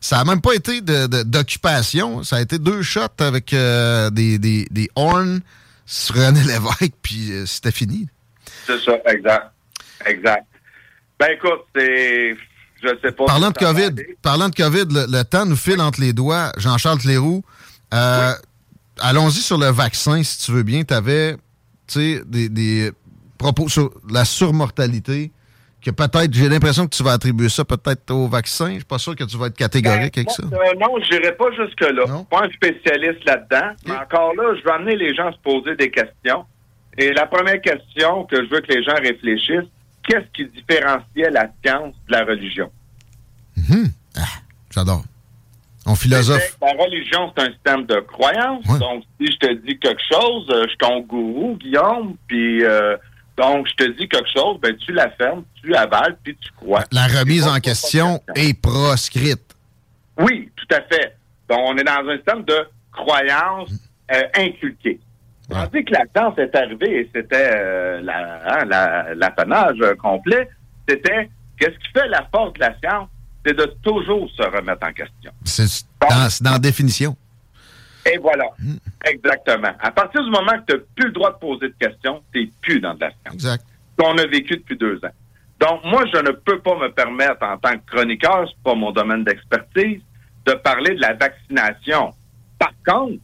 [0.00, 2.22] ça a même pas été de- de- d'occupation.
[2.22, 5.40] Ça a été deux shots avec euh, des, des, des horns
[5.86, 8.08] sur René Lévesque, puis euh, c'était fini.
[8.66, 9.52] C'est ça, exact.
[10.04, 10.44] Exact.
[11.18, 12.36] Ben écoute, c'est.
[12.82, 13.24] Je sais pas.
[13.24, 16.52] Parlant si de COVID, parlant de COVID, le, le temps nous file entre les doigts.
[16.58, 17.42] Jean-Charles Cléroux,
[17.94, 18.32] euh,
[19.00, 20.82] allons-y sur le vaccin, si tu veux bien.
[20.84, 21.36] Tu avais
[21.94, 22.92] des, des
[23.38, 25.30] propos sur la surmortalité,
[25.82, 28.70] que peut-être, j'ai l'impression que tu vas attribuer ça peut-être au vaccin.
[28.70, 30.42] Je suis pas sûr que tu vas être catégorique avec ça.
[30.42, 32.02] Euh, non, je n'irai pas jusque-là.
[32.06, 33.70] Je suis pas un spécialiste là-dedans.
[33.86, 36.44] Mais encore là, je vais amener les gens à se poser des questions.
[36.98, 39.70] Et la première question que je veux que les gens réfléchissent,
[40.08, 42.70] qu'est-ce qui différenciait la science de la religion?
[43.56, 43.90] Mhm.
[44.16, 44.40] Ah,
[44.74, 45.04] J'adore.
[45.86, 46.56] On philosophe.
[46.60, 48.64] La religion, c'est un système de croyance.
[48.80, 52.96] Donc, si je te dis quelque chose, euh, je suis ton gourou, Guillaume, puis euh,
[53.36, 56.84] donc, je te dis quelque chose, ben tu la fermes, tu avales, puis tu crois.
[56.92, 59.54] La remise en question est proscrite.
[60.18, 61.16] Oui, tout à fait.
[61.48, 63.70] Donc, on est dans un système de croyance
[64.12, 64.98] euh, inculquée.
[65.48, 70.48] Tandis que la science est arrivée et c'était euh, la- hein, la- l'apanage complet,
[70.88, 73.08] c'était qu'est-ce qui fait la force de la science?
[73.44, 75.30] C'est de toujours se remettre en question.
[75.44, 77.16] C'est dans, c'est dans la définition.
[78.06, 78.44] Et voilà.
[79.04, 79.72] Exactement.
[79.80, 82.40] À partir du moment que tu n'as plus le droit de poser de questions, tu
[82.40, 83.34] n'es plus dans de la science.
[83.34, 83.64] Exact.
[83.98, 85.12] Qu'on a vécu depuis deux ans.
[85.60, 88.92] Donc, moi, je ne peux pas me permettre, en tant que chroniqueur, c'est pas mon
[88.92, 90.02] domaine d'expertise,
[90.44, 92.12] de parler de la vaccination.
[92.58, 93.20] Par contre,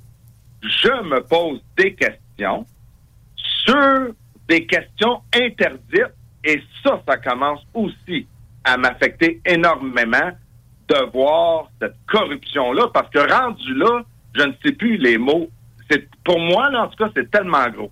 [0.63, 2.67] je me pose des questions
[3.65, 4.15] sur
[4.49, 6.15] des questions interdites
[6.45, 8.27] et ça, ça commence aussi
[8.65, 10.31] à m'affecter énormément
[10.89, 14.03] de voir cette corruption-là parce que rendu là,
[14.35, 15.49] je ne sais plus les mots.
[15.91, 17.91] C'est Pour moi, là, en tout cas, c'est tellement gros.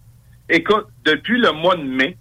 [0.48, 2.16] Écoute, depuis le mois de mai,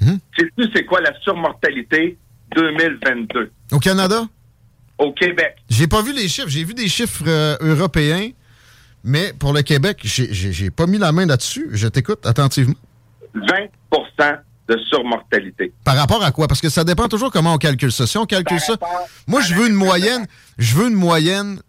[0.00, 2.18] sais-tu c'est quoi la surmortalité
[2.54, 4.22] 2022 Au Canada?
[4.98, 5.56] au Québec?
[5.68, 6.48] J'ai pas vu les chiffres.
[6.48, 8.30] J'ai vu des chiffres euh, européens,
[9.04, 11.68] mais pour le Québec, j'ai pas mis la main là-dessus.
[11.72, 12.74] Je t'écoute attentivement.
[13.34, 15.72] 20% de surmortalité.
[15.84, 16.48] Par rapport à quoi?
[16.48, 18.06] Parce que ça dépend toujours comment on calcule ça.
[18.06, 18.76] Si on calcule ça,
[19.26, 20.26] moi, je veux une moyenne,
[20.58, 21.60] je veux une moyenne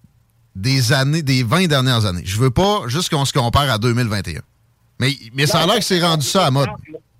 [0.58, 2.24] des années, des 20 dernières années.
[2.26, 4.42] Je veux pas juste qu'on se compare à 2021.
[5.00, 6.70] Mais, mais ça a l'air que c'est rendu ça à mode.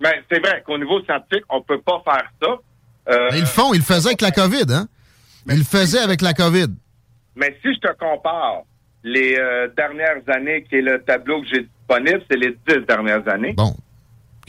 [0.01, 2.49] Ben, c'est vrai qu'au niveau scientifique, on peut pas faire ça.
[3.09, 4.88] Euh, Mais ils le font, ils le faisaient avec la COVID, hein?
[5.49, 6.68] Ils le faisaient avec la COVID.
[7.35, 8.64] Mais si je te compare
[9.03, 13.27] les euh, dernières années, qui est le tableau que j'ai disponible, c'est les dix dernières
[13.30, 13.53] années.
[13.53, 13.76] Bon.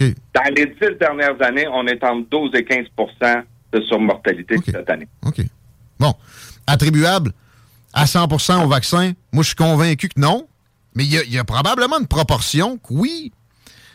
[0.01, 3.43] Dans les dix dernières années, on est entre 12 et 15%
[3.73, 5.09] de surmortalité cette année.
[5.27, 5.40] OK.
[5.98, 6.15] Bon.
[6.66, 7.32] Attribuable
[7.93, 10.47] à 100% au vaccin, moi, je suis convaincu que non.
[10.94, 13.32] Mais il y a- il y, a probablement une proportion que oui.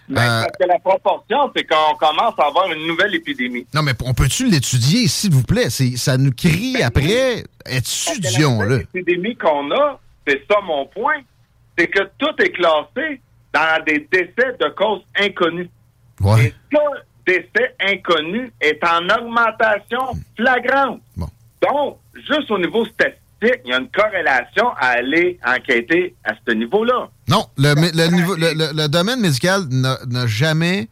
[0.09, 3.65] Mais Euh, parce que la proportion, c'est qu'on commence à avoir une nouvelle épidémie.
[3.73, 5.69] non, mais on peut-tu l'étudier, s'il vous plaît?
[5.69, 7.43] Ça nous crie Ben après.
[7.65, 8.77] Étudions-le.
[8.93, 11.21] L'épidémie qu'on a, c'est ça mon point,
[11.77, 13.21] c'est que tout est classé
[13.53, 15.69] dans des décès de causes inconnues.
[16.21, 16.47] Ouais.
[16.47, 16.79] Et ce
[17.25, 21.01] décès inconnu est en augmentation flagrante.
[21.17, 23.19] Donc, juste au niveau statistique,
[23.65, 27.09] il y a une corrélation à aller enquêter à ce niveau-là.
[27.29, 30.89] Non, le, mé- le niveau- le- le- le domaine médical n'a jamais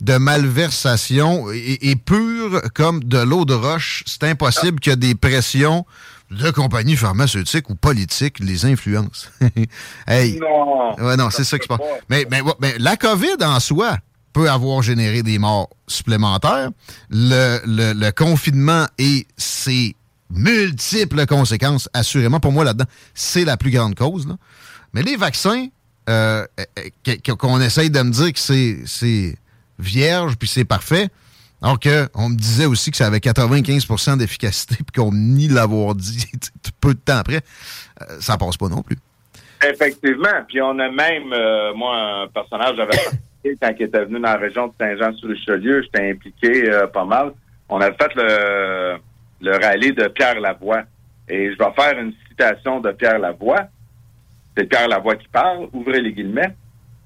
[0.00, 4.02] de malversation et, et pur comme de l'eau de roche.
[4.06, 5.84] C'est impossible qu'il y ait des pressions
[6.30, 9.28] de compagnies pharmaceutiques ou politiques les influencent.
[10.06, 10.38] hey.
[10.40, 10.94] Non.
[10.98, 11.80] Ouais, non, c'est ça qui se passe.
[12.08, 13.96] Mais, mais, ouais, mais la COVID en soi
[14.32, 16.70] peut avoir généré des morts supplémentaires.
[17.10, 19.94] Le, le- le confinement et ses
[20.30, 24.26] multiples conséquences, assurément, pour moi là-dedans, c'est la plus grande cause.
[24.26, 24.34] là.
[24.92, 25.66] Mais les vaccins,
[26.08, 26.64] euh, euh,
[27.22, 29.36] que- qu'on essaye de me dire que c'est-
[29.78, 31.08] vierge puis c'est parfait,
[31.60, 36.26] alors qu'on me disait aussi que ça avait 95% d'efficacité puis qu'on nie l'avoir dit
[36.80, 37.40] peu de temps après,
[38.02, 38.96] euh, ça passe pas non plus.
[39.66, 40.44] Effectivement.
[40.46, 44.28] Puis on a même, euh, moi, un personnage, j'avais participé quand il était venu dans
[44.32, 47.32] la région de Saint-Jean-sur-Richelieu, j'étais impliqué euh, pas mal.
[47.68, 48.96] On a fait le,
[49.44, 50.82] le rallye de Pierre Lavoie.
[51.28, 53.66] Et je vais faire une citation de Pierre Lavoie.
[54.56, 56.54] C'est Pierre Lavoie qui parle, ouvrez les guillemets.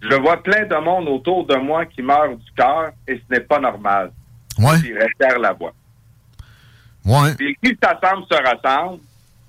[0.01, 3.41] Je vois plein de monde autour de moi qui meurt du cœur et ce n'est
[3.45, 4.13] pas normal.
[4.59, 4.79] Ouais.
[4.81, 5.73] Dirait Pierre Lavoie.
[7.05, 7.35] Ouais.
[7.37, 9.01] Puis qui s'assemble se rassemble.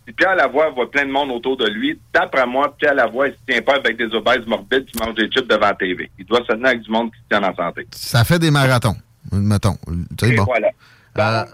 [0.08, 3.34] Si Pierre Lavoie voit plein de monde autour de lui, d'après moi, Pierre Lavoie, il
[3.34, 6.10] se tient pas avec des obèses morbides qui mangent des chips devant la TV.
[6.18, 7.86] Il doit se tenir avec du monde qui se tient en santé.
[7.92, 8.96] Ça fait des marathons,
[9.32, 9.78] mettons.
[10.18, 10.46] Tu sais, Et bon.
[10.46, 11.42] voilà.
[11.44, 11.46] Euh,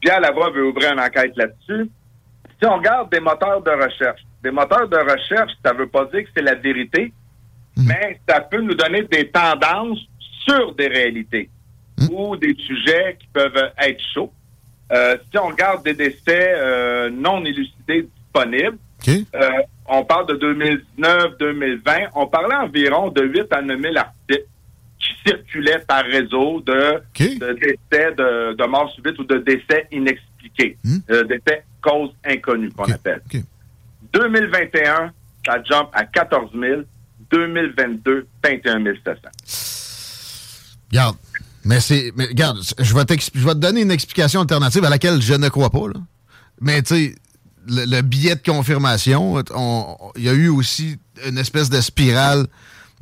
[0.00, 1.90] Pierre Lavoie veut ouvrir une enquête là-dessus.
[2.60, 6.24] Si on regarde des moteurs de recherche, des moteurs de recherche, ça veut pas dire
[6.24, 7.12] que c'est la vérité,
[7.76, 10.00] mais ça peut nous donner des tendances
[10.44, 11.48] sur des réalités
[12.10, 14.32] ou des sujets qui peuvent être chauds.
[14.92, 18.78] Euh, si on regarde des décès euh, non élucidés disponibles,
[19.08, 19.50] euh,
[19.86, 24.46] on parle de 2019-2020, on parlait environ de 8 à 9 000 articles
[25.24, 27.02] qui circulaient par réseau de,
[27.38, 30.78] de décès, de, de morts subites ou de décès inexpliqués,
[31.10, 33.22] euh, décès cause inconnue qu'on appelle.
[34.12, 35.12] 2021,
[35.46, 36.82] ça jump à 14 000.
[37.30, 39.20] 2022, 21 700.
[40.90, 41.16] Regarde.
[41.64, 42.12] Mais c'est.
[42.16, 43.00] Mais regarde, je vais,
[43.34, 45.86] je vais te donner une explication alternative à laquelle je ne crois pas.
[45.88, 46.00] là.
[46.60, 47.14] Mais tu sais,
[47.66, 51.80] le, le billet de confirmation, on- on- il y a eu aussi une espèce de
[51.80, 52.46] spirale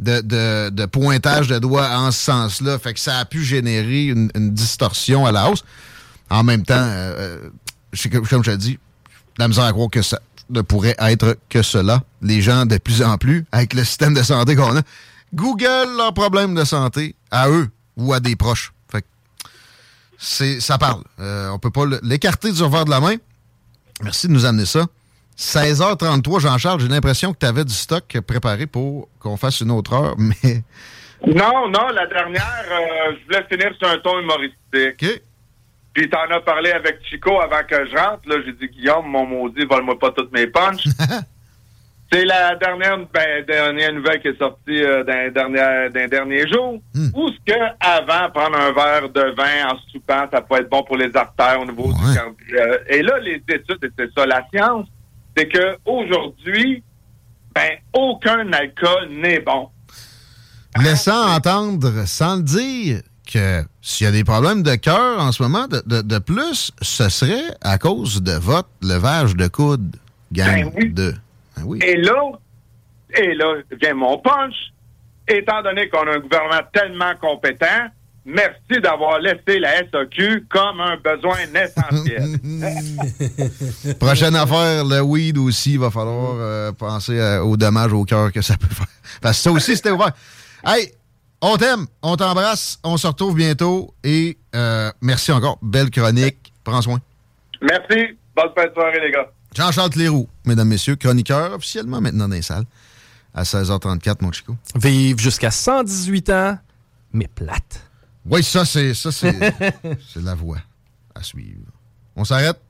[0.00, 2.78] de, de- pointage de doigts en ce sens-là.
[2.78, 5.64] Fait que ça a pu générer une, distorsion à la hausse.
[6.30, 7.50] En même temps, euh,
[7.94, 8.78] euh, comme, je te dis,
[9.38, 12.02] la misère à croire que ça ne pourrait être que cela.
[12.22, 14.82] Les gens, de plus en plus, avec le système de santé qu'on a,
[15.34, 18.72] Google leurs problèmes de santé à eux ou à des proches.
[18.90, 19.06] Fait que
[20.18, 21.02] c'est, ça parle.
[21.20, 23.16] Euh, on peut pas l'écarter du revers de la main.
[24.02, 24.86] Merci de nous amener ça.
[25.38, 29.92] 16h33, Jean-Charles, j'ai l'impression que tu avais du stock préparé pour qu'on fasse une autre
[29.94, 30.62] heure, mais
[31.26, 35.22] Non, non, la dernière, euh, je voulais finir sur un ton humoristique.
[35.92, 38.28] Puis t'en as parlé avec Chico avant que je rentre.
[38.28, 40.84] Là, j'ai dit, Guillaume, mon maudit, vole-moi pas toutes mes punches.
[42.12, 46.80] C'est la dernière, ben, dernière nouvelle qui est sortie euh, d'un dernier, d'un dernier jour.
[47.14, 50.82] Où ce que, avant, prendre un verre de vin en soupant, ça peut être bon
[50.82, 52.36] pour les artères au niveau du cardio.
[52.54, 54.88] Euh, et là, les études, c'est ça, la science,
[55.36, 56.82] c'est que aujourd'hui,
[57.54, 59.68] ben aucun alcool n'est bon.
[60.80, 63.02] Laissant entendre, sans le dire,
[63.32, 66.70] que s'il y a des problèmes de cœur en ce moment, de, de- de plus,
[66.80, 69.96] ce serait à cause de votre levage de coude,
[70.32, 70.90] gang Ben oui.
[70.92, 71.14] de.
[71.56, 71.78] Ben oui.
[71.82, 72.22] Et là,
[73.16, 74.54] et là vient mon punch.
[75.28, 77.86] Étant donné qu'on a un gouvernement tellement compétent,
[78.24, 82.38] merci d'avoir laissé la SAQ comme un besoin essentiel.
[83.98, 88.32] Prochaine affaire, le weed aussi, il va falloir euh, penser euh, aux dommages au cœur
[88.32, 88.86] que ça peut faire.
[89.20, 90.12] Parce que ça aussi, c'était ouvert.
[90.64, 90.92] Hey,
[91.40, 95.58] on t'aime, on t'embrasse, on se retrouve bientôt et euh, merci encore.
[95.62, 96.52] Belle chronique.
[96.64, 97.00] Prends soin.
[97.62, 98.16] merci.
[98.36, 99.30] Bonne fin de soirée, les gars.
[99.54, 102.64] Jean-Charles Cléroux, mesdames, messieurs, chroniqueur officiellement maintenant dans les salles
[103.34, 104.56] à 16h34, mon chico.
[104.76, 106.58] Vivre jusqu'à 118 ans,
[107.12, 107.89] mais plate.
[108.26, 109.34] Oui, ça, c'est ça, c'est
[110.12, 110.58] c'est la voie
[111.14, 111.72] à suivre.
[112.16, 112.60] On s'arrête.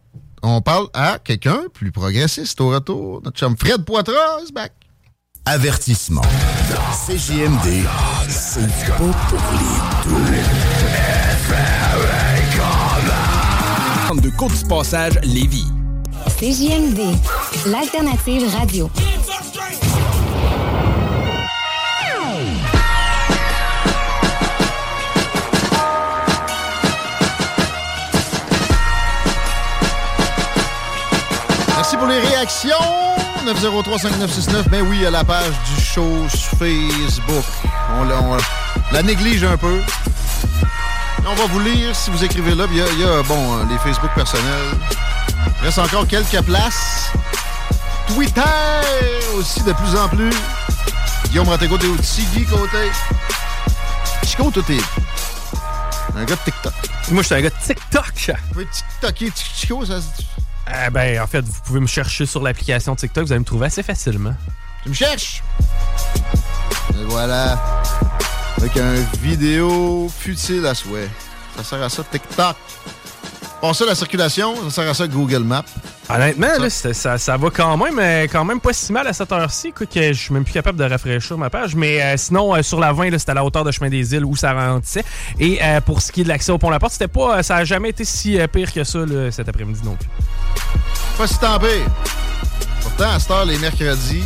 [0.42, 3.20] On parle à quelqu'un plus progressiste au retour.
[3.22, 4.72] Notre chum Fred Poitras is back.
[5.44, 6.22] Avertissement.
[7.06, 7.86] CJMD,
[8.28, 10.70] c'est pas pour les
[14.18, 15.66] de Côte du Passage, Lévis.
[16.26, 17.16] CJMD,
[17.66, 18.90] l'alternative radio.
[31.92, 32.76] Merci pour les réactions.
[33.46, 34.68] 903-5969.
[34.68, 37.44] Ben oui, à la page du show sur Facebook.
[37.98, 38.36] On, la- on
[38.92, 39.80] la néglige un peu.
[41.26, 42.66] On va vous lire si vous écrivez là.
[42.70, 44.70] Il y a, il y a, bon, euh, les Facebook personnels.
[45.60, 47.10] Il reste encore quelques places.
[48.06, 48.40] Twitter
[49.34, 50.30] aussi de plus en plus.
[51.30, 52.22] Guillaume Ratégo, t'es aussi.
[52.36, 52.88] Guy Côté.
[54.24, 54.78] Chico, toi, t'es
[56.16, 56.72] un gars de TikTok.
[57.10, 58.12] Moi, je suis un gars de TikTok.
[58.28, 60.26] Vous pouvez TikToker Chico, ça se dit?
[60.68, 63.66] Eh ben, en fait, vous pouvez me chercher sur l'application TikTok, vous allez me trouver
[63.66, 64.34] assez facilement.
[64.82, 65.42] Tu me cherches?
[66.90, 67.82] Et voilà.
[68.56, 71.08] Avec un vidéo futile à souhait.
[71.56, 72.56] Ça sert à ça TikTok.
[73.60, 75.64] Pour ça, la circulation, ça sert à ça Google Maps.
[76.08, 79.72] Honnêtement, là, ça, va quand même, euh, quand même pas si mal à cette heure-ci.
[79.72, 81.76] Que je suis même plus capable de rafraîchir ma page.
[81.76, 84.14] Mais euh, sinon, euh, sur la 20, là, c'était à la hauteur de Chemin des
[84.14, 85.04] Îles où ça ralentissait.
[85.38, 87.42] Et euh, pour ce qui est de l'accès au pont La Porte, c'était pas, euh,
[87.42, 90.08] ça a jamais été si euh, pire que ça là, cet après-midi non plus.
[91.18, 91.68] Pas si tant pire.
[92.80, 94.24] Pourtant, à cette heure, les mercredis,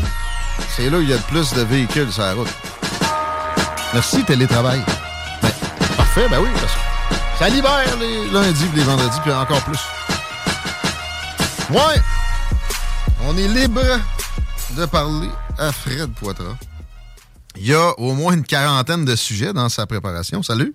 [0.76, 2.54] c'est là où il y a le plus de véhicules sur la route.
[3.92, 4.80] Merci, télétravail.
[5.42, 5.50] Ben,
[5.96, 6.93] parfait, ben oui, parce que
[7.38, 9.78] ça libère les lundis et les vendredis, puis encore plus.
[11.70, 12.00] Ouais!
[13.26, 13.80] On est libre
[14.76, 15.28] de parler
[15.58, 16.56] à Fred Poitras.
[17.56, 20.42] Il y a au moins une quarantaine de sujets dans sa préparation.
[20.42, 20.74] Salut!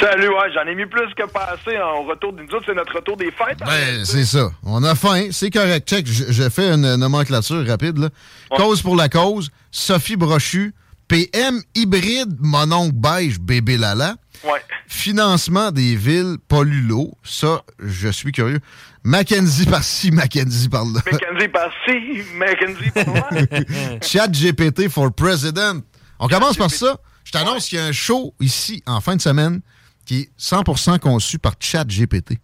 [0.00, 2.32] Salut, ouais, j'en ai mis plus que passé en retour.
[2.32, 3.62] Nous autres, c'est notre retour des fêtes.
[3.62, 3.66] hein?
[3.66, 4.50] Ben, c'est ça.
[4.64, 5.28] On a faim.
[5.30, 5.88] C'est correct.
[5.88, 7.98] Check, je, fais une nomenclature rapide.
[7.98, 8.08] Là.
[8.56, 9.50] Cause pour la cause.
[9.70, 10.74] Sophie Brochu.
[11.08, 14.16] PM hybride mononcle beige bébé lala.
[14.42, 14.60] Ouais.
[14.88, 17.12] Financement des villes pollue l'eau.
[17.22, 18.60] Ça, je suis curieux.
[19.04, 21.00] Mackenzie par-ci, Mackenzie par-là.
[21.10, 23.98] Mackenzie par-ci, Mackenzie par-là.
[24.02, 25.80] Chat GPT for President.
[26.18, 26.96] On commence par ça.
[27.24, 29.60] Je t'annonce qu'il y a un show ici en fin de semaine
[30.04, 32.38] qui est 100% conçu par Chat GPT.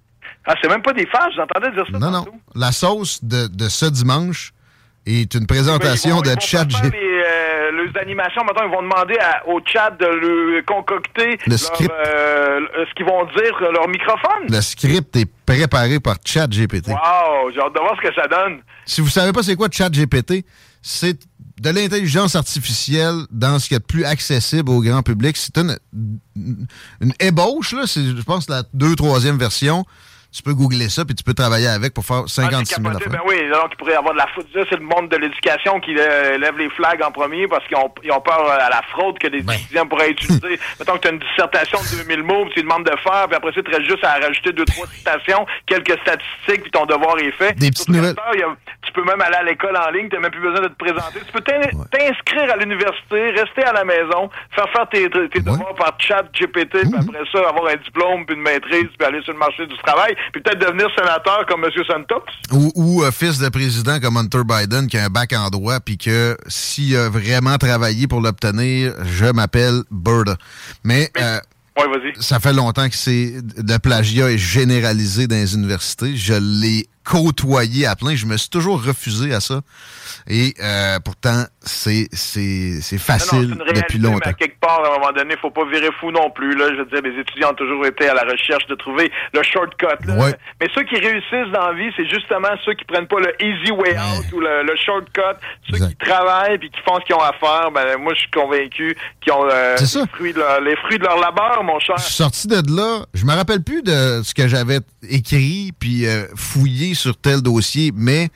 [0.47, 1.99] Ah, c'est même pas des farces, j'entendais dire ça.
[1.99, 2.25] Non, non.
[2.55, 4.53] La sauce de, de ce dimanche
[5.07, 6.95] est une présentation de Chat GPT.
[7.83, 11.59] Les, les animations, maintenant, ils vont demander à- au chat de le concocter Le leur,
[11.59, 11.91] script.
[12.07, 14.47] euh, ce qu'ils vont dire, euh, leur microphone.
[14.49, 16.89] Le script est préparé par Chat GPT.
[16.89, 18.61] Wow, j'ai hâte de voir ce que ça donne.
[18.87, 20.45] Si vous savez pas c'est quoi Chat GPT,
[20.83, 21.19] c'est
[21.61, 25.37] de l'intelligence artificielle dans ce qui est de plus accessible au grand public.
[25.37, 25.77] C'est une,
[26.35, 27.83] une ébauche, là.
[27.87, 29.85] C'est, je pense, la deux, troisième version.
[30.33, 32.75] Tu peux googler ça, puis tu peux travailler avec pour faire 56 000 Ah, c'est
[32.83, 33.05] capoté.
[33.09, 33.25] affaires.
[33.25, 34.47] Ben oui, donc il pourrait y avoir de la fraude.
[34.55, 37.77] Ça, c'est le monde de l'éducation qui euh, lève les flags en premier parce qu'ils
[37.77, 37.89] ont,
[38.21, 39.55] peur euh, à la fraude que les Ben.
[39.55, 40.61] étudiants pourraient utiliser.
[40.79, 43.37] Mettons que tu as une dissertation de 2000 mots, puis tu demandes de faire, puis
[43.37, 47.19] après ça, tu restes juste à rajouter deux, trois citations, quelques statistiques, puis ton devoir
[47.19, 47.53] est fait.
[47.59, 48.15] Des petites nouvelles.
[48.17, 50.69] a- tu peux même aller à l'école en ligne, tu n'as même plus besoin de
[50.69, 51.21] te présenter.
[51.27, 55.75] Tu peux t'in- t'inscrire à l'université, rester à la maison, faire faire tes, tes devoirs
[55.75, 59.33] par chat GPT, puis après ça, avoir un diplôme, puis une maîtrise, puis aller sur
[59.33, 61.71] le marché du travail, puis peut-être devenir sénateur comme M.
[61.87, 62.23] Santos.
[62.53, 65.81] Ou, ou euh, fils de président comme Hunter Biden qui a un bac en droit,
[65.81, 70.37] puis que s'il a vraiment travaillé pour l'obtenir, je m'appelle Bird.
[70.85, 71.39] Mais, euh,
[71.79, 72.23] Ouais, vas-y.
[72.23, 76.17] ça fait longtemps que c'est le plagiat est généralisé dans les universités.
[76.17, 78.15] Je l'ai côtoyer à plein.
[78.15, 79.61] Je me suis toujours refusé à ça.
[80.29, 84.19] Et euh, pourtant, c'est c'est c'est facile Non, non, réalité, depuis longtemps.
[84.25, 86.55] Mais à quelque part, à un moment donné, faut pas virer fou non plus.
[86.57, 86.67] Là.
[86.71, 89.87] Je veux dire, les étudiants ont toujours été à la recherche de trouver le shortcut.
[90.07, 90.15] là.
[90.15, 90.37] Ouais.
[90.61, 93.73] Mais ceux qui réussissent dans la vie, c'est justement ceux qui prennent pas le easy
[93.73, 95.37] way out ou le, le shortcut.
[95.69, 97.71] Ceux qui travaillent puis qui font ce qu'ils ont à faire.
[97.73, 100.01] Ben, moi, je suis convaincu qu'ils ont euh, C'est ça.
[100.01, 101.97] les, fruits de leur, les fruits de leur labeur, mon cher.
[101.99, 104.79] Je suis sorti de là, je me rappelle plus de ce que j'avais
[105.09, 108.29] écrit puis euh, fouillé sur tel dossier, mais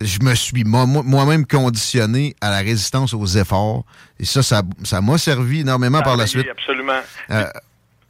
[0.00, 3.84] je me suis moi- moi- moi-même conditionné à la résistance aux efforts.
[4.18, 6.46] Et ça, ça ça m'a servi énormément par la Oui, suite.
[6.50, 7.00] Absolument.
[7.30, 7.44] Euh,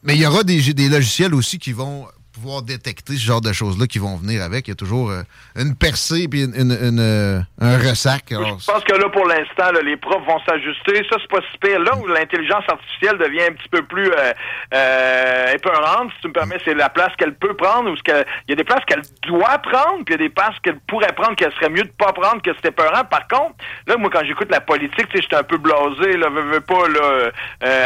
[0.03, 2.07] mais il y aura des, des logiciels aussi qui vont
[2.41, 4.67] pouvoir détecter ce genre de choses-là qui vont venir avec.
[4.69, 5.23] Il y a toujours euh,
[5.57, 8.33] une percée puis une, une- une, euh, un ressac.
[8.33, 11.03] Alors, Je pense que là, pour l'instant, les profs vont s'ajuster.
[11.11, 11.79] Ça, c'est pas si pire.
[11.81, 14.33] Là où l'intelligence artificielle devient un petit peu plus euh,
[14.75, 18.27] euh, épeurante, si tu me permets, c'est la place qu'elle peut prendre ou ce qu'elle-
[18.49, 20.79] il y a des places qu'elle doit prendre, puis il y a des places qu'elle
[20.87, 23.05] pourrait prendre, qu'elle serait mieux de pas prendre, que c'est épeurant.
[23.05, 23.55] Par contre,
[23.87, 26.61] là, moi, quand j'écoute la politique, tu sais, j'étais un peu blasé, là, veux, veux
[26.61, 27.31] pas, là,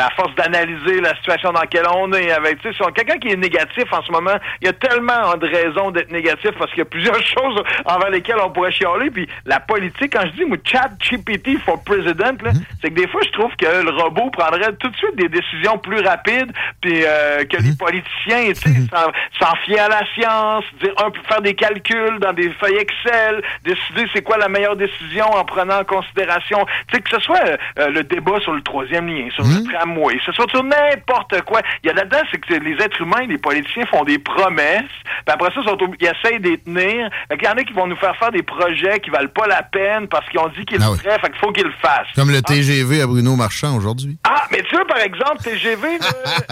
[0.06, 3.18] à force d'analyser la situation dans laquelle on est, avec, tu sais, si on- quelqu'un
[3.18, 6.70] qui est négatif en ce moment, il y a tellement de raisons d'être négatif parce
[6.70, 10.32] qu'il y a plusieurs choses envers lesquelles on pourrait chialer, puis la politique, quand je
[10.32, 12.50] dis, moi, chat GPT for president, là,
[12.80, 15.78] c'est que des fois, je trouve que le robot prendrait tout de suite des décisions
[15.78, 19.12] plus rapides, puis euh, que les politiciens, tu sais, s'en-
[19.46, 24.06] s'en fier à la science, dire, un, faire des calculs dans des feuilles Excel, décider
[24.12, 27.40] c'est quoi la meilleure décision en prenant en considération, tu sais, que ce soit
[27.78, 31.40] euh, le débat sur le troisième lien, sur le tramway, que ce soit sur n'importe
[31.42, 31.60] quoi.
[31.82, 35.32] Il y a là-dedans, c'est que les êtres humains, les politiciens font des promesses, puis
[35.34, 37.08] après ça, ils, sont ob- ils essayent de les tenir.
[37.28, 39.46] Fait qu'il y en a qui vont nous faire faire des projets qui valent pas
[39.46, 40.98] la peine parce qu'ils ont dit qu'ils Ah le oui.
[40.98, 42.08] feraient, fait qu'il faut qu'ils le fassent.
[42.14, 44.16] comme le TGV à Bruno Marchand aujourd'hui.
[44.24, 45.98] Ah, mais tu vois, par exemple, TGV,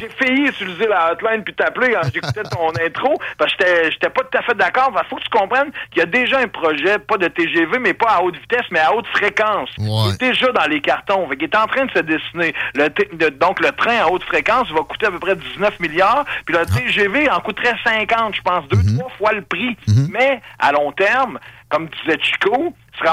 [0.00, 4.22] j'ai- failli utiliser la hotline puis t'appeler quand j'écoutais ton intro, parce que j'étais- pas
[4.30, 4.92] tout à fait d'accord.
[4.94, 7.94] Il faut que tu comprennes qu'il y a déjà un projet, pas de TGV, mais
[7.94, 9.70] pas à haute vitesse, mais à haute fréquence.
[9.78, 11.28] Il est déjà dans les cartons.
[11.28, 12.54] Fait qu'il est en train de se dessiner.
[12.74, 15.80] Le T- le- donc, le train à haute fréquence va coûter à peu près 19
[15.80, 16.93] milliards, puis le TGV
[17.30, 19.76] en coûterait 50, je pense, deux, trois fois le prix.
[20.10, 21.38] Mais, à long terme,
[21.68, 23.04] comme disait Chico, tu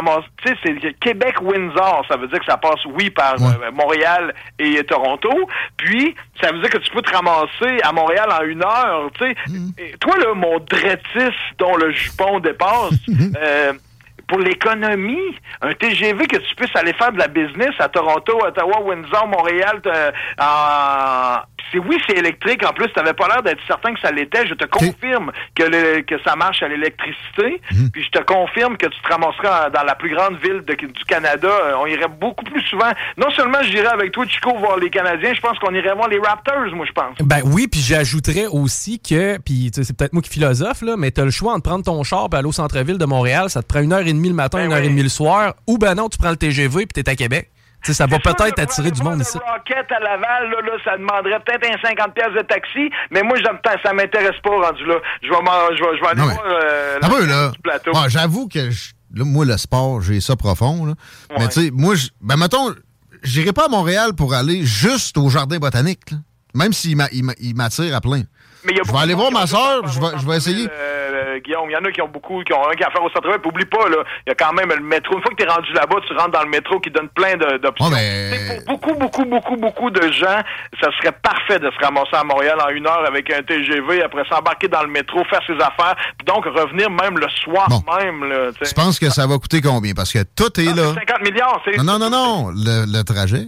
[0.48, 5.30] sais, c'est Québec-Windsor, ça veut dire que ça passe, oui, par euh, Montréal et Toronto,
[5.78, 9.26] puis ça veut dire que tu peux te ramasser à Montréal en une heure, tu
[9.26, 9.36] sais.
[9.80, 12.92] Et Toi, là, mon dretis dont le jupon dépasse,
[13.42, 13.74] euh,
[14.28, 18.80] pour l'économie, un TGV que tu puisses aller faire de la business à Toronto, Ottawa,
[18.82, 21.42] Windsor, Montréal, t'as- en-
[21.72, 22.66] c'est oui, c'est électrique.
[22.66, 24.46] En plus, tu n'avais pas l'air d'être certain que ça l'était.
[24.48, 27.62] Je te confirme que, le- que ça marche à l'électricité.
[27.94, 31.06] Puis je te confirme que tu te ramasseras dans la plus grande ville de- du
[31.06, 31.48] Canada.
[31.50, 32.92] Euh, On irait beaucoup plus souvent.
[33.18, 36.20] Non seulement j'irais avec toi, Chico, voir les Canadiens, je pense qu'on irait voir les
[36.20, 37.18] Raptors, moi, je pense.
[37.22, 40.96] Ben oui, puis j'ajouterais aussi que, puis tu sais, c'est peut-être moi qui philosophe, là,
[40.98, 43.62] mais t'as le choix entre prendre ton char et aller au centre-ville de Montréal, ça
[43.62, 45.78] te prend une heure et demie le matin, une heure et demie le soir, ou
[45.78, 47.50] ben non, tu prends le TGV puis t'es à Québec.
[47.84, 49.38] Tu sais, ça va peut-être attirer du monde ici.
[49.38, 53.38] Rocket à Laval, là, là, ça demanderait peut-être un 50 pièces de taxi, mais moi,
[53.84, 54.96] ça m'intéresse pas rendu là.
[55.24, 57.60] Je vais, m'en- je vais, je vais aller Non, mais- voir euh, la- là, du
[57.60, 57.92] plateau.
[57.96, 60.86] ah, j'avoue que je- là, moi, le sport, j'ai ça profond.
[60.86, 60.94] là.
[61.40, 62.74] Mais tu sais, moi, je- ben mettons,
[63.24, 66.12] j'irai pas à Montréal pour aller juste au jardin botanique.
[66.12, 66.18] là.
[66.54, 68.24] Même s'il m'a- il m'a- il m'attire à plein.
[68.64, 70.38] Mais il y a Je vais aller voir ma soeur, juste je vais, je vais
[70.38, 70.68] essayer.
[70.70, 71.01] Euh,
[71.40, 73.04] Guillaume, il y en a qui ont beaucoup, qui ont un qui a à faire
[73.04, 73.40] au centre-ville.
[73.40, 75.16] Puis oublie pas, là, il y a quand même le métro.
[75.16, 77.36] Une fois que tu es rendu là-bas, tu rentres dans le métro qui donne plein
[77.38, 77.90] d'options.
[77.90, 78.32] Mais-
[78.66, 80.42] Pour beaucoup, beaucoup, beaucoup, beaucoup de gens,
[80.82, 84.24] ça serait parfait de se ramasser à Montréal en une heure avec un TGV, après
[84.28, 87.68] s'embarquer dans le métro, faire ses affaires, puis donc revenir même le soir
[88.00, 88.24] même.
[88.30, 89.94] Là, tu penses que ça va coûter combien?
[89.94, 90.94] Parce que tout est là.
[90.94, 91.78] 50 milliards, c'est...
[91.78, 92.50] Non, non, non, non.
[92.50, 93.46] Le, le trajet,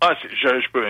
[0.00, 0.84] Ah, je, je peux...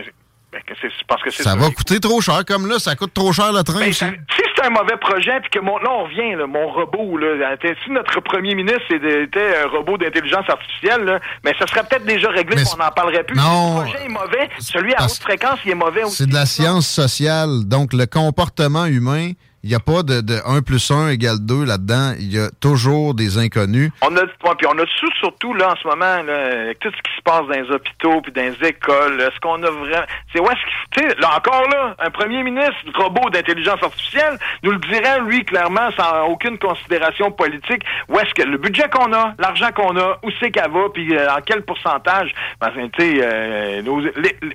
[0.52, 0.74] ben, que
[1.08, 2.44] parce que c'est ça va coûter trop cher.
[2.46, 5.40] Comme là, ça coûte trop cher le train Ben, ça- si c'est un mauvais projet,
[5.40, 9.56] puis que mon, là on revient, là, mon robot, là, si notre premier ministre était
[9.64, 13.24] un robot d'intelligence artificielle, là, mais ça serait peut-être déjà réglé, Mais on n'en parlerait
[13.24, 13.36] plus.
[13.36, 13.42] non.
[13.42, 16.16] Si le projet est mauvais, celui à haute fréquence, il est mauvais aussi.
[16.16, 17.64] C'est de la science sociale.
[17.64, 19.30] Donc, le comportement humain,
[19.64, 22.14] il n'y a pas de, de 1 plus 1 égale 2 là-dedans.
[22.18, 23.92] Il y a toujours des inconnus.
[24.02, 26.96] On a, puis on a sous surtout là en ce moment là, avec tout ce
[26.96, 29.20] qui se passe dans les hôpitaux puis dans les écoles.
[29.20, 33.30] Est-ce qu'on a vraiment, c'est où est-ce qu'il, là encore là, un premier ministre robot
[33.30, 37.82] d'intelligence artificielle nous le dirait lui clairement sans aucune considération politique.
[38.08, 41.16] Où est-ce que le budget qu'on a, l'argent qu'on a, où c'est qu'elle va, puis
[41.16, 42.34] euh, en quel pourcentage?
[42.60, 43.82] Ben, tu sais, euh,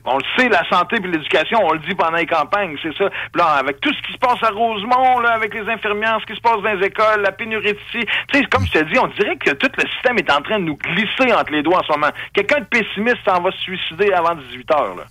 [0.06, 3.10] on le sait, la santé puis l'éducation, on le dit pendant les campagnes, c'est ça.
[3.10, 6.36] Puis là, avec tout ce qui se passe à Rosemont, avec les infirmières, ce qui
[6.36, 9.36] se passe dans les écoles, la pénurie de ci, comme je te dis, on dirait
[9.38, 11.91] que tout le système est en train de nous glisser entre les doigts en ce
[11.91, 12.11] moment.
[12.34, 15.03] Quelqu'un de pessimiste s'en va suicider avant 18 heures, là.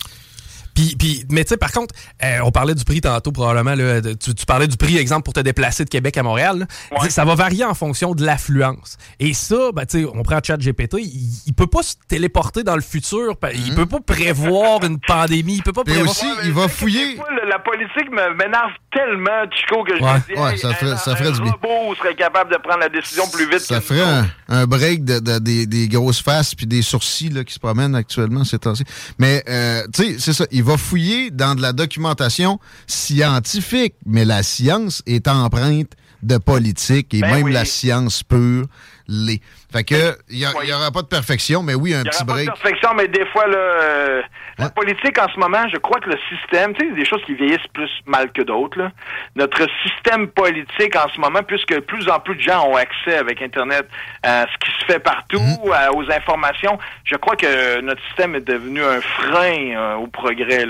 [0.76, 1.92] Puis, puis, mais tu sais, par contre,
[2.22, 3.74] euh, on parlait du prix tantôt, probablement.
[3.74, 6.66] Là, de- tu, tu parlais du prix, exemple, pour te déplacer de Québec à Montréal.
[6.92, 7.08] là.
[7.08, 8.98] Ça va varier en fonction de l'affluence.
[9.18, 12.76] Et ça, ben, tu sais, on prend ChatGPT, il, il peut pas se téléporter dans
[12.76, 13.34] le futur.
[13.54, 15.56] Il peut pas prévoir une pandémie.
[15.56, 16.10] Il peut pas Mais prévoir.
[16.12, 17.16] aussi, il va fouiller.
[17.48, 20.74] La politique me- m'énerve tellement, Chico, que je Ouais, me dis, ouais, hey, ça un-
[20.74, 21.52] ferait- ça ferait un du bien.
[21.52, 25.20] robot serait capable de prendre la décision plus vite Ça ferait un, un break de,
[25.20, 28.84] de- des, des grosses faces puis des sourcils là, qui se promènent actuellement ces temps-ci.
[29.18, 30.44] Mais, euh, tu sais, c'est ça.
[30.50, 37.14] Il va fouiller dans de la documentation scientifique, mais la science est empreinte de politique
[37.14, 37.52] et Ben même oui.
[37.52, 38.66] la science pure
[39.06, 39.40] l'est.
[39.72, 42.32] Fait que, il n'y aura pas de perfection, mais oui, un y petit aura pas
[42.34, 42.46] break.
[42.46, 44.22] de perfection, mais des fois, là, euh,
[44.58, 47.34] la politique en ce moment, je crois que le système, tu sais, des choses qui
[47.34, 48.90] vieillissent plus mal que d'autres, là.
[49.34, 53.42] Notre système politique en ce moment, puisque plus en plus de gens ont accès avec
[53.42, 53.86] Internet
[54.22, 55.72] à ce qui se fait partout, Mhm.
[55.72, 60.64] à- aux informations, je crois que notre système est devenu un frein euh, au progrès,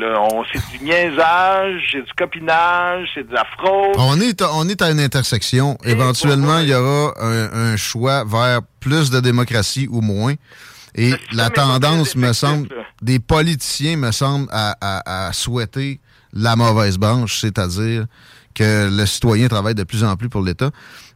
[0.52, 3.94] c'est du niaisage, c'est du copinage, c'est de la fraude.
[3.98, 5.77] On est, à- on est à une intersection.
[5.85, 10.34] Éventuellement, il y aura un, un choix vers plus de démocratie ou moins.
[10.94, 12.68] Et la tendance, me semble,
[13.02, 16.00] des politiciens, me semble, à, à- à souhaiter
[16.32, 18.06] la mauvaise branche, c'est-à-dire
[18.54, 20.70] que le citoyen travaille de plus en plus pour l'État.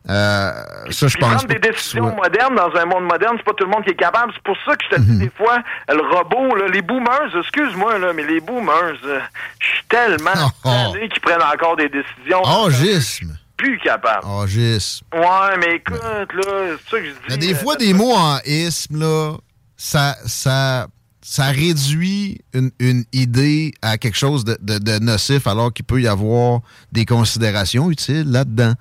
[0.09, 0.51] Euh,
[0.91, 3.65] ça, je pense prendre des décisions soit- modernes dans un monde moderne, c'est pas tout
[3.65, 4.33] le monde qui est capable.
[4.35, 5.07] C'est pour ça que je te Mhm.
[5.07, 9.21] dis des fois, le robot, là, les boomers, excuse-moi, là, mais les boomers, euh,
[9.61, 10.31] je suis tellement
[10.65, 10.71] Oh.
[10.93, 12.43] tanné qu'ils prennent encore des décisions.
[12.67, 13.37] Agisme.
[13.61, 14.27] Plus capable.
[14.27, 15.05] Agisme.
[15.13, 17.17] Ouais, mais écoute, là, c'est ça que je dis.
[17.29, 19.37] Il y a des euh, fois, des mots en isme, là,
[19.77, 20.89] ça, ça,
[21.23, 26.01] ça réduit une, une idée à quelque chose de, de- de nocif, alors qu'il peut
[26.01, 26.61] y avoir
[26.93, 28.73] des considérations utiles là-dedans.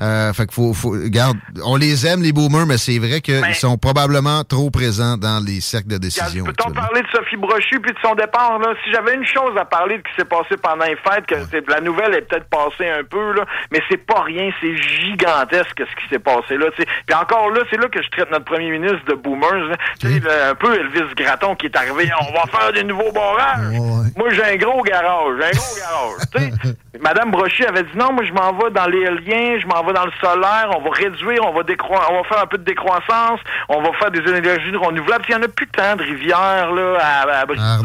[0.00, 3.54] Euh, fait qu'il faut, faut, regarde, on les aime, les boomers, mais c'est vrai qu'ils
[3.54, 6.44] sont probablement trop présents dans les cercles de décision.
[6.44, 8.74] Peut-on parler de Sophie Brochu puis de son départ là?
[8.84, 11.70] Si j'avais une chose à parler de ce qui s'est passé pendant les fêtes, que
[11.70, 16.02] la nouvelle est peut-être passée un peu là, mais c'est pas rien, c'est gigantesque ce
[16.02, 16.66] qui s'est passé là.
[16.76, 19.76] Puis encore là, c'est là que je traite notre premier ministre de boomers, là.
[20.02, 22.10] Le- un peu Elvis Gratton qui est arrivé.
[22.20, 23.72] On va faire des nouveaux barrages.
[24.16, 26.56] Moi j'ai un gros garage, un gros garage.
[27.00, 30.04] Madame Brochu avait dit non, moi je m'en vais dans l'éolien, je m'en vais dans
[30.04, 33.40] le solaire, on va réduire, on va décro- on va faire un peu de décroissance,
[33.68, 35.24] on va faire des énergies renouvelables.
[35.28, 37.76] Il y en a plus tant de rivières là à, à, À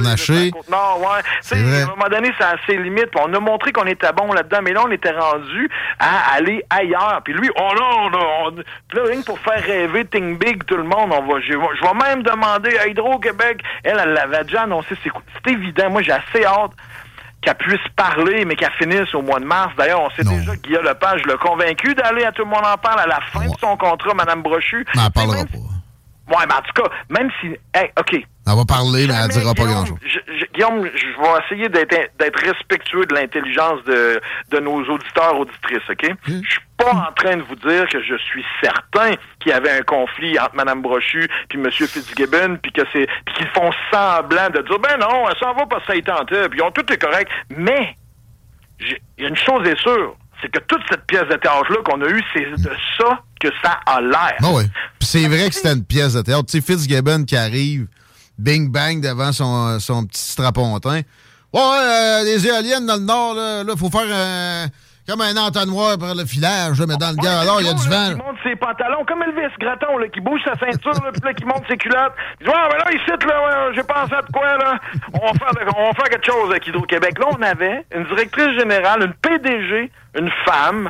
[0.52, 1.22] Côte-Nord, ouais.
[1.56, 3.12] À un moment donné, ça a ses limites.
[3.20, 5.70] On a montré qu'on était bon là-dedans, mais là on était rendu
[6.00, 7.22] à aller ailleurs.
[7.24, 8.64] Puis lui, oh non, non, on, puis
[8.98, 11.76] là, rien que pour faire rêver Think Big tout le monde, on va, je, vais-
[11.80, 13.62] je vais même demander à Hydro-Québec.
[13.84, 14.96] Elle, elle l'avait déjà annoncé.
[15.04, 15.90] C'est évident.
[15.90, 16.72] Moi, j'ai assez hâte
[17.42, 19.74] qu'elle puisse parler, mais qu'elle finisse au mois de mars.
[19.78, 22.78] D'ailleurs, on sait déjà que Guillaume Lepage l'a convaincu d'aller à Tout le monde en
[22.78, 24.86] parle à la fin de son contrat, Madame Brochu.
[24.96, 25.58] Mais elle parlera pas.
[26.38, 27.48] Ouais, mais en tout cas, même si...
[27.74, 29.98] Hey, OK, Elle va parler, mais elle Jamais, dira pas grand-chose.
[30.54, 36.06] Guillaume, je vais essayer d'être respectueux de l'intelligence de, de nos auditeurs, auditrices, OK?
[36.28, 39.72] Je suis pas en train de vous dire que je suis certain qu'il y avait
[39.72, 41.70] un conflit entre Mme Brochu puis M.
[41.72, 45.86] Fitzgibbon, puis que c'est qu'ils font semblant de dire ben non, elle s'en va parce
[45.86, 47.32] que ça y tentait, puis tout est correct.
[47.56, 47.96] Mais
[49.18, 52.50] une chose est sûre, c'est que toute cette pièce de théâtre-là qu'on a eue, c'est
[52.50, 54.38] de ça que ça a l'air.
[55.00, 56.46] Puis c'est vrai que c'était une pièce de théâtre.
[56.46, 57.88] Tu sais, Fitzgibbon qui arrive,
[58.38, 61.02] bing bang devant son, son petit strapontin.
[61.54, 64.68] Ouais, euh, les éoliennes dans le nord, là, là, faut faire un,
[65.08, 67.90] comme un entonnoir pour le filage, mais dans le gars, alors, il y a du
[67.90, 68.10] vent.
[68.10, 71.34] Qui monte ses pantalons, comme Elvis Gratton, là, qui bouge sa ceinture, là, puis là,
[71.34, 72.14] qui monte ses culottes.
[72.40, 74.80] Il dit, ouais, ben là, ici, là, ouais, j'ai pensé à de quoi, là.
[75.14, 77.20] On va faire, on va faire quelque chose avec Hydro-Québec.
[77.20, 80.90] Là, on avait une directrice générale, une PDG, une femme,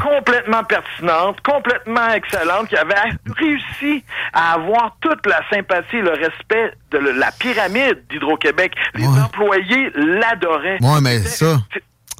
[0.00, 2.94] complètement pertinente, complètement excellente, qui avait
[3.36, 8.72] réussi à avoir toute la sympathie et le respect de la pyramide d'Hydro-Québec.
[8.94, 10.78] Les employés l'adoraient.
[10.80, 11.56] Ouais, mais ça.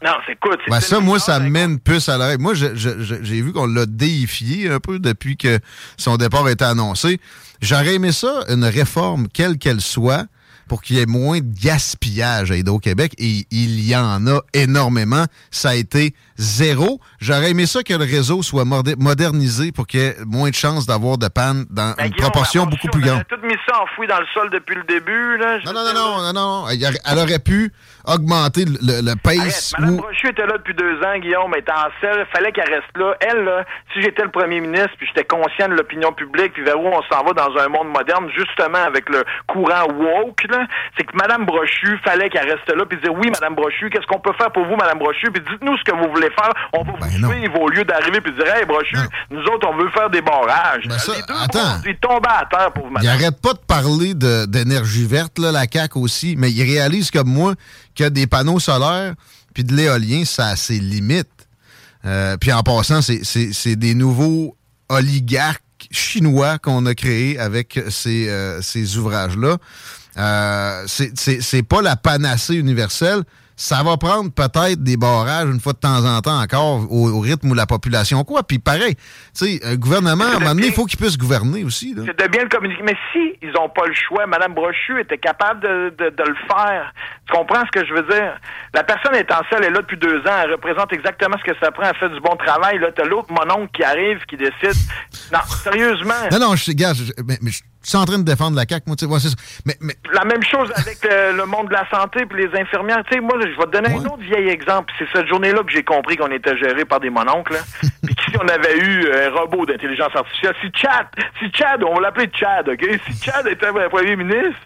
[0.05, 2.39] Non, c'est écoute, c'est Ben ça, moi, ça me met une puce à l'oreille.
[2.39, 5.59] Moi, j'ai vu qu'on l'a déifié un peu depuis que
[5.97, 7.21] son départ a été annoncé.
[7.61, 10.27] J'aurais aimé ça, une réforme, quelle qu'elle soit,
[10.69, 13.15] pour qu'il y ait moins de gaspillage à Hydro-Québec.
[13.19, 15.25] Et il y en a énormément.
[15.51, 17.01] Ça a été zéro.
[17.21, 20.87] J'aurais aimé ça que le réseau soit modernisé pour qu'il y ait moins de chances
[20.87, 23.21] d'avoir de panne dans une proportion beaucoup plus On grande.
[23.21, 25.37] a tout mis ça enfoui dans le sol depuis le début.
[25.39, 25.59] Là.
[25.67, 26.69] Non, non, non, non, non, non.
[26.69, 27.73] Elle aurait- pu
[28.05, 31.71] augmenter le, le- le pace Madame ou Brochu était là depuis deux ans, Guillaume était
[31.73, 33.15] en selle, fallait qu'elle reste là.
[33.21, 36.81] Elle, là, si j'étais le premier ministre, puis j'étais conscient de l'opinion publique, puis vers
[36.81, 40.67] où on s'en va dans un monde moderne, justement avec le courant woke, là,
[40.97, 44.21] c'est que Madame Brochu, fallait qu'elle reste là, puis dire oui, Madame Brochu, qu'est-ce qu'on
[44.21, 46.93] peut faire pour vous, Madame Brochu, puis dites-nous ce que vous voulez faire, on va
[47.01, 48.97] Ben vous suivre au lieu d'arriver puis dire hey Brochu,
[49.31, 50.85] nous autres on veut faire des barrages.
[50.89, 51.81] Ben ça, Les deux attends.
[51.87, 53.13] ils tombaient à terre pour Madame.
[53.15, 57.29] arrête pas de parler de- d'énergie verte, là, la CAQ aussi, mais ils réalisent comme
[57.29, 57.55] moi
[57.95, 59.15] que des panneaux solaires
[59.55, 61.29] puis de l'éolien, ça a ses limites.
[62.05, 64.57] Euh, puis en passant, c'est- des nouveaux
[64.89, 69.57] oligarques chinois qu'on a créés avec ces, euh, ces ouvrages-là.
[70.19, 73.23] Euh, c'est pas la panacée universelle.
[73.61, 77.19] Ça va prendre peut-être des barrages une fois de temps en temps encore au, au
[77.19, 78.45] rythme où la population quoi.
[78.45, 81.65] Puis pareil, tu sais, un gouvernement, à un moment donné, il faut qu'il puisse gouverner
[81.65, 81.93] aussi.
[82.07, 82.85] C'est de bien le communiquer.
[82.85, 86.37] Mais si ils n'ont pas le choix, Mme Brochu était capable de, de, de le
[86.47, 86.95] faire.
[87.27, 88.39] Tu comprends ce que je veux dire?
[88.75, 91.59] La personne étant seule, elle est là depuis deux ans, elle représente exactement ce que
[91.61, 92.79] ça prend, elle fait du bon travail.
[92.79, 94.79] Là, t'as l'autre mononcle qui arrive, qui décide.
[95.33, 96.15] Non, sérieusement.
[96.31, 98.65] Non, non, je suis, gars, je, mais, mais je suis en train de défendre la
[98.69, 99.37] CAQ, moi, tu sais, ouais, c'est ça.
[99.67, 103.03] Mais, mais La même chose avec le, le monde de la santé puis les infirmières.
[103.11, 104.93] Tu sais, moi, je vais te donner un autre vieil exemple.
[104.99, 107.59] C'est cette journée-là que j'ai compris qu'on était géré par des mononcles.
[108.05, 111.07] puis que si on avait eu un robot d'intelligence artificielle, si Chad,
[111.39, 112.85] si Chad, on va l'appeler Chad, OK?
[113.11, 114.61] Si Chad était premier ministre,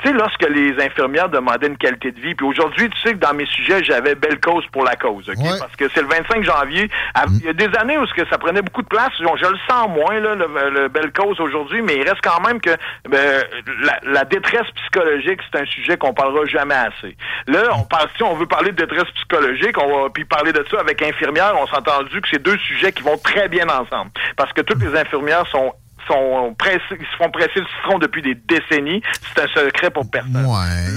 [0.00, 3.18] tu sais, lorsque les infirmières demandaient une qualité de vie, puis aujourd'hui, tu sais que
[3.18, 5.58] dans mes sujets, j'avais belle cause pour la cause, OK?
[5.58, 6.90] Parce que c'est le 25 janvier.
[7.14, 9.10] À- Il y a des années où ça prenait beaucoup de place.
[9.18, 12.60] Je le sens moins, là, le, le belle cause aujourd'hui, mais il reste quand même
[13.08, 13.44] ben,
[13.82, 17.16] la, la détresse psychologique, c'est un sujet qu'on parlera jamais assez.
[17.46, 20.64] Là, on parle, si on veut parler de détresse psychologique, on va puis parler de
[20.70, 24.10] ça avec infirmières, on s'est entendu que c'est deux sujets qui vont très bien ensemble.
[24.36, 25.72] Parce que toutes les infirmières sont
[26.06, 29.02] sont pressés, ils se font presser le citron depuis des décennies.
[29.34, 30.44] C'est un secret pour personne.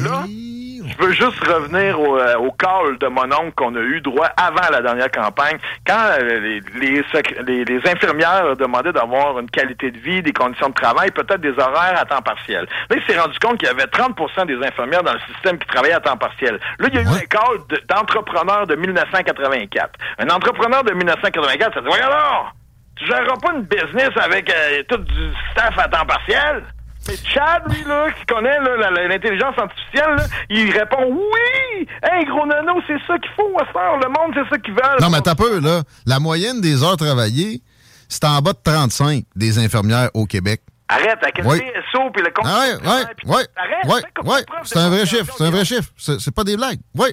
[0.03, 4.01] Là, je veux juste revenir au, euh, au call de mon oncle qu'on a eu
[4.01, 7.03] droit avant la dernière campagne, quand euh, les, les,
[7.45, 11.51] les- les infirmières demandaient d'avoir une qualité de vie, des conditions de travail, peut-être des
[11.51, 12.65] horaires à temps partiel.
[12.89, 15.67] Là, il s'est rendu compte qu'il y avait 30% des infirmières dans le système qui
[15.67, 16.59] travaillaient à temps partiel.
[16.79, 19.91] Là, il y a eu un call de- d'entrepreneur de 1984.
[20.19, 22.53] Un entrepreneur de 1984, ça dit, voyons alors,
[22.99, 26.63] tu géreras pas une business avec euh, tout du staff à temps partiel?
[27.07, 28.59] Mais Chad, lui, là, qui connaît
[29.07, 31.87] l'intelligence artificielle, là, il répond oui!
[32.03, 33.97] Hey, gros nono, c'est ça qu'il faut à faire.
[33.97, 35.01] Le monde, c'est ça qu'ils veulent.
[35.01, 35.81] Non, mais t'as peu, là.
[36.05, 37.61] La moyenne des heures travaillées,
[38.09, 40.61] c'est en bas de 35 des infirmières au Québec.
[40.89, 41.59] Arrête, avec le Oui.
[41.59, 42.45] TSO puis le compte.
[42.47, 45.89] Ah ouais, ouais, ouais, Arrête, C'est un vrai chiffre, c'est un vrai chiffre.
[45.97, 46.79] C'est pas des blagues.
[46.95, 47.09] Oui,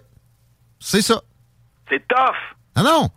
[0.80, 1.20] c'est ça.
[1.90, 2.34] C'est tough.
[2.76, 3.08] Non, non.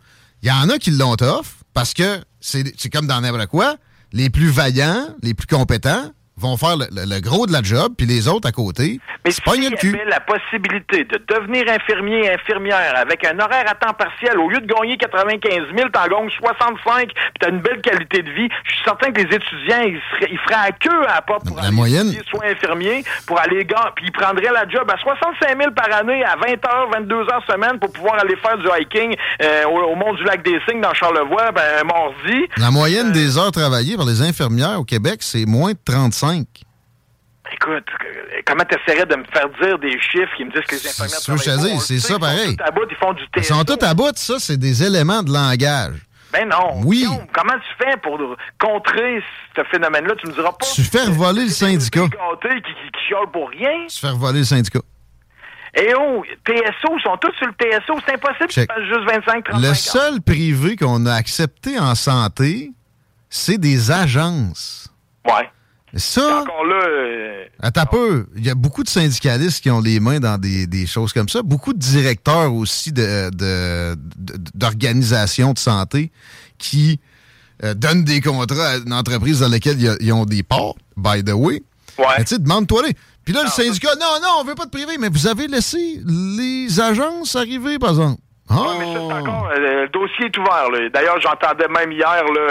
[0.44, 3.76] Il y en a qui l'ont tough parce que c'est comme dans n'importe quoi.
[4.12, 7.94] Les plus vaillants, les plus compétents vont faire le, le- le gros de la job,
[7.98, 12.26] puis les autres à côté, Mais s'il le y avait la possibilité de devenir infirmier
[12.26, 16.08] et infirmière avec un horaire à temps partiel, au lieu de gagner 95 000, t'en
[16.08, 19.82] gagnes 65, puis t'as une belle qualité de vie, je suis certain que les étudiants,
[19.86, 22.46] ils, seraient, ils feraient à queue à la porte pour La aller moyenne- étudier, soit
[22.46, 26.36] infirmier, pour aller gagner, puis ils prendraient la job à 65 000 par année, à
[26.36, 30.14] 20 heures, 22 heures semaine, pour pouvoir aller faire du hiking euh, au, au mont
[30.14, 32.46] du lac des Cygnes dans Charlevoix, ben, mardi.
[32.58, 36.29] La moyenne des heures travaillées par les infirmières au Québec, c'est moins de 35.
[37.52, 37.86] Écoute,
[38.46, 41.38] comment t'essaierais de me faire dire des chiffres qui me disent que les infirmières que
[41.38, 41.76] je travaillent pas?
[41.76, 42.56] Le c'est ça ils font pareil.
[42.56, 45.24] tout à bout, ils font du Ils sont tous à bout, ça, c'est des éléments
[45.24, 45.96] de langage.
[46.32, 46.82] Ben non.
[46.86, 47.08] Oui.
[47.34, 48.20] Comment tu fais pour
[48.60, 49.24] contrer
[49.56, 50.14] ce phénomène-là?
[50.22, 50.66] Tu me diras pas.
[50.76, 52.02] Tu fais voler le syndicat.
[52.02, 53.88] Qui, qui, qui chiolent pour rien.
[53.90, 54.82] Tu fais voler le syndicat.
[55.76, 58.00] Et oh, TSO, ils sont tous sur le TSO.
[58.06, 58.72] C'est impossible Check.
[58.72, 62.72] fassent juste 25, 35 Le seul privé qu'on a accepté en santé,
[63.30, 64.92] c'est des agences.
[65.26, 65.50] Ouais.
[65.96, 68.28] Ça, Encore là, euh, attends un peu.
[68.36, 71.28] Il y a beaucoup de syndicalistes qui ont les mains dans des, des choses comme
[71.30, 71.42] ça.
[71.42, 76.12] Beaucoup de directeurs aussi de- de- de- d'organisations de, santé
[76.60, 77.00] qui
[77.64, 81.32] euh, donnent des contrats à une entreprise dans laquelle ils ont des parts, by the
[81.34, 81.64] way.
[81.98, 82.06] Ouais.
[82.20, 82.94] Tu sais, demande-toi les.
[83.26, 86.02] Puis là, le syndicat, non, non, on veut pas de privé, mais vous avez laissé
[86.06, 88.22] les agences arriver, par exemple.
[88.50, 90.68] Ouais, mais ça, c'est encore, euh, le dossier est ouvert.
[90.94, 92.42] D'ailleurs, j'entendais même hier là,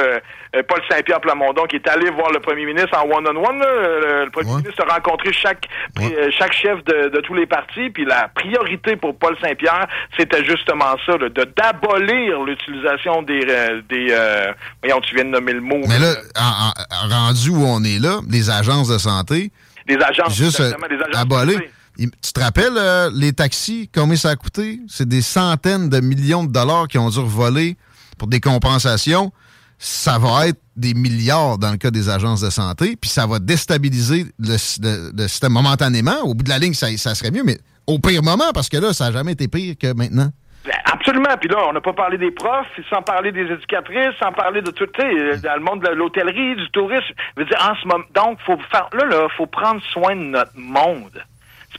[0.54, 3.58] euh, Paul Saint-Pierre Plamondon qui est allé voir le premier ministre en one-on-one.
[3.58, 3.66] là.
[3.66, 5.66] Le, le premier ministre a rencontré chaque,
[6.00, 7.90] euh, chaque chef de, de tous les partis.
[7.90, 13.44] Puis la priorité pour Paul Saint-Pierre, c'était justement ça, là, de d'abolir l'utilisation des...
[13.48, 14.52] euh, des euh,
[14.82, 15.80] voyons, tu viens de nommer le mot.
[15.88, 19.50] Mais là, en- en- rendu où on est là, les agences de santé,
[19.86, 21.60] des agences, juste euh, des agences abolir.
[21.98, 24.80] Tu te rappelles euh, les taxis, combien ça a coûté?
[24.86, 27.76] C'est des centaines de millions de dollars qui ont dû voler
[28.18, 29.32] pour des compensations.
[29.78, 33.40] Ça va être des milliards dans le cas des agences de santé, puis ça va
[33.40, 36.20] déstabiliser le, système momentanément.
[36.22, 38.76] Au bout de la ligne, ça, ça serait mieux, mais au pire moment, parce que
[38.76, 40.30] là, ça n'a jamais été pire que maintenant.
[40.64, 41.36] Ben, Absolument.
[41.40, 44.70] Puis là, on n'a pas parlé des profs, sans parler des éducatrices, sans parler de
[44.70, 47.14] tout, tu sais, euh, dans le monde de l'hôtellerie, du tourisme.
[47.36, 50.22] Je veux dire, en ce moment, donc, faut faire, là, là, faut prendre soin de
[50.22, 51.24] notre monde.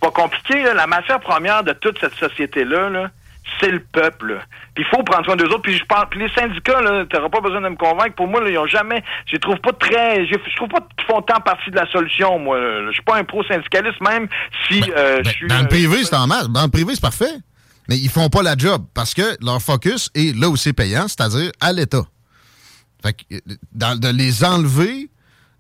[0.01, 0.73] C'est pas compliqué, là.
[0.73, 3.11] La matière première de toute cette société-là, là,
[3.59, 4.39] c'est le peuple.
[4.75, 5.63] Puis il faut prendre soin d'eux autres.
[5.63, 8.15] Puis je pense, puis les syndicats, là, t'auras pas besoin de me convaincre.
[8.15, 11.05] Pour moi, là, ils ont jamais, je trouve pas très, je je trouve pas qu'ils
[11.07, 12.37] font tant partie de la solution.
[12.39, 12.57] Moi,
[12.87, 14.27] je suis pas un pro-syndicaliste, même
[14.67, 15.47] si euh, je suis.
[15.47, 16.47] Dans le euh, privé, c'est en masse.
[16.49, 17.33] Dans le privé, c'est parfait.
[17.89, 21.07] Mais ils font pas la job parce que leur focus est là où c'est payant,
[21.07, 22.03] c'est-à-dire à l'État.
[23.01, 23.39] Fait que, euh,
[23.73, 25.09] dans- de les enlever,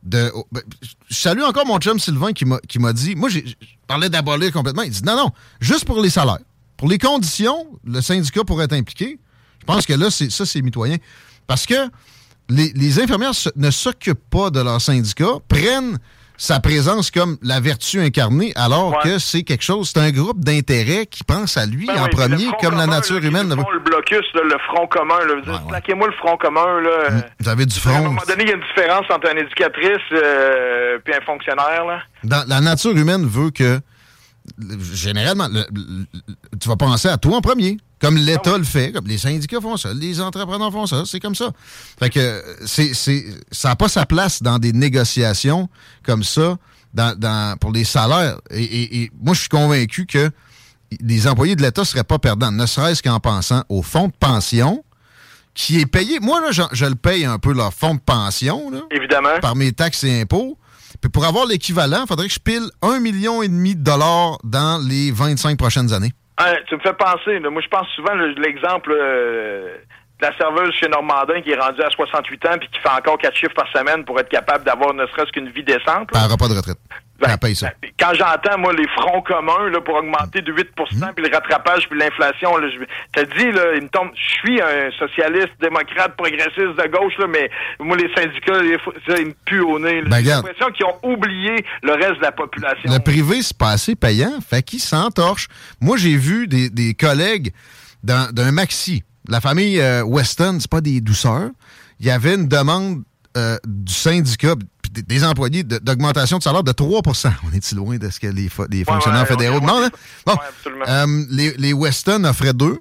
[0.03, 0.31] de.
[0.33, 0.61] oh, ben,
[1.09, 3.15] je salue encore mon chum Sylvain qui m'a dit.
[3.15, 3.39] Moi, je
[3.87, 4.83] parlais d'abolir complètement.
[4.83, 6.39] Il dit non, non, juste pour les salaires.
[6.77, 9.19] Pour les conditions, le syndicat pourrait être impliqué.
[9.59, 10.97] Je pense que là, ça, c'est mitoyen.
[11.45, 11.89] Parce que
[12.47, 15.99] les, les infirmières ne s'occupent pas de leur syndicat, prennent
[16.41, 21.05] sa présence comme la vertu incarnée, alors que c'est quelque chose, c'est un groupe d'intérêt
[21.05, 23.49] qui pense à lui Ben en oui, premier, front comme la nature humaine.
[23.53, 25.19] font le blocus, là, le front commun.
[25.27, 26.79] Là, Vous dites, Plaquez-moi le front commun.
[26.81, 27.21] Là.
[27.41, 28.03] Vous avez du À un front.
[28.05, 31.85] moment donné, il y a une différence entre un éducatrice euh, puis un fonctionnaire.
[31.85, 31.99] Là.
[32.23, 33.79] Dans- la nature humaine veut que,
[34.93, 36.05] généralement, le- le-
[36.59, 37.77] tu vas penser à toi en premier.
[38.01, 41.35] Comme l'État le fait, comme les syndicats font ça, les entrepreneurs font ça, c'est comme
[41.35, 41.51] ça.
[41.99, 45.67] Fait que c'est, c'est, ça n'a pas sa place dans des négociations
[46.03, 46.57] comme ça
[46.93, 48.39] dans, dans- pour les salaires.
[48.51, 50.31] Et, et- et moi, je suis convaincu que
[51.01, 54.13] les employés de l'État ne seraient pas perdants, ne serait-ce qu'en pensant au fonds de
[54.17, 54.83] pension
[55.53, 56.19] qui est payé.
[56.21, 58.71] Moi, là, je, je le paye un peu, leur fonds de pension.
[58.71, 59.39] là Évidemment.
[59.41, 60.57] par mes taxes et impôts.
[61.01, 64.37] Puis pour avoir l'équivalent, il faudrait que je pile un million et demi de dollars
[64.43, 66.11] dans les 25 prochaines années.
[66.37, 67.39] Hein, tu me fais penser.
[67.39, 67.49] là.
[67.49, 69.77] Moi, je pense souvent là, l'exemple euh,
[70.21, 73.17] de la serveuse chez Normandin qui est rendue à 68 ans puis qui fait encore
[73.17, 76.09] quatre chiffres par semaine pour être capable d'avoir ne serait-ce qu'une vie décente.
[76.13, 76.77] Elle n'aura pas de retraite.
[77.27, 77.71] Elle paye ça.
[77.99, 81.11] Quand j'entends, moi, les fronts communs là, pour augmenter de 8 Mhm.
[81.15, 84.89] puis le rattrapage, puis l'inflation, je te dis, là, il me tombe, je suis un
[84.97, 88.77] socialiste, démocrate, progressiste de gauche, là, mais moi, les syndicats, les
[89.07, 90.01] ça, ils me puent au nez.
[90.03, 92.91] Ben, J'ai l'impression qu'ils ont oublié le reste de la population.
[92.91, 95.47] Le privé, c'est pas assez payant, fait qu'ils s'entorchent.
[95.81, 97.51] Moi, j'ai vu des, des collègues
[98.03, 99.03] d'un maxi.
[99.27, 101.49] La famille euh, Weston, c'est pas des douceurs.
[101.99, 103.03] Il y avait une demande
[103.37, 108.09] euh, du syndicat puis des, employés d'augmentation de salaire de 3 On est-tu loin de
[108.09, 109.83] ce que les, fo- les fonctionnaires ouais, fédéraux demandent?
[109.85, 109.89] hein?
[110.25, 110.35] Bon,
[110.87, 112.79] euh, les, les Weston offraient deux.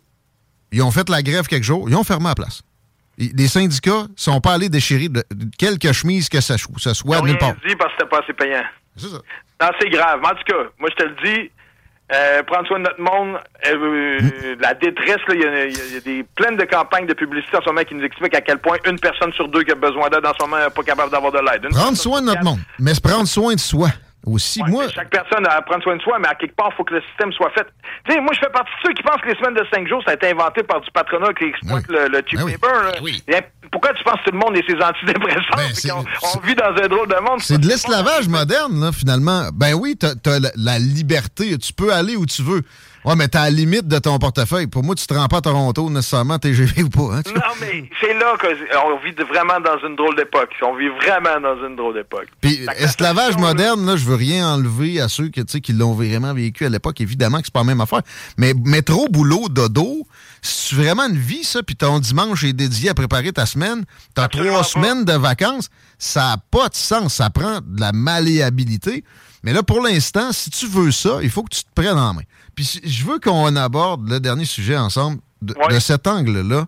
[0.73, 1.89] Ils ont fait la grève quelques jours.
[1.89, 2.62] Ils ont fermé la place.
[3.19, 5.25] Les syndicats sont pas allés déchirer de,
[5.59, 7.55] quelque chemise que ça, soit nulle part.
[7.66, 8.62] dit parce que c'était pas assez payant.
[8.97, 9.16] C'est ça.
[9.61, 10.20] Non, c'est grave.
[10.23, 11.51] Mais En tout cas, moi, je te le dis,
[12.14, 13.39] euh, prendre soin de notre monde.
[13.66, 14.18] euh,
[14.60, 17.68] La détresse, il y a, y y des pleines de campagnes de publicité en ce
[17.68, 20.24] moment qui nous expliquent à quel point une personne sur deux qui a besoin d'aide
[20.26, 21.68] en ce moment n'est pas capable d'avoir de l'aide.
[21.70, 22.44] Prendre soin de notre quatre.
[22.44, 23.89] monde, mais se prendre soin de soi
[24.27, 24.61] aussi.
[24.66, 26.85] Moi, Chaque personne a à prendre soin de soi, mais à quelque part, il faut
[26.85, 27.66] que le système soit fait.
[28.05, 29.89] Tu sais, moi, je fais partie de ceux qui pensent que les semaines de cinq
[29.89, 32.82] jours, ça a été inventé par du patronat qui exploite le, le cheap labor.
[32.82, 32.93] là.
[33.28, 35.95] Et Pourquoi tu penses que tout le monde est ses antidépresseurs?
[35.95, 36.05] qu'on-
[36.39, 37.40] on, vit dans un drôle de monde?
[37.40, 39.49] c'est de l'esclavage moderne, là, finalement.
[39.55, 41.57] Ben oui, t'as as la liberté.
[41.59, 42.62] Tu peux aller où tu veux.
[43.09, 44.66] Ouais, mais t'as la limite de ton portefeuille.
[44.66, 47.16] Pour moi, tu te rends pas à Toronto nécessairement, TGV ou pas.
[47.16, 47.22] hein.
[47.35, 50.51] Non, mais c'est là qu'on vit vraiment dans une drôle d'époque.
[50.60, 52.26] On vit vraiment dans une drôle d'époque.
[52.43, 56.66] Puis esclavage moderne, là, je veux rien enlever à ceux que, qui l'ont vraiment vécu
[56.66, 57.01] à l'époque.
[57.01, 58.02] Évidemment que c'est pas la même affaire.
[58.36, 60.06] Mais métro, boulot, dodo,
[60.43, 61.62] c'est vraiment une vie, ça?
[61.62, 63.86] Puis ton dimanche est dédié à préparer ta semaine.
[64.14, 65.70] T'as trois semaines de vacances.
[65.98, 67.14] Ça n'a pas de sens.
[67.14, 69.02] Ça prend de la malléabilité.
[69.49, 72.12] Mais là, pour l'instant, si tu veux ça, il faut que tu te prennes en
[72.12, 72.20] main.
[72.55, 76.66] Puis je veux qu'on aborde le dernier sujet ensemble de, de cet angle-là.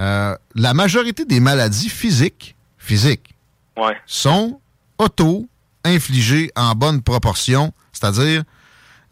[0.00, 3.34] Euh, la majorité des maladies physiques, physiques,
[3.76, 3.94] Ouais.
[4.06, 4.58] sont
[4.96, 8.42] auto-infligées en bonne proportion, c'est-à-dire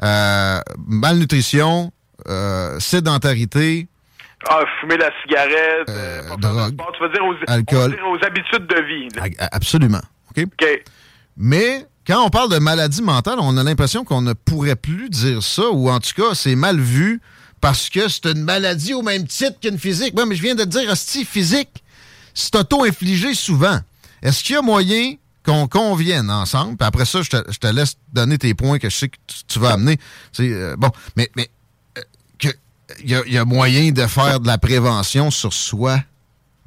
[0.02, 1.92] euh, malnutrition,
[2.28, 3.88] euh, sédentarité,
[4.48, 5.86] Ah, fumer la cigarette,
[6.40, 7.90] drogue, sport, tu veux dire aux, alcool.
[7.94, 9.08] dire aux habitudes de vie.
[9.14, 9.48] là.
[9.52, 10.00] absolument.
[10.34, 10.46] OK?
[11.36, 15.42] Mais quand on parle de maladie mentale, on a l'impression qu'on ne pourrait plus dire
[15.42, 17.20] ça, ou en tout cas, c'est mal vu
[17.60, 20.12] parce que c'est une maladie au même titre qu'une physique.
[20.16, 21.82] Oui, mais je viens de te dire, hostie, physique,
[22.34, 23.78] c'est auto-infligé souvent.
[24.22, 25.14] Est-ce qu'il y a moyen
[25.44, 28.90] qu'on convienne ensemble, puis après ça, je te, je te laisse donner tes points que
[28.90, 29.96] je sais que tu, tu vas amener.
[30.40, 31.48] Euh, bon, mais, mais
[31.98, 32.02] euh,
[33.02, 35.98] il y, a- il y a moyen de faire de la prévention sur soi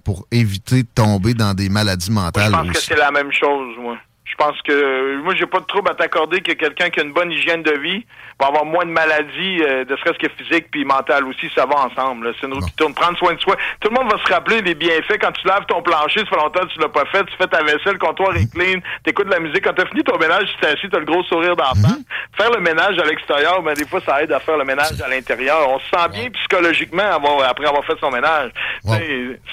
[0.04, 3.76] pour éviter de tomber dans des maladies Je mentales pense que c'est la même chose,
[3.82, 3.98] moi.
[4.30, 7.12] Je pense que moi j'ai pas de trouble à t'accorder que quelqu'un qui a une
[7.12, 8.06] bonne hygiène de vie
[8.40, 11.76] va avoir moins de maladies, euh, de serait-ce que physique puis mentale aussi, ça va
[11.76, 12.34] ensemble.
[12.40, 12.94] C'est une roue qui tourne.
[12.94, 13.58] Prendre soin de soi.
[13.82, 16.36] Tout le monde va se rappeler les bienfaits quand tu laves ton plancher, ça fait
[16.38, 19.26] longtemps que tu l'as pas fait, tu fais ta vaisselle, le comptoir est clean, t'écoutes
[19.28, 19.64] de la musique.
[19.64, 21.98] Quand t'as fini ton ménage, tu t'es assis, t'as le gros sourire d'enfant.
[22.38, 25.10] Faire le ménage à l'extérieur, ben des fois ça aide à faire le ménage à
[25.10, 25.68] l'intérieur.
[25.70, 28.52] On se sent bien psychologiquement avoir- après avoir fait son ménage.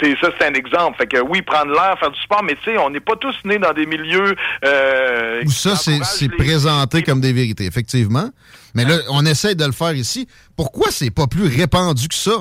[0.01, 0.97] C'est ça, c'est un exemple.
[0.99, 3.35] Fait que oui, prendre l'air, faire du sport, mais tu sais, on n'est pas tous
[3.45, 4.37] nés dans des milieux
[4.67, 8.31] Euh, Ou ça, c'est présenté comme des vérités, effectivement.
[8.75, 10.27] Mais là, on essaie de le faire ici.
[10.57, 12.33] Pourquoi c'est pas plus répandu que ça?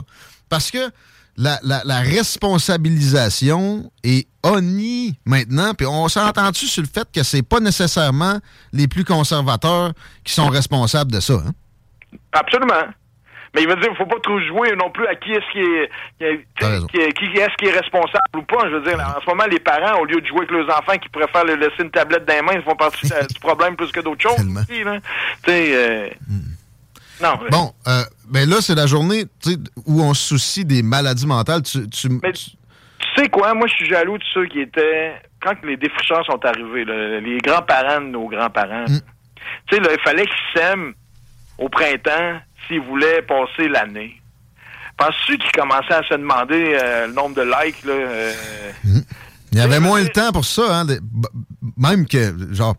[0.49, 0.89] Parce que
[1.37, 1.99] la, la- la
[2.79, 8.39] responsabilisation est honnie maintenant, puis on s'entend-tu sur le fait que c'est pas nécessairement
[8.73, 9.93] les plus conservateurs
[10.23, 11.33] qui sont responsables de ça?
[11.45, 11.51] hein?
[12.31, 12.83] Absolument.
[13.55, 15.89] Mais il veut dire, faut pas trop jouer non plus à qui est-ce qui est,
[16.19, 16.45] qui est-
[16.91, 18.69] qui est- qui est-ce qui est responsable ou pas.
[18.69, 20.97] Je veux dire, en ce moment, les parents, au lieu de jouer avec leurs enfants
[20.97, 23.91] qui préfèrent leur laisser une tablette dans les mains, ils font partie du problème plus
[23.91, 24.45] que d'autres choses.
[24.69, 24.97] aussi, là.
[25.47, 26.09] Euh,
[27.21, 27.39] non.
[27.49, 29.23] Bon, euh, ben là, c'est la journée
[29.85, 31.61] où on se soucie des maladies mentales.
[31.63, 32.49] Tu, tu- Mais tu
[33.15, 36.83] sais quoi, moi, je suis jaloux de ceux qui étaient, quand les défricheurs sont arrivés,
[36.83, 38.83] là, les grands-parents de nos grands-parents.
[38.89, 38.99] Mm.
[39.67, 40.93] Tu sais, il fallait qu'ils s'aiment
[41.57, 44.21] au printemps s'ils voulaient passer l'année.
[44.97, 47.93] Penses-tu qu'ils commençaient à se demander euh, le nombre de likes, là?
[47.93, 48.33] euh,
[49.51, 50.99] Il y avait moins le temps pour ça, hein, de-
[51.77, 52.75] même que, genre,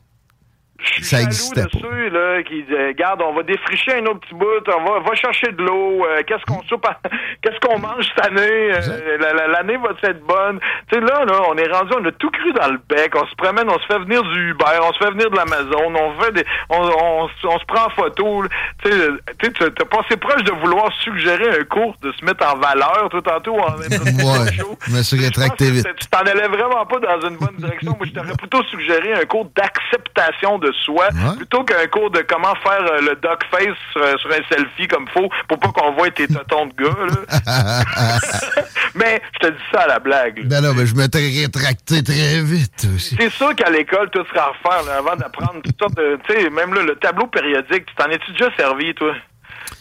[1.02, 1.78] ça jaloux de pas.
[1.80, 5.14] ceux là, qui disent Regarde, on va défricher un autre petit bout, on va, va
[5.14, 6.86] chercher de l'eau, euh, qu'est-ce qu'on soupe
[7.42, 10.60] qu'est-ce qu'on mange cette année, euh, la- la- l'année va être bonne.
[10.90, 13.26] Tu sais, là, là, on est rendu, on a tout cru dans le bec, on
[13.26, 16.20] se promène, on se fait venir du Uber, on se fait venir de l'Amazon, on
[16.22, 16.44] fait des.
[16.70, 18.44] On, on, on se prend en photo.
[18.84, 23.08] Tu sais, t'as passé proche de vouloir suggérer un cours de se mettre en valeur
[23.10, 24.52] tout tantôt en Ouais,
[24.86, 25.86] je me suis rétracté vite.
[26.00, 27.94] tu t'en allais vraiment pas dans une bonne direction.
[27.98, 32.55] Moi, je t'aurais plutôt suggéré un cours d'acceptation de soi plutôt qu'un cours de comment
[32.62, 35.93] faire euh, le duck face sur, euh, sur un selfie comme faut pour pas qu'on
[35.93, 37.07] voit tes totons de gars.
[37.07, 37.81] là.
[38.94, 40.39] Mais je te dis ça à la blague.
[40.39, 40.44] là.
[40.47, 43.16] ben là, ben, je m'étais rétracté très vite aussi.
[43.19, 46.19] C'est sûr qu'à l'école, tout sera à refaire là, avant d'apprendre toutes sortes de.
[46.27, 49.15] Tu sais, même là, le tableau périodique, tu t'en es-tu déjà servi, toi?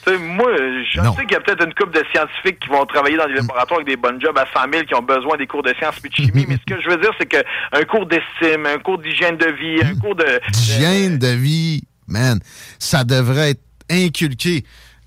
[0.08, 0.52] Moi,
[0.92, 3.36] je sais qu'il y a peut-être une couple de scientifiques qui vont travailler dans des
[3.36, 5.96] laboratoires avec des bonnes jobs à 100 000 qui ont besoin des cours de sciences
[6.04, 9.00] et de chimie, mais ce que je veux dire, c'est qu'un cours d'estime, un cours
[9.00, 10.26] d'hygiène de vie, un cours de.
[10.52, 12.40] D'hygiène de vie, man,
[12.80, 14.64] ça devrait être inculqué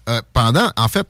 [0.08, 1.06] euh, pendant, en fait,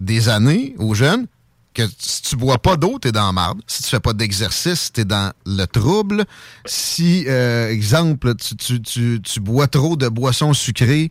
[0.00, 1.26] des années aux jeunes
[1.74, 3.60] que si tu bois pas d'eau, t'es dans la marde.
[3.66, 6.24] Si tu fais pas d'exercice, t'es dans le trouble.
[6.66, 11.10] Si, euh, exemple, tu, tu, tu, tu bois trop de boissons sucrées,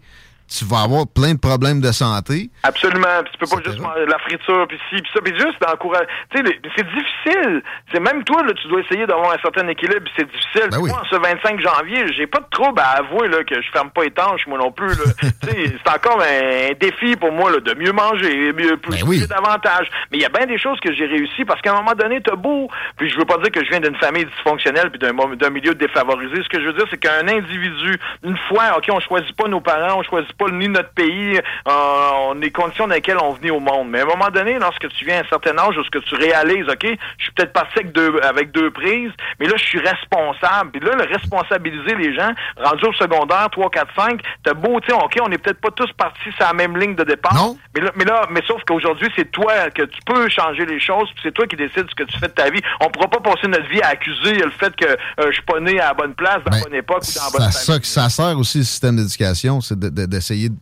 [0.52, 2.50] tu vas avoir plein de problèmes de santé.
[2.64, 3.24] Absolument.
[3.24, 6.06] Puis tu peux pas juste manger la friture, puis ci, puis ça, puis juste d'encourager.
[6.30, 7.64] Tu sais, c'est difficile.
[7.92, 10.68] C'est même toi, là, tu dois essayer d'avoir un certain équilibre, c'est difficile.
[10.72, 13.62] Ben Puis Moi, en ce 25 janvier, j'ai pas de trouble à avouer là, que
[13.62, 14.92] je ferme pas étanche, moi non plus.
[15.42, 19.28] c'est encore un, défi pour moi là, de mieux manger, mieux plus Ben oui.
[19.28, 19.88] davantage.
[20.12, 22.20] Mais il y a bien des choses que j'ai réussi parce qu'à un moment donné,
[22.22, 22.68] t'as beau.
[22.98, 26.44] Puis je veux pas dire que je viens d'une famille dysfonctionnelle puis d'un milieu défavorisé.
[26.44, 29.62] Ce que je veux dire, c'est qu'un individu, une fois, ok, on choisit pas nos
[29.62, 31.38] parents, on choisit pas ni notre pays,
[31.68, 33.90] euh, on conditions dans lesquelles on venait au monde.
[33.90, 36.00] Mais à un moment donné, lorsque tu viens à un certain âge, où ce que
[36.00, 36.86] tu réalises, ok,
[37.18, 40.72] je suis peut-être parti avec deux, avec deux prises, mais là, je suis responsable.
[40.72, 44.92] Puis là, le responsabiliser les gens, rendu au secondaire, 3, 4, 5, t'as beau, tu
[44.92, 47.34] ok, on n'est peut-être pas tous partis sur la même ligne de départ.
[47.76, 51.10] Mais là, mais là, mais sauf qu'aujourd'hui, c'est toi que tu peux changer les choses,
[51.14, 52.62] puis c'est toi qui décides ce que tu fais de ta vie.
[52.82, 55.60] On pourra pas passer notre vie à accuser le fait que euh, je suis pas
[55.60, 57.74] né à la bonne place, dans la bonne époque ou dans la bonne Ben, Ça,
[57.74, 60.56] ça, que ça sert aussi le système d'éducation, c'est de- de- d'essayer de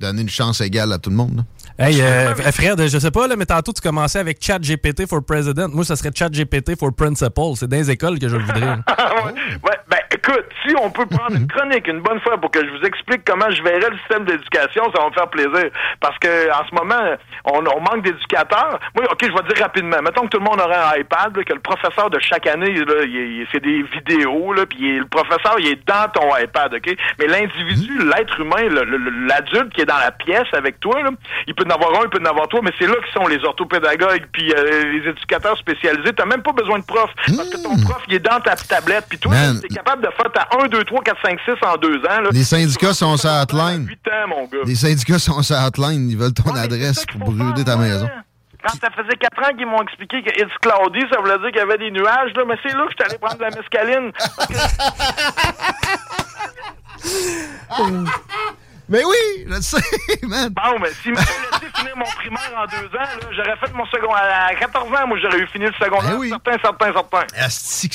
[0.00, 1.36] donner une chance égale à tout le monde.
[1.36, 1.42] là.
[1.78, 5.22] Hey, euh, Fred, je sais pas, là, mais tantôt, tu commençais avec Chat GPT for
[5.22, 5.68] President.
[5.68, 7.52] Moi, ça serait Chat GPT for Principal.
[7.56, 8.78] C'est dans les écoles que je le voudrais.
[9.26, 12.70] Ouais, ben écoute, si on peut prendre une chronique une bonne fois pour que je
[12.70, 15.70] vous explique comment je verrais le système d'éducation, ça va me faire plaisir.
[16.00, 18.78] Parce que en ce moment, on, on manque d'éducateurs.
[18.94, 19.98] Moi, ok, je vais dire rapidement.
[20.02, 22.72] Mettons que tout le monde aurait un iPad, là, que le professeur de chaque année,
[22.74, 26.74] là, il, il- c'est des vidéos, là, puis le professeur, il est dans ton iPad,
[26.74, 26.96] ok?
[27.18, 31.10] Mais l'individu, l'être humain, le- le- l'adulte qui est dans la pièce avec toi, là,
[31.46, 33.26] il peut en avoir un, il peut en avoir toi, mais c'est là que sont
[33.28, 36.12] les orthopédagogues puis euh, les éducateurs spécialisés.
[36.12, 39.06] T'as même pas besoin de prof, parce que ton prof, il est dans ta tablette,
[39.08, 39.60] puis toi, Man.
[39.60, 42.20] t'es capable de faire ta 1, 2, 3, 4, 5, 6 en deux ans.
[42.22, 42.30] Là.
[42.32, 43.86] Les syndicats sont sur hotline.
[43.86, 44.58] 8 ans, mon gars.
[44.64, 46.10] Les syndicats sont sur hotline.
[46.10, 48.08] Ils veulent ton adresse pour brûler ta maison.
[48.62, 51.58] Quand ça faisait 4 ans qu'ils m'ont expliqué que It's cloudy, ça voulait dire qu'il
[51.58, 53.50] y avait des nuages, là, mais c'est là que je suis allé prendre de la
[53.50, 54.12] mescaline.
[58.88, 59.76] Mais oui, je le sais,
[60.22, 60.50] man.
[60.50, 63.86] Bon, mais s'ils m'avaient laissé finir mon primaire en deux ans, là, j'aurais fait mon
[63.86, 64.46] secondaire.
[64.48, 66.18] À 14 ans, moi, j'aurais eu fini le secondaire.
[66.28, 67.26] Certain, certain, certain.
[67.36, 67.90] Asti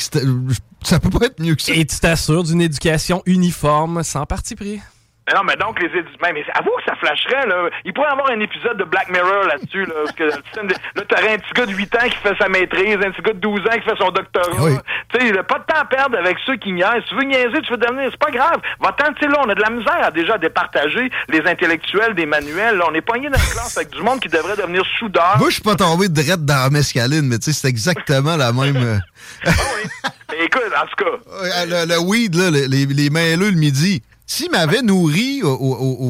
[0.84, 1.74] Ça peut pas être mieux que ça.
[1.74, 4.82] Et tu t'assures d'une éducation uniforme sans parti pris.
[5.28, 6.18] Mais non, mais donc, les éditeurs.
[6.34, 7.70] Mais, avoue que ça flasherait, là.
[7.86, 9.94] Il pourrait y avoir un épisode de Black Mirror là-dessus, là.
[10.04, 13.12] Parce que là, t'aurais un petit gars de 8 ans qui fait sa maîtrise, un
[13.12, 14.82] petit gars de 12 ans qui fait son doctorat.
[15.14, 17.04] Tu sais, il a pas de temps à perdre avec ceux qui niaisent.
[17.04, 18.10] Si tu veux niaiser, tu veux devenir.
[18.10, 18.60] C'est pas grave.
[18.80, 22.26] Va-t'en, tu sais, là, on a de la misère à déjà départager les intellectuels des
[22.26, 22.78] manuels.
[22.78, 25.36] Là, on est pogné dans une classe avec du monde qui devrait devenir soudeur.
[25.38, 28.52] Moi, je suis pas tombé direct dans la mescaline, mais tu sais, c'est exactement la
[28.52, 28.76] même.
[28.78, 28.98] euh,
[30.32, 31.66] Mais écoute, en tout cas.
[31.68, 34.02] le, le weed, là, les, les, les le midi.
[34.34, 35.50] S'il m'avait nourri au-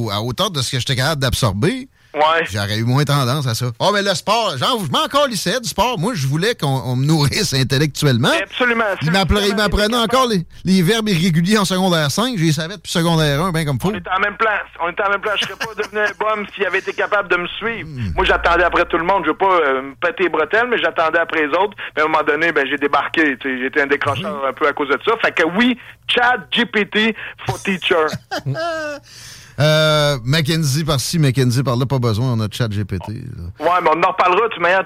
[0.06, 2.46] au- à hauteur de ce que j'étais capable d'absorber, Ouais.
[2.52, 3.68] j'aurais eu moins tendance à ça.
[3.80, 5.98] Oh, mais le sport, genre, je m'en encore lycée du sport.
[5.98, 8.32] Moi, je voulais qu'on on me nourrisse intellectuellement.
[8.42, 8.84] Absolument.
[9.02, 12.38] Il m'apprenait encore les, les verbes irréguliers en secondaire 5.
[12.38, 13.92] Je les savais depuis secondaire 1, bien comme faut.
[13.92, 14.68] On était en même place.
[14.82, 15.40] On était en même place.
[15.42, 17.88] Je serais pas devenu un bum s'il avait été capable de me suivre.
[17.88, 18.14] Hmm.
[18.16, 19.24] Moi, j'attendais après tout le monde.
[19.26, 21.76] Je veux pas euh, me péter les bretelles, mais j'attendais après les autres.
[21.76, 23.32] Puis à un moment donné, ben, j'ai débarqué.
[23.32, 25.14] été un décrocheur un peu à cause de ça.
[25.24, 25.78] Fait que oui,
[26.08, 27.16] Chad GPT
[27.46, 28.08] for teacher.
[29.62, 32.34] Euh, Mackenzie par-ci, Mackenzie par-là, pas besoin.
[32.34, 33.10] On a chat GPT.
[33.10, 33.20] Ouais,
[33.60, 34.84] mais on en reparlera, tu manière.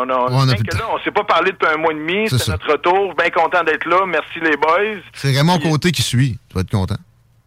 [0.00, 2.28] On a, on a que là, on s'est pas parlé depuis un mois et demi.
[2.28, 3.14] C'est notre retour.
[3.14, 4.04] Bien content d'être là.
[4.06, 5.00] Merci les boys.
[5.14, 6.38] C'est Raymond Côté qui suit.
[6.48, 6.96] Tu vas être content.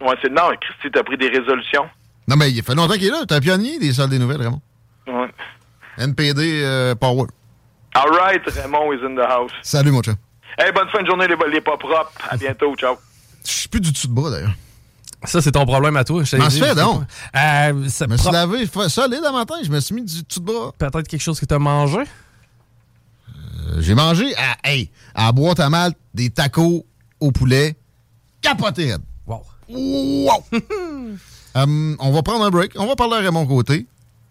[0.02, 1.86] Ouais, c'est non, Christy, t'as pris des résolutions.
[2.28, 3.26] Non, mais il fait longtemps qu'il est là.
[3.28, 4.62] T'es un pionnier des salles des nouvelles, Raymond.
[5.08, 5.30] Ouais.
[5.98, 7.26] NPD euh, Power.
[7.96, 9.52] All right, Raymond is in the house.
[9.64, 10.16] Salut, mon chat.
[10.60, 12.12] Hey, bonne fin de journée, les, les pas propres.
[12.30, 12.76] À bientôt.
[12.76, 12.96] Ciao.
[13.46, 14.52] Je suis plus du tout de bras, d'ailleurs.
[15.28, 16.24] Ça, c'est ton problème à toi.
[16.24, 17.04] je M'en fait donc.
[17.36, 19.56] Euh, Je me suis lavé solide le matin.
[19.64, 20.72] Je me suis mis du tout de bras.
[20.78, 21.98] Peut-être quelque chose que tu as mangé?
[22.00, 26.86] Euh, J'ai mangé à, hey, à boîte à malte des tacos
[27.20, 27.76] au poulet.
[28.42, 28.96] Capoté.
[29.26, 29.42] Wow.
[29.70, 30.44] Wow!
[31.56, 32.72] Hum, on va prendre un break.
[32.78, 33.86] On va parler à Raymond Côté.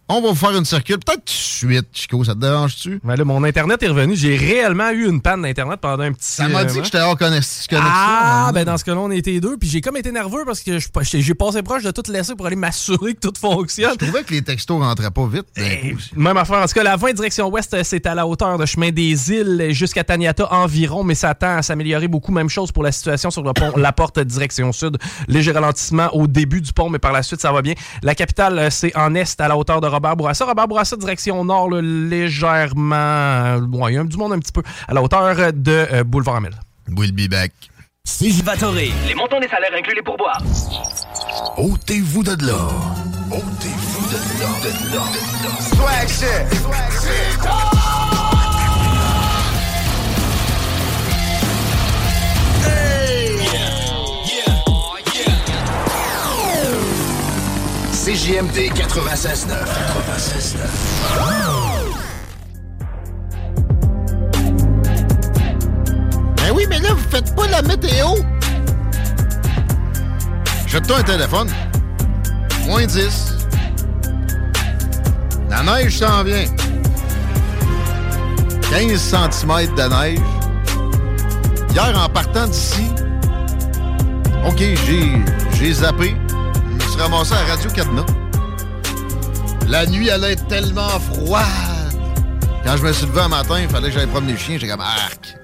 [0.09, 0.99] On va vous faire une circule.
[0.99, 2.23] Peut-être tout de suite, Chico.
[2.23, 3.01] Ça te dérange-tu?
[3.03, 4.15] Mais là, mon Internet est revenu.
[4.15, 6.79] J'ai réellement eu une panne d'Internet pendant un petit Ça m'a dit moment.
[6.79, 7.77] que j'étais hors connex- connexion.
[7.93, 8.51] Ah, hein.
[8.53, 9.57] ben dans ce cas-là, on était deux.
[9.57, 12.55] Puis j'ai comme été nerveux parce que j'ai passé proche de tout laisser pour aller
[12.55, 13.91] m'assurer que tout fonctionne.
[13.99, 15.45] Je trouvais que les textos rentraient pas vite.
[15.55, 15.97] coup.
[16.19, 16.59] Même affaire.
[16.59, 19.31] En tout cas, la 20 direction ouest, euh, c'est à la hauteur de chemin des
[19.31, 22.31] îles jusqu'à Taniata environ, mais ça tend à s'améliorer beaucoup.
[22.31, 24.97] Même chose pour la situation sur le pont La Porte direction sud.
[25.27, 27.73] Léger ralentissement au début du pont, mais par la suite, ça va bien.
[28.03, 30.45] La capitale, euh, c'est en est à la hauteur de Robert Bourassa.
[30.45, 32.95] Robert Bourassa, direction nord, là, légèrement.
[32.95, 36.35] euh, y a du monde un petit peu à la hauteur euh, de euh, Boulevard
[36.35, 36.53] Amel.
[36.95, 37.51] We'll be back.
[38.43, 38.91] Vatoré.
[39.07, 40.41] Les montants des salaires incluent les pourboires.
[41.57, 42.67] Ôtez-vous de là.
[43.31, 44.49] Ôtez-vous de là.
[44.63, 45.01] De là.
[45.59, 47.86] Swag shit.
[58.07, 59.51] CJMD 96.9.
[60.07, 60.59] 96.9.
[66.37, 68.07] Ben oui, mais là, vous faites pas la météo.
[70.67, 71.49] Jette-toi un téléphone.
[72.65, 73.33] Moins 10.
[75.49, 76.45] La neige s'en vient.
[78.71, 80.19] 15 cm de neige.
[81.71, 82.87] Hier, en partant d'ici,
[84.45, 85.11] OK, j'ai,
[85.59, 86.15] j'ai zappé.
[86.97, 88.03] Suis ramassé à Radio Cadena.
[89.67, 91.45] La nuit allait être tellement froide.
[92.65, 94.57] Quand je me suis levé un matin, il fallait que j'aille promener le chien.
[94.59, 95.37] J'ai comme arc.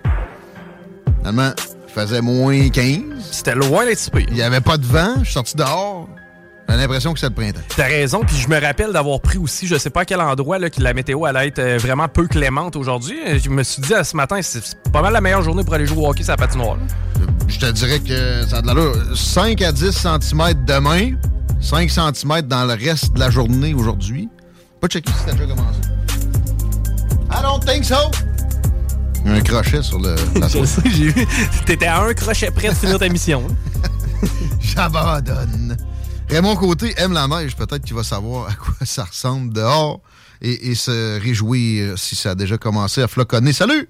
[1.19, 1.51] Finalement,
[1.87, 3.01] il faisait moins 15.
[3.29, 4.23] C'était loin d'être super.
[4.29, 5.13] Il n'y avait pas de vent.
[5.19, 6.09] Je suis sorti dehors.
[6.69, 7.61] J'ai l'impression que c'est le printemps.
[7.75, 10.57] T'as raison, puis je me rappelle d'avoir pris aussi, je sais pas à quel endroit,
[10.57, 13.19] là, que la météo allait être euh, vraiment peu clémente aujourd'hui.
[13.27, 15.63] Euh, Je me suis dit euh, ce matin, c'est c'est pas mal la meilleure journée
[15.63, 16.77] pour aller jouer au hockey sur la patinoire.
[16.77, 17.25] là.
[17.47, 18.95] Je te dirais que ça a de l'allure.
[19.15, 21.11] 5 à 10 cm demain,
[21.63, 24.27] 5 cm dans le reste de la journée aujourd'hui.
[24.81, 25.79] Pas checker si t'as déjà commencé.
[27.31, 27.95] I don't think so.
[29.23, 31.25] Il y a un crochet sur le, la Je sais, j'ai vu.
[31.65, 33.47] T'étais à un crochet près de finir ta mission.
[34.59, 35.77] J'abandonne.
[36.29, 37.55] Raymond Côté aime la neige.
[37.55, 40.01] Peut-être qu'il va savoir à quoi ça ressemble dehors
[40.41, 43.53] et, et se réjouir si ça a déjà commencé à floconner.
[43.53, 43.89] Salut!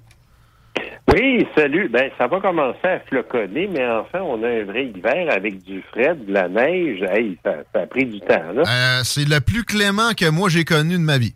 [1.12, 1.90] Oui, salut.
[1.90, 5.82] Ben, ça va commencer à floconner, mais enfin, on a un vrai hiver avec du
[5.92, 7.02] frais, de la neige.
[7.04, 8.64] Hey, ça, ça a pris du temps, là.
[8.68, 11.36] Euh, c'est le plus clément que moi j'ai connu de ma vie.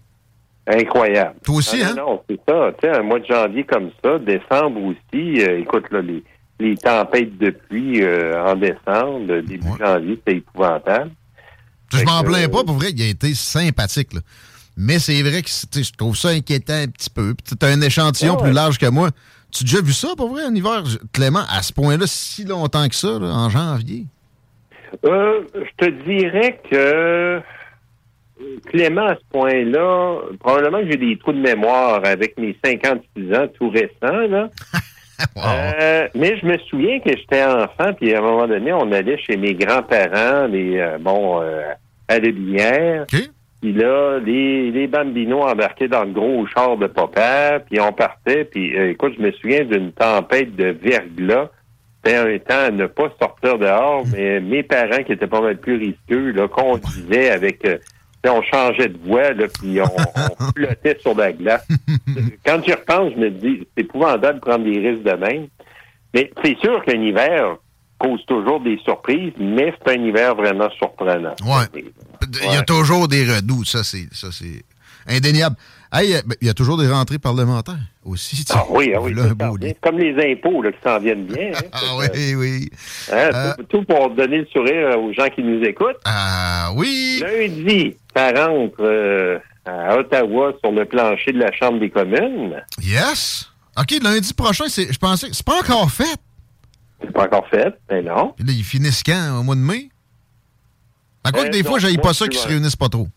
[0.65, 1.35] Incroyable.
[1.43, 1.95] Toi aussi, Ah, hein?
[1.97, 2.71] Non, c'est ça.
[2.81, 5.41] Tu sais, un mois de janvier comme ça, décembre aussi.
[5.41, 6.23] euh, écoute, là, les,
[6.59, 11.11] les tempêtes de pluie euh, en décembre, début janvier, c'est épouvantable.
[11.93, 14.13] Je m'en plains pas, pour vrai, il a été sympathique.
[14.13, 14.19] là.
[14.77, 17.33] Mais c'est vrai que tu je trouve ça inquiétant un petit peu.
[17.33, 18.43] Puis t'as un échantillon ouais.
[18.43, 19.09] plus large que moi.
[19.51, 20.83] Tu as déjà vu ça, pour vrai, en hiver,
[21.13, 24.05] Clément, à ce point-là, si longtemps que ça, là, en janvier?
[25.05, 27.41] Euh, je te dirais que
[28.67, 33.47] Clément, à ce point-là, probablement que j'ai des trous de mémoire avec mes 56 ans
[33.57, 34.49] tout récents, là.
[35.37, 39.17] Euh, mais je me souviens que j'étais enfant, puis à un moment donné, on allait
[39.17, 41.71] chez mes grands-parents, les euh, bon, euh,
[42.07, 43.05] à la Binière.
[43.61, 48.45] Puis là, les, les bambinos embarquaient dans le gros char de papa, puis on partait.
[48.45, 51.49] Puis euh, écoute, je me souviens d'une tempête de verglas.
[52.03, 55.57] C'était un temps à ne pas sortir dehors, mais mes parents, qui étaient pas mal
[55.57, 57.65] plus risqueux, là, conduisaient avec...
[57.65, 57.77] euh,
[58.29, 61.67] on changeait de voie, là, puis on, on flottait sur la glace.
[62.45, 65.47] Quand j'y repense, je me dis, c'est épouvantable de prendre des risques de même.
[66.13, 67.57] Mais c'est sûr qu'un hiver
[67.99, 71.35] cause toujours des surprises, mais c'est un hiver vraiment surprenant.
[71.45, 71.83] Ouais.
[72.43, 74.63] Il y a toujours des redoux, ça c'est ça c'est
[75.07, 75.55] indéniable.
[75.91, 78.43] Hey, euh, ben, il y a toujours des rentrées parlementaires aussi.
[78.53, 79.23] Ah oui, ah oui, Là,
[79.81, 81.51] comme les impôts là, qui s'en viennent bien.
[81.55, 81.61] hein.
[81.71, 82.69] Ah oui, oui.
[83.11, 85.95] Hein, Euh, tout, tout pour donner le sourire aux gens qui nous écoutent.
[86.03, 87.21] Ah oui.
[87.21, 92.61] Lundi, ça rentre euh, à Ottawa sur le plancher de la Chambre des communes.
[92.83, 93.49] Yes.
[93.79, 96.17] OK, lundi prochain, c'est je pensais c'est pas encore fait.
[97.01, 98.33] C'est pas encore fait, mais non.
[98.35, 99.89] Puis là, ils finissent quand au mois de mai?
[101.23, 103.07] À quoi Euh, que des fois, non, j'aille pas ça qu'ils se réunissent pas trop.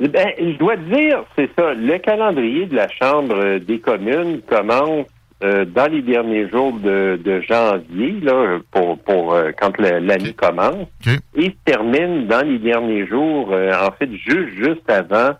[0.00, 1.72] Ben, je dois te dire, c'est ça.
[1.74, 5.06] Le calendrier de la Chambre euh, des communes commence
[5.44, 10.88] euh, dans les derniers jours de, de janvier, là, pour, pour euh, quand l'année commence,
[11.36, 15.34] et se termine dans les derniers jours, euh, en fait, juste juste avant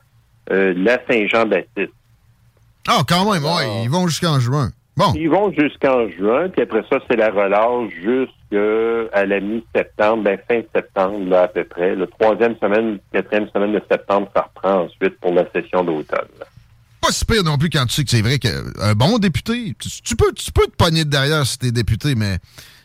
[0.53, 1.93] euh, la Saint-Jean-Baptiste.
[2.87, 4.71] Ah, quand même, ouais, ils vont jusqu'en juin.
[4.97, 5.13] Bon.
[5.17, 10.63] Ils vont jusqu'en juin, puis après ça, c'est la relâche jusqu'à la mi-septembre, ben fin
[10.75, 11.97] septembre, là, à peu près.
[11.97, 16.29] La troisième semaine, quatrième semaine de septembre, ça reprend ensuite pour la session d'automne.
[17.01, 19.89] Pas si pire non plus quand tu sais que c'est vrai qu'un bon député, tu,
[20.03, 22.39] tu peux, tu peux te pogner de derrière si t'es député, mais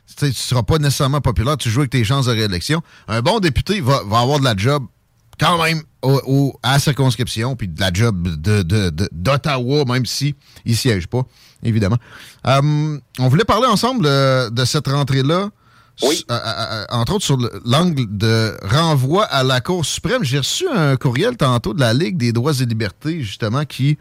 [0.07, 2.81] tu tu seras pas nécessairement populaire, tu joues avec tes chances de réélection.
[3.07, 4.83] Un bon député va, va avoir de la job
[5.39, 9.85] quand même au, au- à la circonscription, puis de la job de, de- de- d'Ottawa,
[9.85, 10.35] même si
[10.65, 11.23] il siège pas,
[11.63, 11.97] évidemment.
[12.47, 15.49] Euh, on voulait parler ensemble de cette rentrée-là.
[16.01, 20.23] S- euh, euh, entre autres sur le- l'angle de renvoi à la Cour suprême.
[20.23, 23.97] J'ai reçu un courriel tantôt de la Ligue des droits et libertés, justement, qui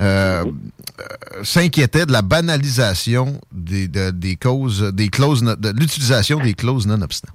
[0.00, 6.54] euh, euh, s'inquiétait de la banalisation des, de- des causes, des clauses, de l'utilisation des
[6.54, 7.32] clauses non-obstant.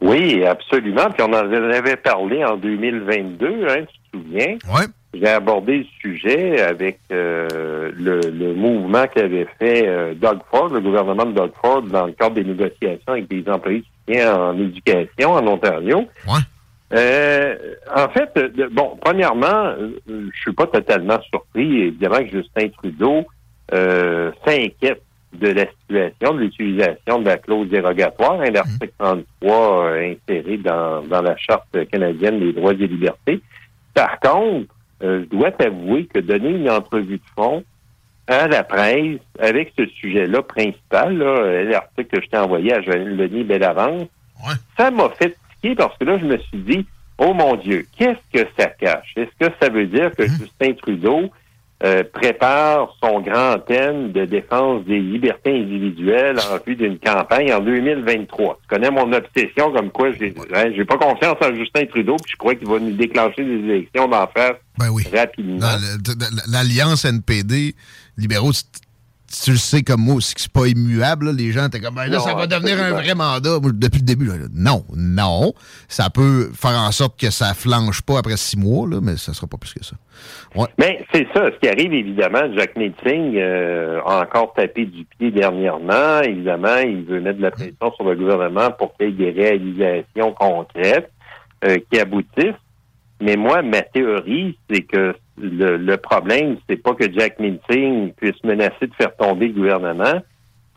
[0.00, 1.10] Oui, absolument.
[1.10, 4.56] Puis on en avait parlé en 2022, hein, tu te souviens?
[4.68, 4.82] Oui.
[5.14, 10.80] J'ai abordé le sujet avec euh, le, le mouvement qu'avait fait euh, Doug Ford, le
[10.80, 14.58] gouvernement de Doug Ford, dans le cadre des négociations avec des employés de soutien en
[14.58, 16.06] éducation en Ontario.
[16.92, 17.56] Euh,
[17.94, 23.26] en fait, euh, bon, premièrement, euh, je suis pas totalement surpris, évidemment, que Justin Trudeau
[23.72, 25.02] euh, s'inquiète
[25.38, 31.02] de la situation, de l'utilisation de la clause dérogatoire, hein, l'article 33 euh, inséré dans,
[31.02, 33.40] dans la Charte canadienne des droits et libertés.
[33.94, 34.72] Par contre,
[35.02, 37.64] euh, je dois t'avouer que donner une entrevue de fond
[38.26, 43.16] à la presse avec ce sujet-là principal, euh, l'article que je t'ai envoyé à Joël
[43.16, 44.08] Denis Bellavance,
[44.76, 46.86] ça m'a fait tiquer parce que là, je me suis dit,
[47.18, 49.12] oh mon Dieu, qu'est-ce que ça cache?
[49.16, 51.30] Est-ce que ça veut dire que Justin Trudeau
[51.84, 57.60] euh, prépare son grand thème de défense des libertés individuelles en vue d'une campagne en
[57.60, 58.58] 2023.
[58.62, 62.32] Tu connais mon obsession comme quoi j'ai hein, j'ai pas confiance en Justin Trudeau, puis
[62.32, 64.56] je crois qu'il va nous déclencher des élections d'en face
[65.14, 65.66] rapidement.
[65.78, 67.74] Le- de- de- L'alliance NPD,
[68.16, 68.52] libéraux,
[69.26, 71.26] tu, le sais comme moi aussi que c'est pas immuable.
[71.26, 71.32] là.
[71.32, 73.58] Les gens étaient comme, ben là, Non, ça va devenir un vrai mandat.
[73.60, 75.52] Moi, depuis le début, là, non, non.
[75.88, 79.34] Ça peut faire en sorte que ça flanche pas après six mois, là, mais ça
[79.34, 79.96] sera pas plus que ça.
[80.54, 80.66] Ouais.
[80.78, 81.50] Mais c'est ça.
[81.50, 86.20] Ce qui arrive, évidemment, Jack Meeting euh, a encore tapé du pied dernièrement.
[86.22, 89.42] Évidemment, il veut mettre de la pression sur le gouvernement pour qu'il y ait des
[89.42, 91.10] réalisations concrètes
[91.64, 92.54] euh, qui aboutissent.
[93.20, 98.42] Mais moi, ma théorie, c'est que le, le problème, c'est pas que Jack Meeting puisse
[98.44, 100.22] menacer de faire tomber le gouvernement.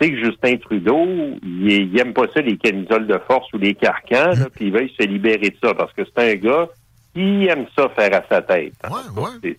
[0.01, 1.05] C'est que Justin Trudeau,
[1.43, 4.67] il, est- il aime pas ça, les camisoles de force ou les carcans, là, puis
[4.67, 6.67] il veut se libérer de ça, parce que c'est un gars
[7.13, 8.73] qui aime ça faire à sa tête.
[9.43, 9.57] C'est-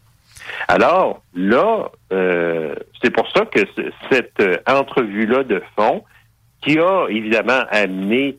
[0.68, 3.60] Alors, là, euh, c'est pour ça que
[4.10, 6.02] cette euh, entrevue-là de fond,
[6.62, 8.36] qui a évidemment amené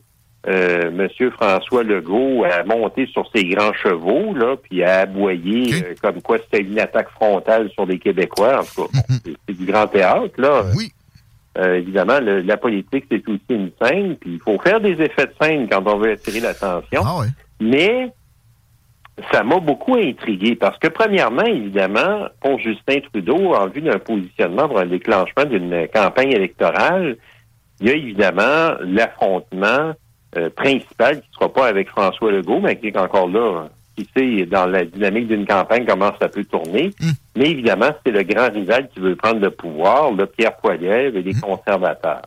[0.48, 1.08] euh, M.
[1.32, 6.38] François Legault à monter sur ses grands chevaux, là, puis à aboyer euh, comme quoi
[6.38, 8.60] c'était une attaque frontale sur les Québécois.
[8.60, 8.98] En tout cas,
[9.46, 10.62] c'est- du grand théâtre, là.
[11.58, 15.26] Euh, évidemment, le- la politique, c'est aussi une scène, puis il faut faire des effets
[15.26, 17.02] de scène quand on veut attirer l'attention.
[17.60, 18.10] Mais
[19.30, 24.66] ça m'a beaucoup intrigué parce que, premièrement, évidemment, pour Justin Trudeau, en vue d'un positionnement
[24.66, 27.16] pour un déclenchement d'une campagne électorale,
[27.80, 29.92] il y a évidemment l'affrontement
[30.36, 34.08] euh, principal qui ne sera pas avec François Legault, mais qui est encore là qui
[34.16, 36.92] sait dans la dynamique d'une campagne comment ça peut tourner.
[37.36, 41.22] Mais évidemment, c'est le grand rival qui veut prendre le pouvoir, le Pierre Poilievre et
[41.22, 42.22] les conservateurs.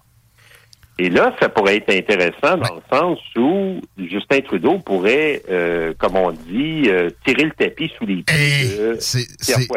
[0.98, 6.16] Et là, ça pourrait être intéressant dans le sens où Justin Trudeau pourrait, euh, comme
[6.16, 8.98] on dit, euh, tirer le tapis sous les pieds de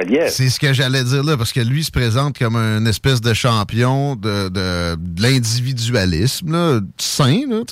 [0.07, 0.29] Pierre.
[0.31, 3.35] C'est ce que j'allais dire là, parce que lui se présente comme un espèce de
[3.35, 7.63] champion de, de, de l'individualisme, sain, là.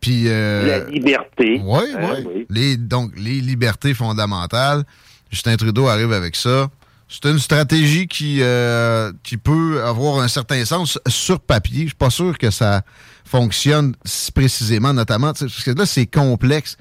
[0.00, 1.60] Puis, euh, La liberté.
[1.62, 2.46] Oui, Hein, oui.
[2.48, 4.84] Les, donc, les libertés fondamentales.
[5.30, 6.68] Justin Trudeau arrive avec ça.
[7.08, 11.82] C'est une stratégie qui, euh, qui peut avoir un certain sens sur papier.
[11.82, 12.82] Je suis pas sûr que ça
[13.24, 16.76] fonctionne si précisément, notamment, parce que là, c'est complexe.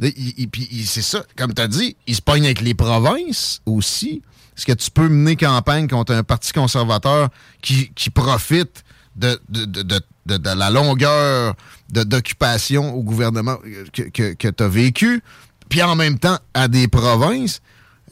[0.00, 4.22] Puis c'est ça, comme tu as dit, il se pogne avec les provinces aussi.
[4.56, 7.28] Est-ce que tu peux mener campagne contre un parti conservateur
[7.62, 8.84] qui, qui profite
[9.18, 11.54] de, de, de, de- la longueur
[11.90, 13.56] d'occupation au gouvernement
[13.92, 15.22] que, que, tu as vécu,
[15.68, 17.60] puis en même temps à des provinces,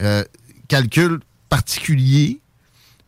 [0.03, 0.25] euh,
[0.69, 2.41] calcul particulier,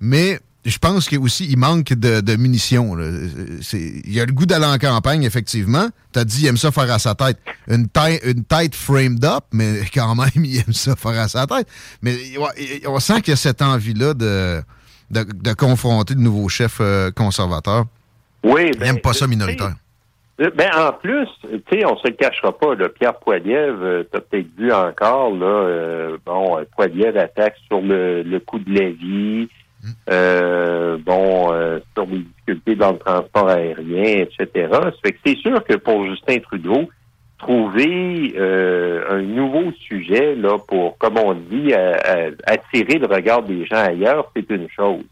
[0.00, 2.96] mais je pense qu'il aussi il manque de, de munitions.
[2.98, 5.88] Il a le goût d'aller en campagne, effectivement.
[6.12, 7.38] Tu as dit il aime ça faire à sa tête.
[7.68, 11.46] Une, taille- une tête framed up, mais quand même, il aime ça faire à sa
[11.46, 11.66] tête.
[12.02, 12.18] Mais
[12.86, 14.62] on sent qu'il y a cette envie-là de,
[15.10, 17.84] de, de confronter de nouveaux chefs euh, conservateurs.
[18.44, 19.74] Oui, n'aime pas ça minoritaire.
[20.40, 24.02] Euh, Ben, en plus, tu sais, on se le cachera pas, le Pierre Poilievre, euh,
[24.10, 28.90] t'as peut-être vu encore, là, euh, bon, Poilievre attaque sur le, le coût de la
[28.90, 29.48] vie,
[30.10, 31.48] euh, bon,
[31.94, 34.68] sur les difficultés dans le transport aérien, etc.
[34.70, 36.88] Ça fait que c'est sûr que pour Justin Trudeau,
[37.38, 43.42] trouver euh, un nouveau sujet, là, pour, comme on dit, à- à- attirer le regard
[43.42, 45.04] des gens ailleurs, c'est une chose.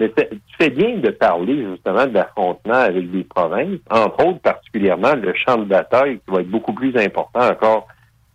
[0.00, 4.40] Mais c'est- tu fais bien de parler justement de l'affrontement avec des provinces, entre autres
[4.40, 7.86] particulièrement le champ de bataille qui va être beaucoup plus important encore,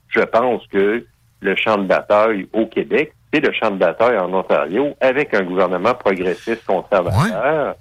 [0.10, 1.06] je pense, que
[1.42, 5.44] le champ de bataille au Québec, c'est le champ de bataille en Ontario avec un
[5.44, 7.76] gouvernement progressiste conservateur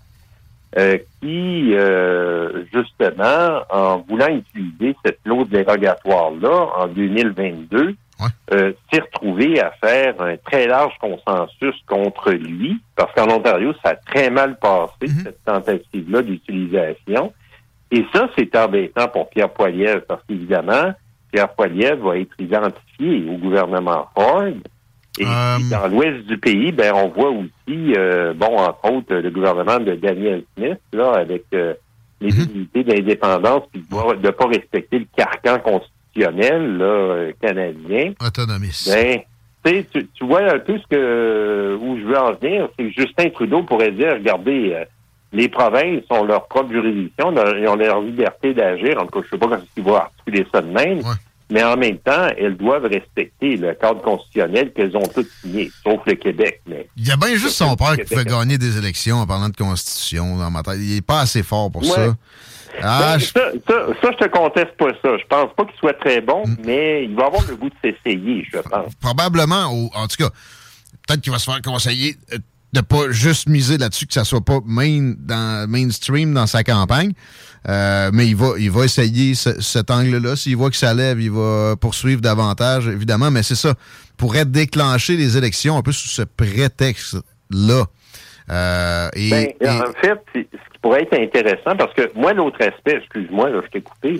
[0.79, 7.95] euh, qui, euh, justement, en voulant utiliser cette clause dérogatoire-là en 2022,
[8.53, 13.91] euh, s'est retrouvé à faire un très large consensus contre lui, parce qu'en Ontario, ça
[13.91, 17.33] a très mal passé, cette tentative-là d'utilisation.
[17.91, 20.95] Et ça, c'est embêtant pour Pierre Poilievre, parce qu'évidemment,
[21.33, 24.53] Pierre Poilievre va être identifié au gouvernement Ford.
[25.19, 29.31] Et puis, dans l'ouest du pays, ben, on voit aussi, euh, bon, entre autres, le
[29.31, 31.75] gouvernement de Daniel Smith, là, avec euh,
[32.21, 38.13] les velléités d'indépendance, puis de ne pas respecter le carcan constitutionnel là, euh, canadien.
[38.27, 38.91] Autonomiste.
[39.65, 42.91] Ben, tu tu vois un peu ce que où je veux en venir, c'est que
[42.91, 44.85] Justin Trudeau pourrait dire, regardez, euh,
[45.33, 48.99] les provinces ont leur propre juridiction, leur- ils ont leur liberté d'agir.
[49.01, 50.99] En tout cas, je sais pas comment il va articuler ça de même.
[51.53, 56.01] Mais en même temps, elles doivent respecter le cadre constitutionnel qu'elles ont toutes signé, sauf
[56.07, 56.63] le Québec.
[56.67, 59.51] Mais Il y a bien juste son père qui fait gagner des élections en parlant
[59.51, 60.79] de constitution dans ma tête.
[60.79, 61.89] Il est pas assez fort pour Ouais.
[61.89, 62.15] ça.
[62.83, 65.19] Ah, Ben, je- ça, ça, ça, je te conteste pas ça.
[65.19, 68.47] Je pense pas qu'il soit très bon, mais il va avoir le goût de s'essayer,
[68.51, 68.95] je pense.
[68.99, 70.31] probablement, au- en tout cas,
[71.07, 72.39] peut-être qu'il va se faire conseiller euh,
[72.73, 77.13] de pas juste miser là-dessus, que ça soit pas main, dans, mainstream dans sa campagne.
[77.69, 80.37] Euh, mais il va, il va essayer ce- cet angle-là.
[80.37, 83.31] S'il voit que ça lève, il va poursuivre davantage, évidemment.
[83.31, 83.75] Mais c'est ça.
[84.17, 87.85] Pourrait déclencher les élections un peu sous ce prétexte-là.
[88.51, 92.59] Euh, et, Ben, et- En fait, ce qui pourrait être intéressant, parce que moi, l'autre
[92.61, 94.19] aspect, excuse-moi, là, je t'ai coupé.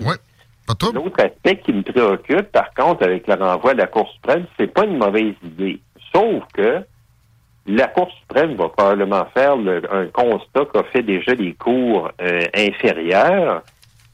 [0.93, 4.73] L'autre aspect qui me préoccupe, par contre, avec le renvoi à la Cour suprême, c'est
[4.73, 5.81] pas une mauvaise idée.
[6.13, 6.79] Sauf que
[7.65, 12.41] la Cour suprême va probablement faire le- un constat qu'a fait déjà les cours euh,
[12.55, 13.61] inférieures,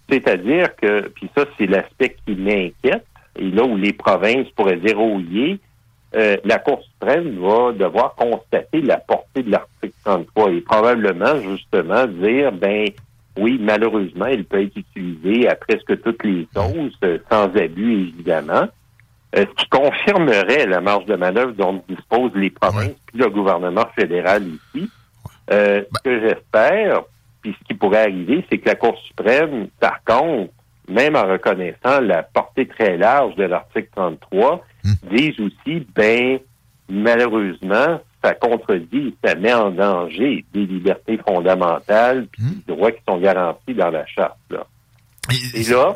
[0.10, 3.06] c'est-à-dire que, puis ça, c'est l'aspect qui m'inquiète,
[3.38, 5.56] et là où les provinces pourraient dire oh yeah,
[6.16, 12.06] euh, la Cour suprême va devoir constater la portée de l'article 33 et probablement, justement,
[12.08, 12.88] dire, ben
[13.38, 18.68] oui, malheureusement, il peut être utilisé à presque toutes les sauces, euh, sans abus, évidemment.
[19.36, 23.86] Euh, ce qui confirmerait la marge de manœuvre dont disposent les provinces puis le gouvernement
[23.96, 24.90] fédéral ici.
[25.52, 27.04] Euh, Ce que j'espère,
[27.42, 30.52] puis ce qui pourrait arriver, c'est que la Cour suprême, par contre,
[30.88, 34.66] même en reconnaissant la portée très large de l'article 33,
[35.12, 36.40] dise aussi, ben,
[36.90, 43.20] malheureusement, ça contredit, ça met en danger des libertés fondamentales puis des droits qui sont
[43.20, 44.38] garantis dans la charte.
[44.50, 44.66] Là.
[45.54, 45.96] Et là,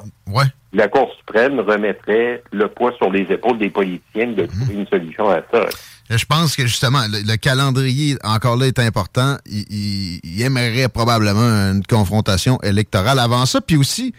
[0.73, 5.29] la Cour suprême remettrait le poids sur les épaules des politiciens de trouver une solution
[5.29, 5.65] à ça.
[6.09, 9.37] Je pense que justement, le, le calendrier, encore là, est important.
[9.45, 11.41] Il, il- il aimerait probablement
[11.71, 13.61] une confrontation électorale avant ça.
[13.61, 14.13] Puis aussi,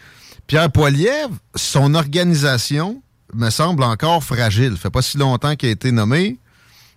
[0.46, 3.02] Pierre Poilievre, son organisation
[3.34, 4.76] me semble encore fragile.
[4.76, 6.38] fait pas si longtemps qu'il a été nommé.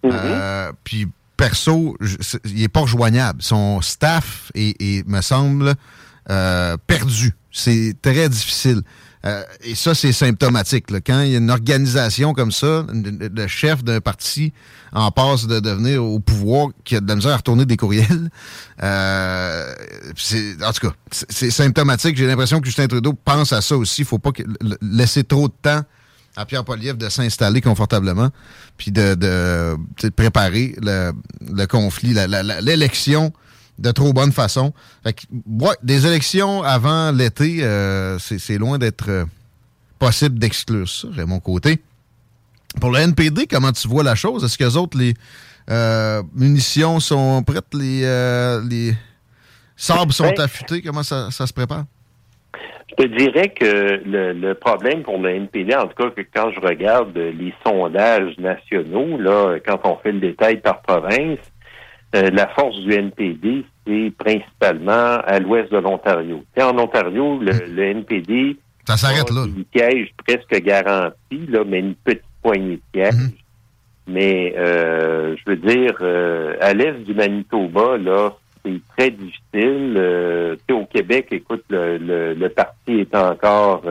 [0.04, 0.12] Mhm.
[0.14, 3.42] Euh, puis perso, je- il est pas rejoignable.
[3.42, 5.74] Son staff est, est, me semble,
[6.30, 7.34] euh, perdu.
[7.52, 8.82] C'est très difficile.
[9.28, 10.86] Euh, et ça, c'est symptomatique.
[11.06, 14.54] Quand il y a une organisation comme ça, le chef d'un parti
[14.94, 18.30] en passe de devenir au pouvoir, qui a de la misère à retourner des courriels,
[18.84, 19.74] euh,
[20.64, 22.16] en tout cas, c'est symptomatique.
[22.16, 24.02] J'ai l'impression que Justin Trudeau pense à ça aussi.
[24.02, 24.32] Il faut pas
[24.82, 25.84] laisser trop de temps
[26.38, 28.30] à Pierre Poliev de s'installer confortablement,
[28.78, 29.76] puis de,
[30.16, 32.16] préparer le, conflit,
[32.62, 33.34] l'élection
[33.80, 34.74] de trop bonne façon.
[35.04, 39.26] Fait que, ouais, des élections avant l'été, euh, c'est loin d'être euh,
[40.00, 41.80] possible d'exclure ça, mon côté.
[42.82, 44.44] Pour le NPD, comment tu vois la chose?
[44.44, 45.14] Est-ce que les autres, les
[45.70, 47.74] euh, munitions sont prêtes?
[47.74, 48.02] Les,
[48.70, 48.94] les
[49.76, 50.82] sabres sont Ben, affûtés?
[50.82, 51.86] Comment ça, ça se prépare?
[52.90, 56.52] Je te dirais que le, le problème pour le NPD, en tout cas, que quand
[56.52, 61.40] je regarde les sondages nationaux, là, quand on fait le détail par province,
[62.18, 66.44] euh, la force du NPD, c'est principalement à l'ouest de l'Ontario.
[66.60, 68.58] En Ontario, le, le NPD
[68.88, 69.46] ça s'arrête là.
[69.48, 73.14] Des pièges presque garantis, là, mais une petite poignée de pièges.
[74.08, 78.34] Mais euh, je veux dire, euh, à l'est du Manitoba, là,
[78.64, 79.96] c'est très difficile.
[79.98, 83.84] Euh, au Québec, écoute, le, le, le parti est encore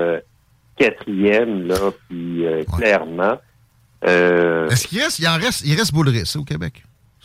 [0.78, 2.44] quatrième, là, puis
[2.74, 3.39] clairement.
[4.03, 6.82] Est-ce qu'il reste, il en reste, il reste Boulris au Québec?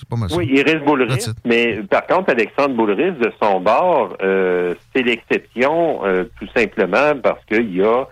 [0.10, 4.74] Pas mal oui, il reste Boulris, mais par contre, Alexandre Boulris, de son bord, euh,
[4.96, 8.06] c'est l'exception euh, tout simplement parce qu'il y a,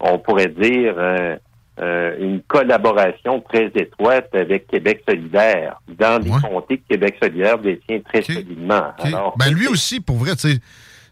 [0.00, 1.36] on pourrait dire, un-
[1.78, 8.00] euh, une collaboration très étroite avec Québec solidaire, dans les comtés que Québec solidaire détient
[8.00, 8.92] très solidement.
[8.98, 10.30] Alors, ben lui aussi, pour vrai,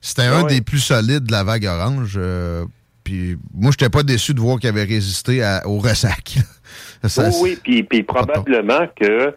[0.01, 2.19] c'était un des plus solides de la vague orange.
[3.05, 6.37] puis moi, j'étais pas déçu de voir qu'il avait résisté à- au ressac.
[7.07, 9.35] Ça, oui, oui, puis probablement que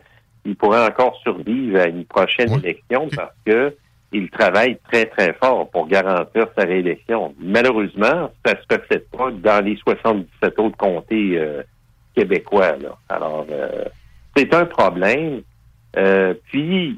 [0.47, 3.75] il pourrait encore survivre à une prochaine élection parce que
[4.13, 7.35] il travaille très, très fort pour garantir sa réélection.
[7.39, 11.61] Malheureusement, ça se reflète pas dans les 77 autres comtés euh,
[12.15, 12.77] québécois.
[12.81, 12.95] Là.
[13.09, 13.83] Alors, euh,
[14.35, 15.41] c'est un problème.
[15.97, 16.97] Euh, puis,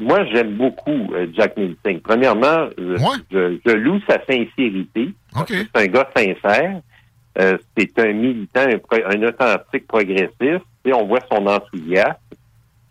[0.00, 1.54] moi, j'aime beaucoup Jack
[1.84, 2.00] Singh.
[2.02, 2.96] Premièrement, je,
[3.30, 5.10] je- je loue sa sincérité.
[5.74, 6.80] C'est un gars sincère.
[7.36, 10.64] C'est un militant, un, un authentique progressiste.
[10.86, 12.14] Et on voit son enthousiasme.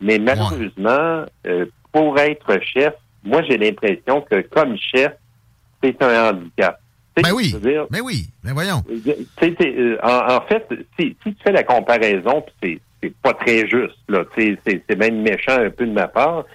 [0.02, 2.94] Mais malheureusement, euh, pour être chef,
[3.24, 5.14] moi, j'ai l'impression que comme chef,
[5.84, 6.80] c'est un handicap.
[7.22, 7.54] Ben oui,
[7.92, 8.82] mais oui, mais voyons.
[8.88, 9.02] Tu
[9.40, 10.66] sais, t'es, euh, en, en fait,
[10.98, 12.80] si, tu fais la comparaison, c'est,
[13.22, 16.46] pas très juste, là, c'est, même méchant un peu de ma part.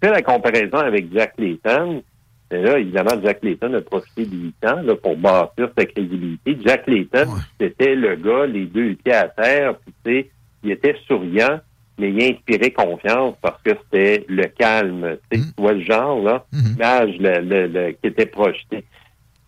[0.00, 2.02] Tu fais la comparaison avec Jack Layton,
[2.50, 6.56] et là, évidemment, Jack Layton a profité de 8 ans là, pour bâtir sa crédibilité.
[6.64, 7.28] Jack Layton,
[7.60, 9.74] c'était le gars, les deux pieds à terre,
[10.04, 10.30] puis
[10.62, 11.60] il était souriant,
[11.98, 15.16] mais il inspirait confiance parce que c'était le calme.
[15.30, 18.84] Tu sais, tu vois le genre, là, l'image le, le- le- qui était projetée.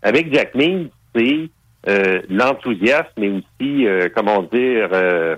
[0.02, 1.48] Avec Jack Mead, c'est
[1.89, 5.36] euh, l'enthousiasme, mais aussi, euh, comment dire, euh,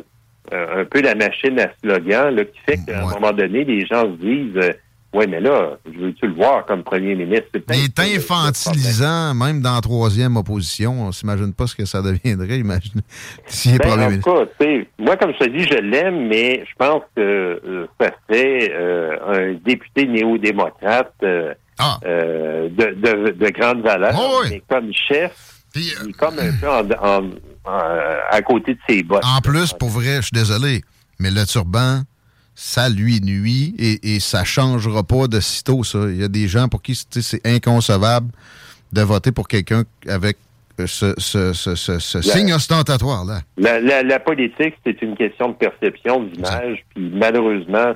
[0.52, 3.84] euh, un peu la machine à slogan, là, qui fait qu'à un moment donné, les
[3.86, 4.72] gens se disent
[5.14, 7.46] Ouais, mais là, je veux-tu le voir comme premier ministre?
[7.54, 11.02] Il est infantilisant, même dans la troisième opposition.
[11.06, 13.00] On s'imagine pas ce que ça deviendrait, imagine,
[13.46, 14.46] s'il est Ben, premier ministre.
[14.58, 14.66] cas,
[14.98, 19.16] moi, comme je te dis, je l'aime, mais je pense que euh, ça serait euh,
[19.26, 21.98] un député néo-démocrate euh, Ah.
[22.02, 24.12] de, de, de grande valeur.
[24.50, 25.32] Mais comme chef,
[25.74, 27.30] il est comme un peu en- en-
[27.64, 27.98] en-
[28.30, 29.24] à côté de ses bottes.
[29.24, 30.82] En plus, pour vrai, je suis désolé,
[31.18, 32.02] mais le turban,
[32.60, 35.98] ça lui nuit et, et ça changera pas de sitôt, ça.
[36.08, 38.32] Il y a des gens pour qui c'est inconcevable
[38.92, 40.38] de voter pour quelqu'un avec
[40.80, 43.42] euh, ce, ce, ce, ce- ce La- signe ostentatoire-là.
[43.58, 47.94] La, la, la politique, c'est une question de perception, d'image, puis malheureusement,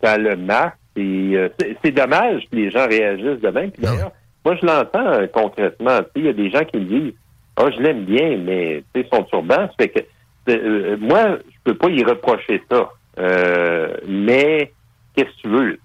[0.00, 0.76] ça le marque.
[0.96, 1.48] Et euh,
[1.82, 3.72] c'est- dommage que les gens réagissent de même.
[3.72, 4.12] Puis d'ailleurs,
[4.44, 5.98] moi, je l'entends euh, concrètement.
[6.14, 7.14] Il y a des gens qui me disent
[7.56, 10.00] Ah, je l'aime bien, mais son turban, fait que
[10.50, 12.90] euh, moi, je peux pas y reprocher ça.
[13.18, 14.72] Euh, mais
[15.14, 15.78] qu'est-ce que tu veux?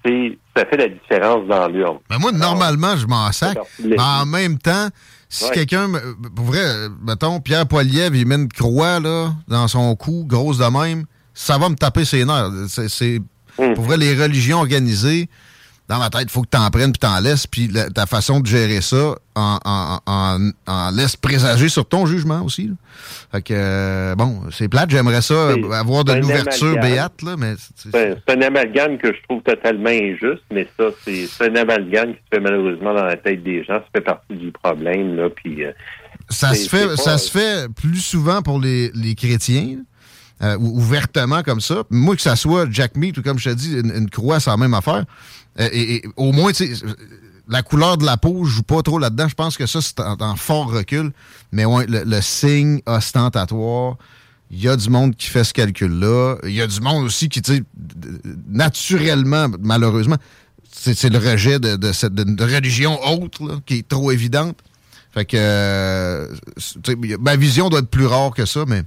[0.55, 1.99] Ça fait la différence dans l'urne.
[2.09, 3.57] Ben moi, normalement, je m'en sac.
[3.83, 4.89] Mais en même temps,
[5.29, 5.51] si Ouais.
[5.51, 5.87] quelqu'un,
[6.35, 6.65] pour vrai,
[7.05, 11.57] mettons, Pierre Poilievre, il met une croix là, dans son cou, grosse de même, ça
[11.57, 12.49] va me taper ses nerfs.
[12.67, 13.21] C'est, c'est-
[13.57, 13.73] Hum.
[13.73, 15.27] Pour vrai, les religions organisées,
[15.89, 18.39] dans ma tête, il faut que t'en prennes puis t'en laisses, puis la- ta façon
[18.39, 22.67] de gérer ça en, en, en, en laisse présager sur ton jugement aussi.
[22.67, 22.73] là.
[23.31, 27.89] Fait que, euh, bon, c'est plate, j'aimerais ça, avoir de l'ouverture béate, là, mais c'est-
[28.27, 32.35] C'est un amalgame que je trouve totalement injuste, mais ça, c'est un amalgame qui se
[32.35, 33.79] fait malheureusement dans la tête des gens.
[33.79, 35.29] Ça fait partie du problème, là.
[35.35, 35.71] Puis, euh,
[36.29, 39.77] Ça se fait, ça se fait plus souvent pour les, les chrétiens,
[40.43, 41.83] euh, ou- ouvertement comme ça.
[41.89, 44.49] Moi, que ça soit Jack Meat ou comme je te dis, une, une croix, c'est
[44.51, 45.05] la même affaire.
[45.59, 46.85] Euh, et, au moins, tu sais,
[47.47, 49.27] la couleur de la peau, joue pas trop là-dedans.
[49.27, 51.11] Je pense que ça, c'est en, fort recul.
[51.51, 53.97] Mais ouais, le, signe ostentatoire,
[54.51, 56.37] il y a du monde qui fait ce calcul-là.
[56.43, 57.63] Il y a du monde aussi qui, tu sais,
[58.47, 60.17] naturellement, malheureusement,
[60.71, 64.57] c'est le rejet de, cette religion autre qui est trop évidente.
[65.11, 66.27] Fait que euh,
[67.19, 68.83] ma vision doit être plus rare que ça, mais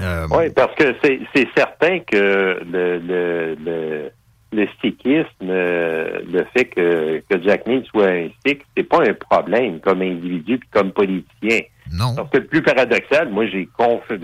[0.00, 4.10] euh, Oui, parce que c'est certain que le, le,
[4.52, 9.14] le sikhisme, euh, le fait que, que Jack Mead soit un sikh, c'est pas un
[9.14, 11.60] problème comme individu puis comme politicien.
[11.92, 12.14] Non.
[12.14, 14.02] Parce que le plus paradoxal, moi, j'ai conf...
[14.10, 14.16] je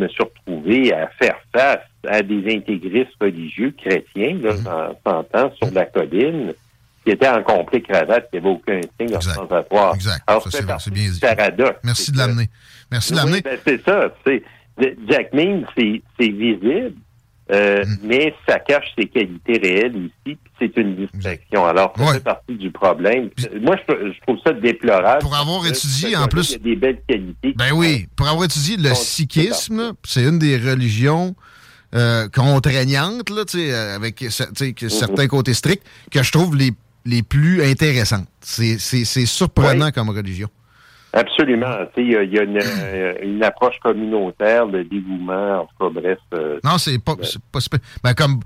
[0.00, 4.68] me suis retrouvé à faire face à des intégristes religieux chrétiens, là, Mm-hmm.
[4.68, 6.54] en s'entend, sur la colline,
[7.04, 9.94] qui étaient en complet cravate, qui n'avaient aucun signe ostentatoire.
[9.94, 10.22] Exact.
[10.26, 11.20] Alors, c'est bien dit.
[11.20, 11.80] paradoxe.
[11.84, 12.48] merci de l'amener.
[12.90, 13.40] Merci de l'amener.
[13.42, 14.12] ben, c'est ça.
[15.08, 16.92] Jack Mean, c'est c'est visible,
[17.52, 17.96] euh, Mm.
[18.04, 21.64] mais ça cache ses qualités réelles puis c'est une distraction.
[21.66, 23.30] Alors, ça fait partie du problème.
[23.62, 25.20] Moi, je, je trouve ça déplorable.
[25.22, 27.54] Pour avoir étudié, en plus- Il y a des belles qualités.
[27.56, 31.34] Ben oui, pour avoir étudié le sikhisme, c'est une des religions
[31.94, 36.70] euh, contraignantes, là, euh, avec certains côtés stricts, que je trouve les,
[37.04, 38.28] les plus intéressantes.
[38.40, 38.78] C'est
[39.26, 40.48] surprenant comme religion.
[41.12, 41.66] Absolument.
[41.96, 45.74] Il y a, il y a une, euh, une approche communautaire, le dévouement, en tout
[45.92, 46.18] cas, bref.
[46.34, 47.58] euh, Non, c'est pas, c'est pas.
[48.04, 48.40] Ben, comme,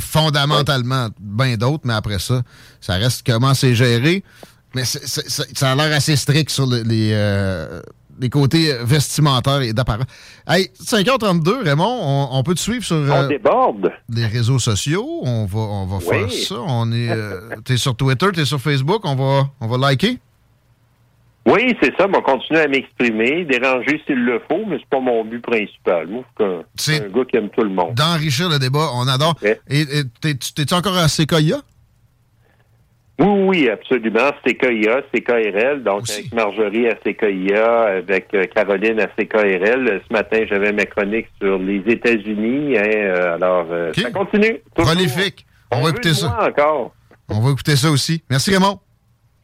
[0.00, 2.42] fondamentalement, bien d'autres, mais après ça,
[2.80, 4.22] ça reste comment c'est géré.
[4.74, 7.80] Mais c'est- ça a l'air assez strict sur le- les, euh,
[8.20, 10.04] les côtés vestimentaires et d'apparence.
[10.46, 13.90] Hey, 5h32, Raymond, on, on peut te suivre sur On euh, déborde.
[14.14, 15.22] les réseaux sociaux.
[15.24, 16.04] On va, on va Oui.
[16.04, 16.54] faire ça.
[16.68, 19.00] On est, euh, t'es sur Twitter, t'es sur Facebook.
[19.04, 20.18] On va, on va liker.
[21.46, 22.06] Oui, c'est ça.
[22.14, 26.06] On continue à m'exprimer, déranger s'il le faut, mais c'est pas mon but principal.
[26.06, 26.44] Moi, je
[26.82, 27.94] suis un, un gars qui aime tout le monde.
[27.94, 29.34] D'enrichir le débat, on adore.
[29.42, 31.56] Et, et t'es- t'es-tu encore à Sequoia?
[33.18, 34.30] Oui, oui, absolument.
[34.46, 40.00] CKIA, CKRL, donc avec Marjorie à CKIA, avec euh, Caroline à CKRL.
[40.08, 42.78] Ce matin, j'avais ma chronique sur les États-Unis.
[42.78, 44.60] hein, euh, alors, euh, ça continue.
[44.74, 45.44] Prolifique.
[45.70, 46.38] On, va veut écouter ça.
[46.48, 46.94] encore.
[47.28, 48.22] On va écouter ça aussi.
[48.30, 48.78] Merci, Raymond.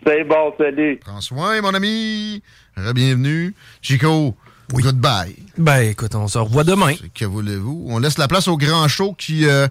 [0.05, 0.99] C'est bon, salut.
[1.05, 2.43] Prends soin, mon ami.
[2.77, 3.55] Bienvenue.
[3.81, 4.37] Chico,
[4.73, 5.37] goodbye.
[5.57, 6.95] Ben, écoute, on se revoit demain.
[7.15, 7.87] Que voulez-vous?
[7.89, 9.67] On laisse la place au grand show qui, euh,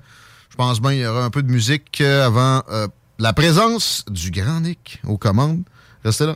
[0.50, 2.88] je pense bien, il y aura un peu de musique euh, avant euh,
[3.20, 5.64] la présence du grand Nick aux commandes.
[6.04, 6.36] Restez là.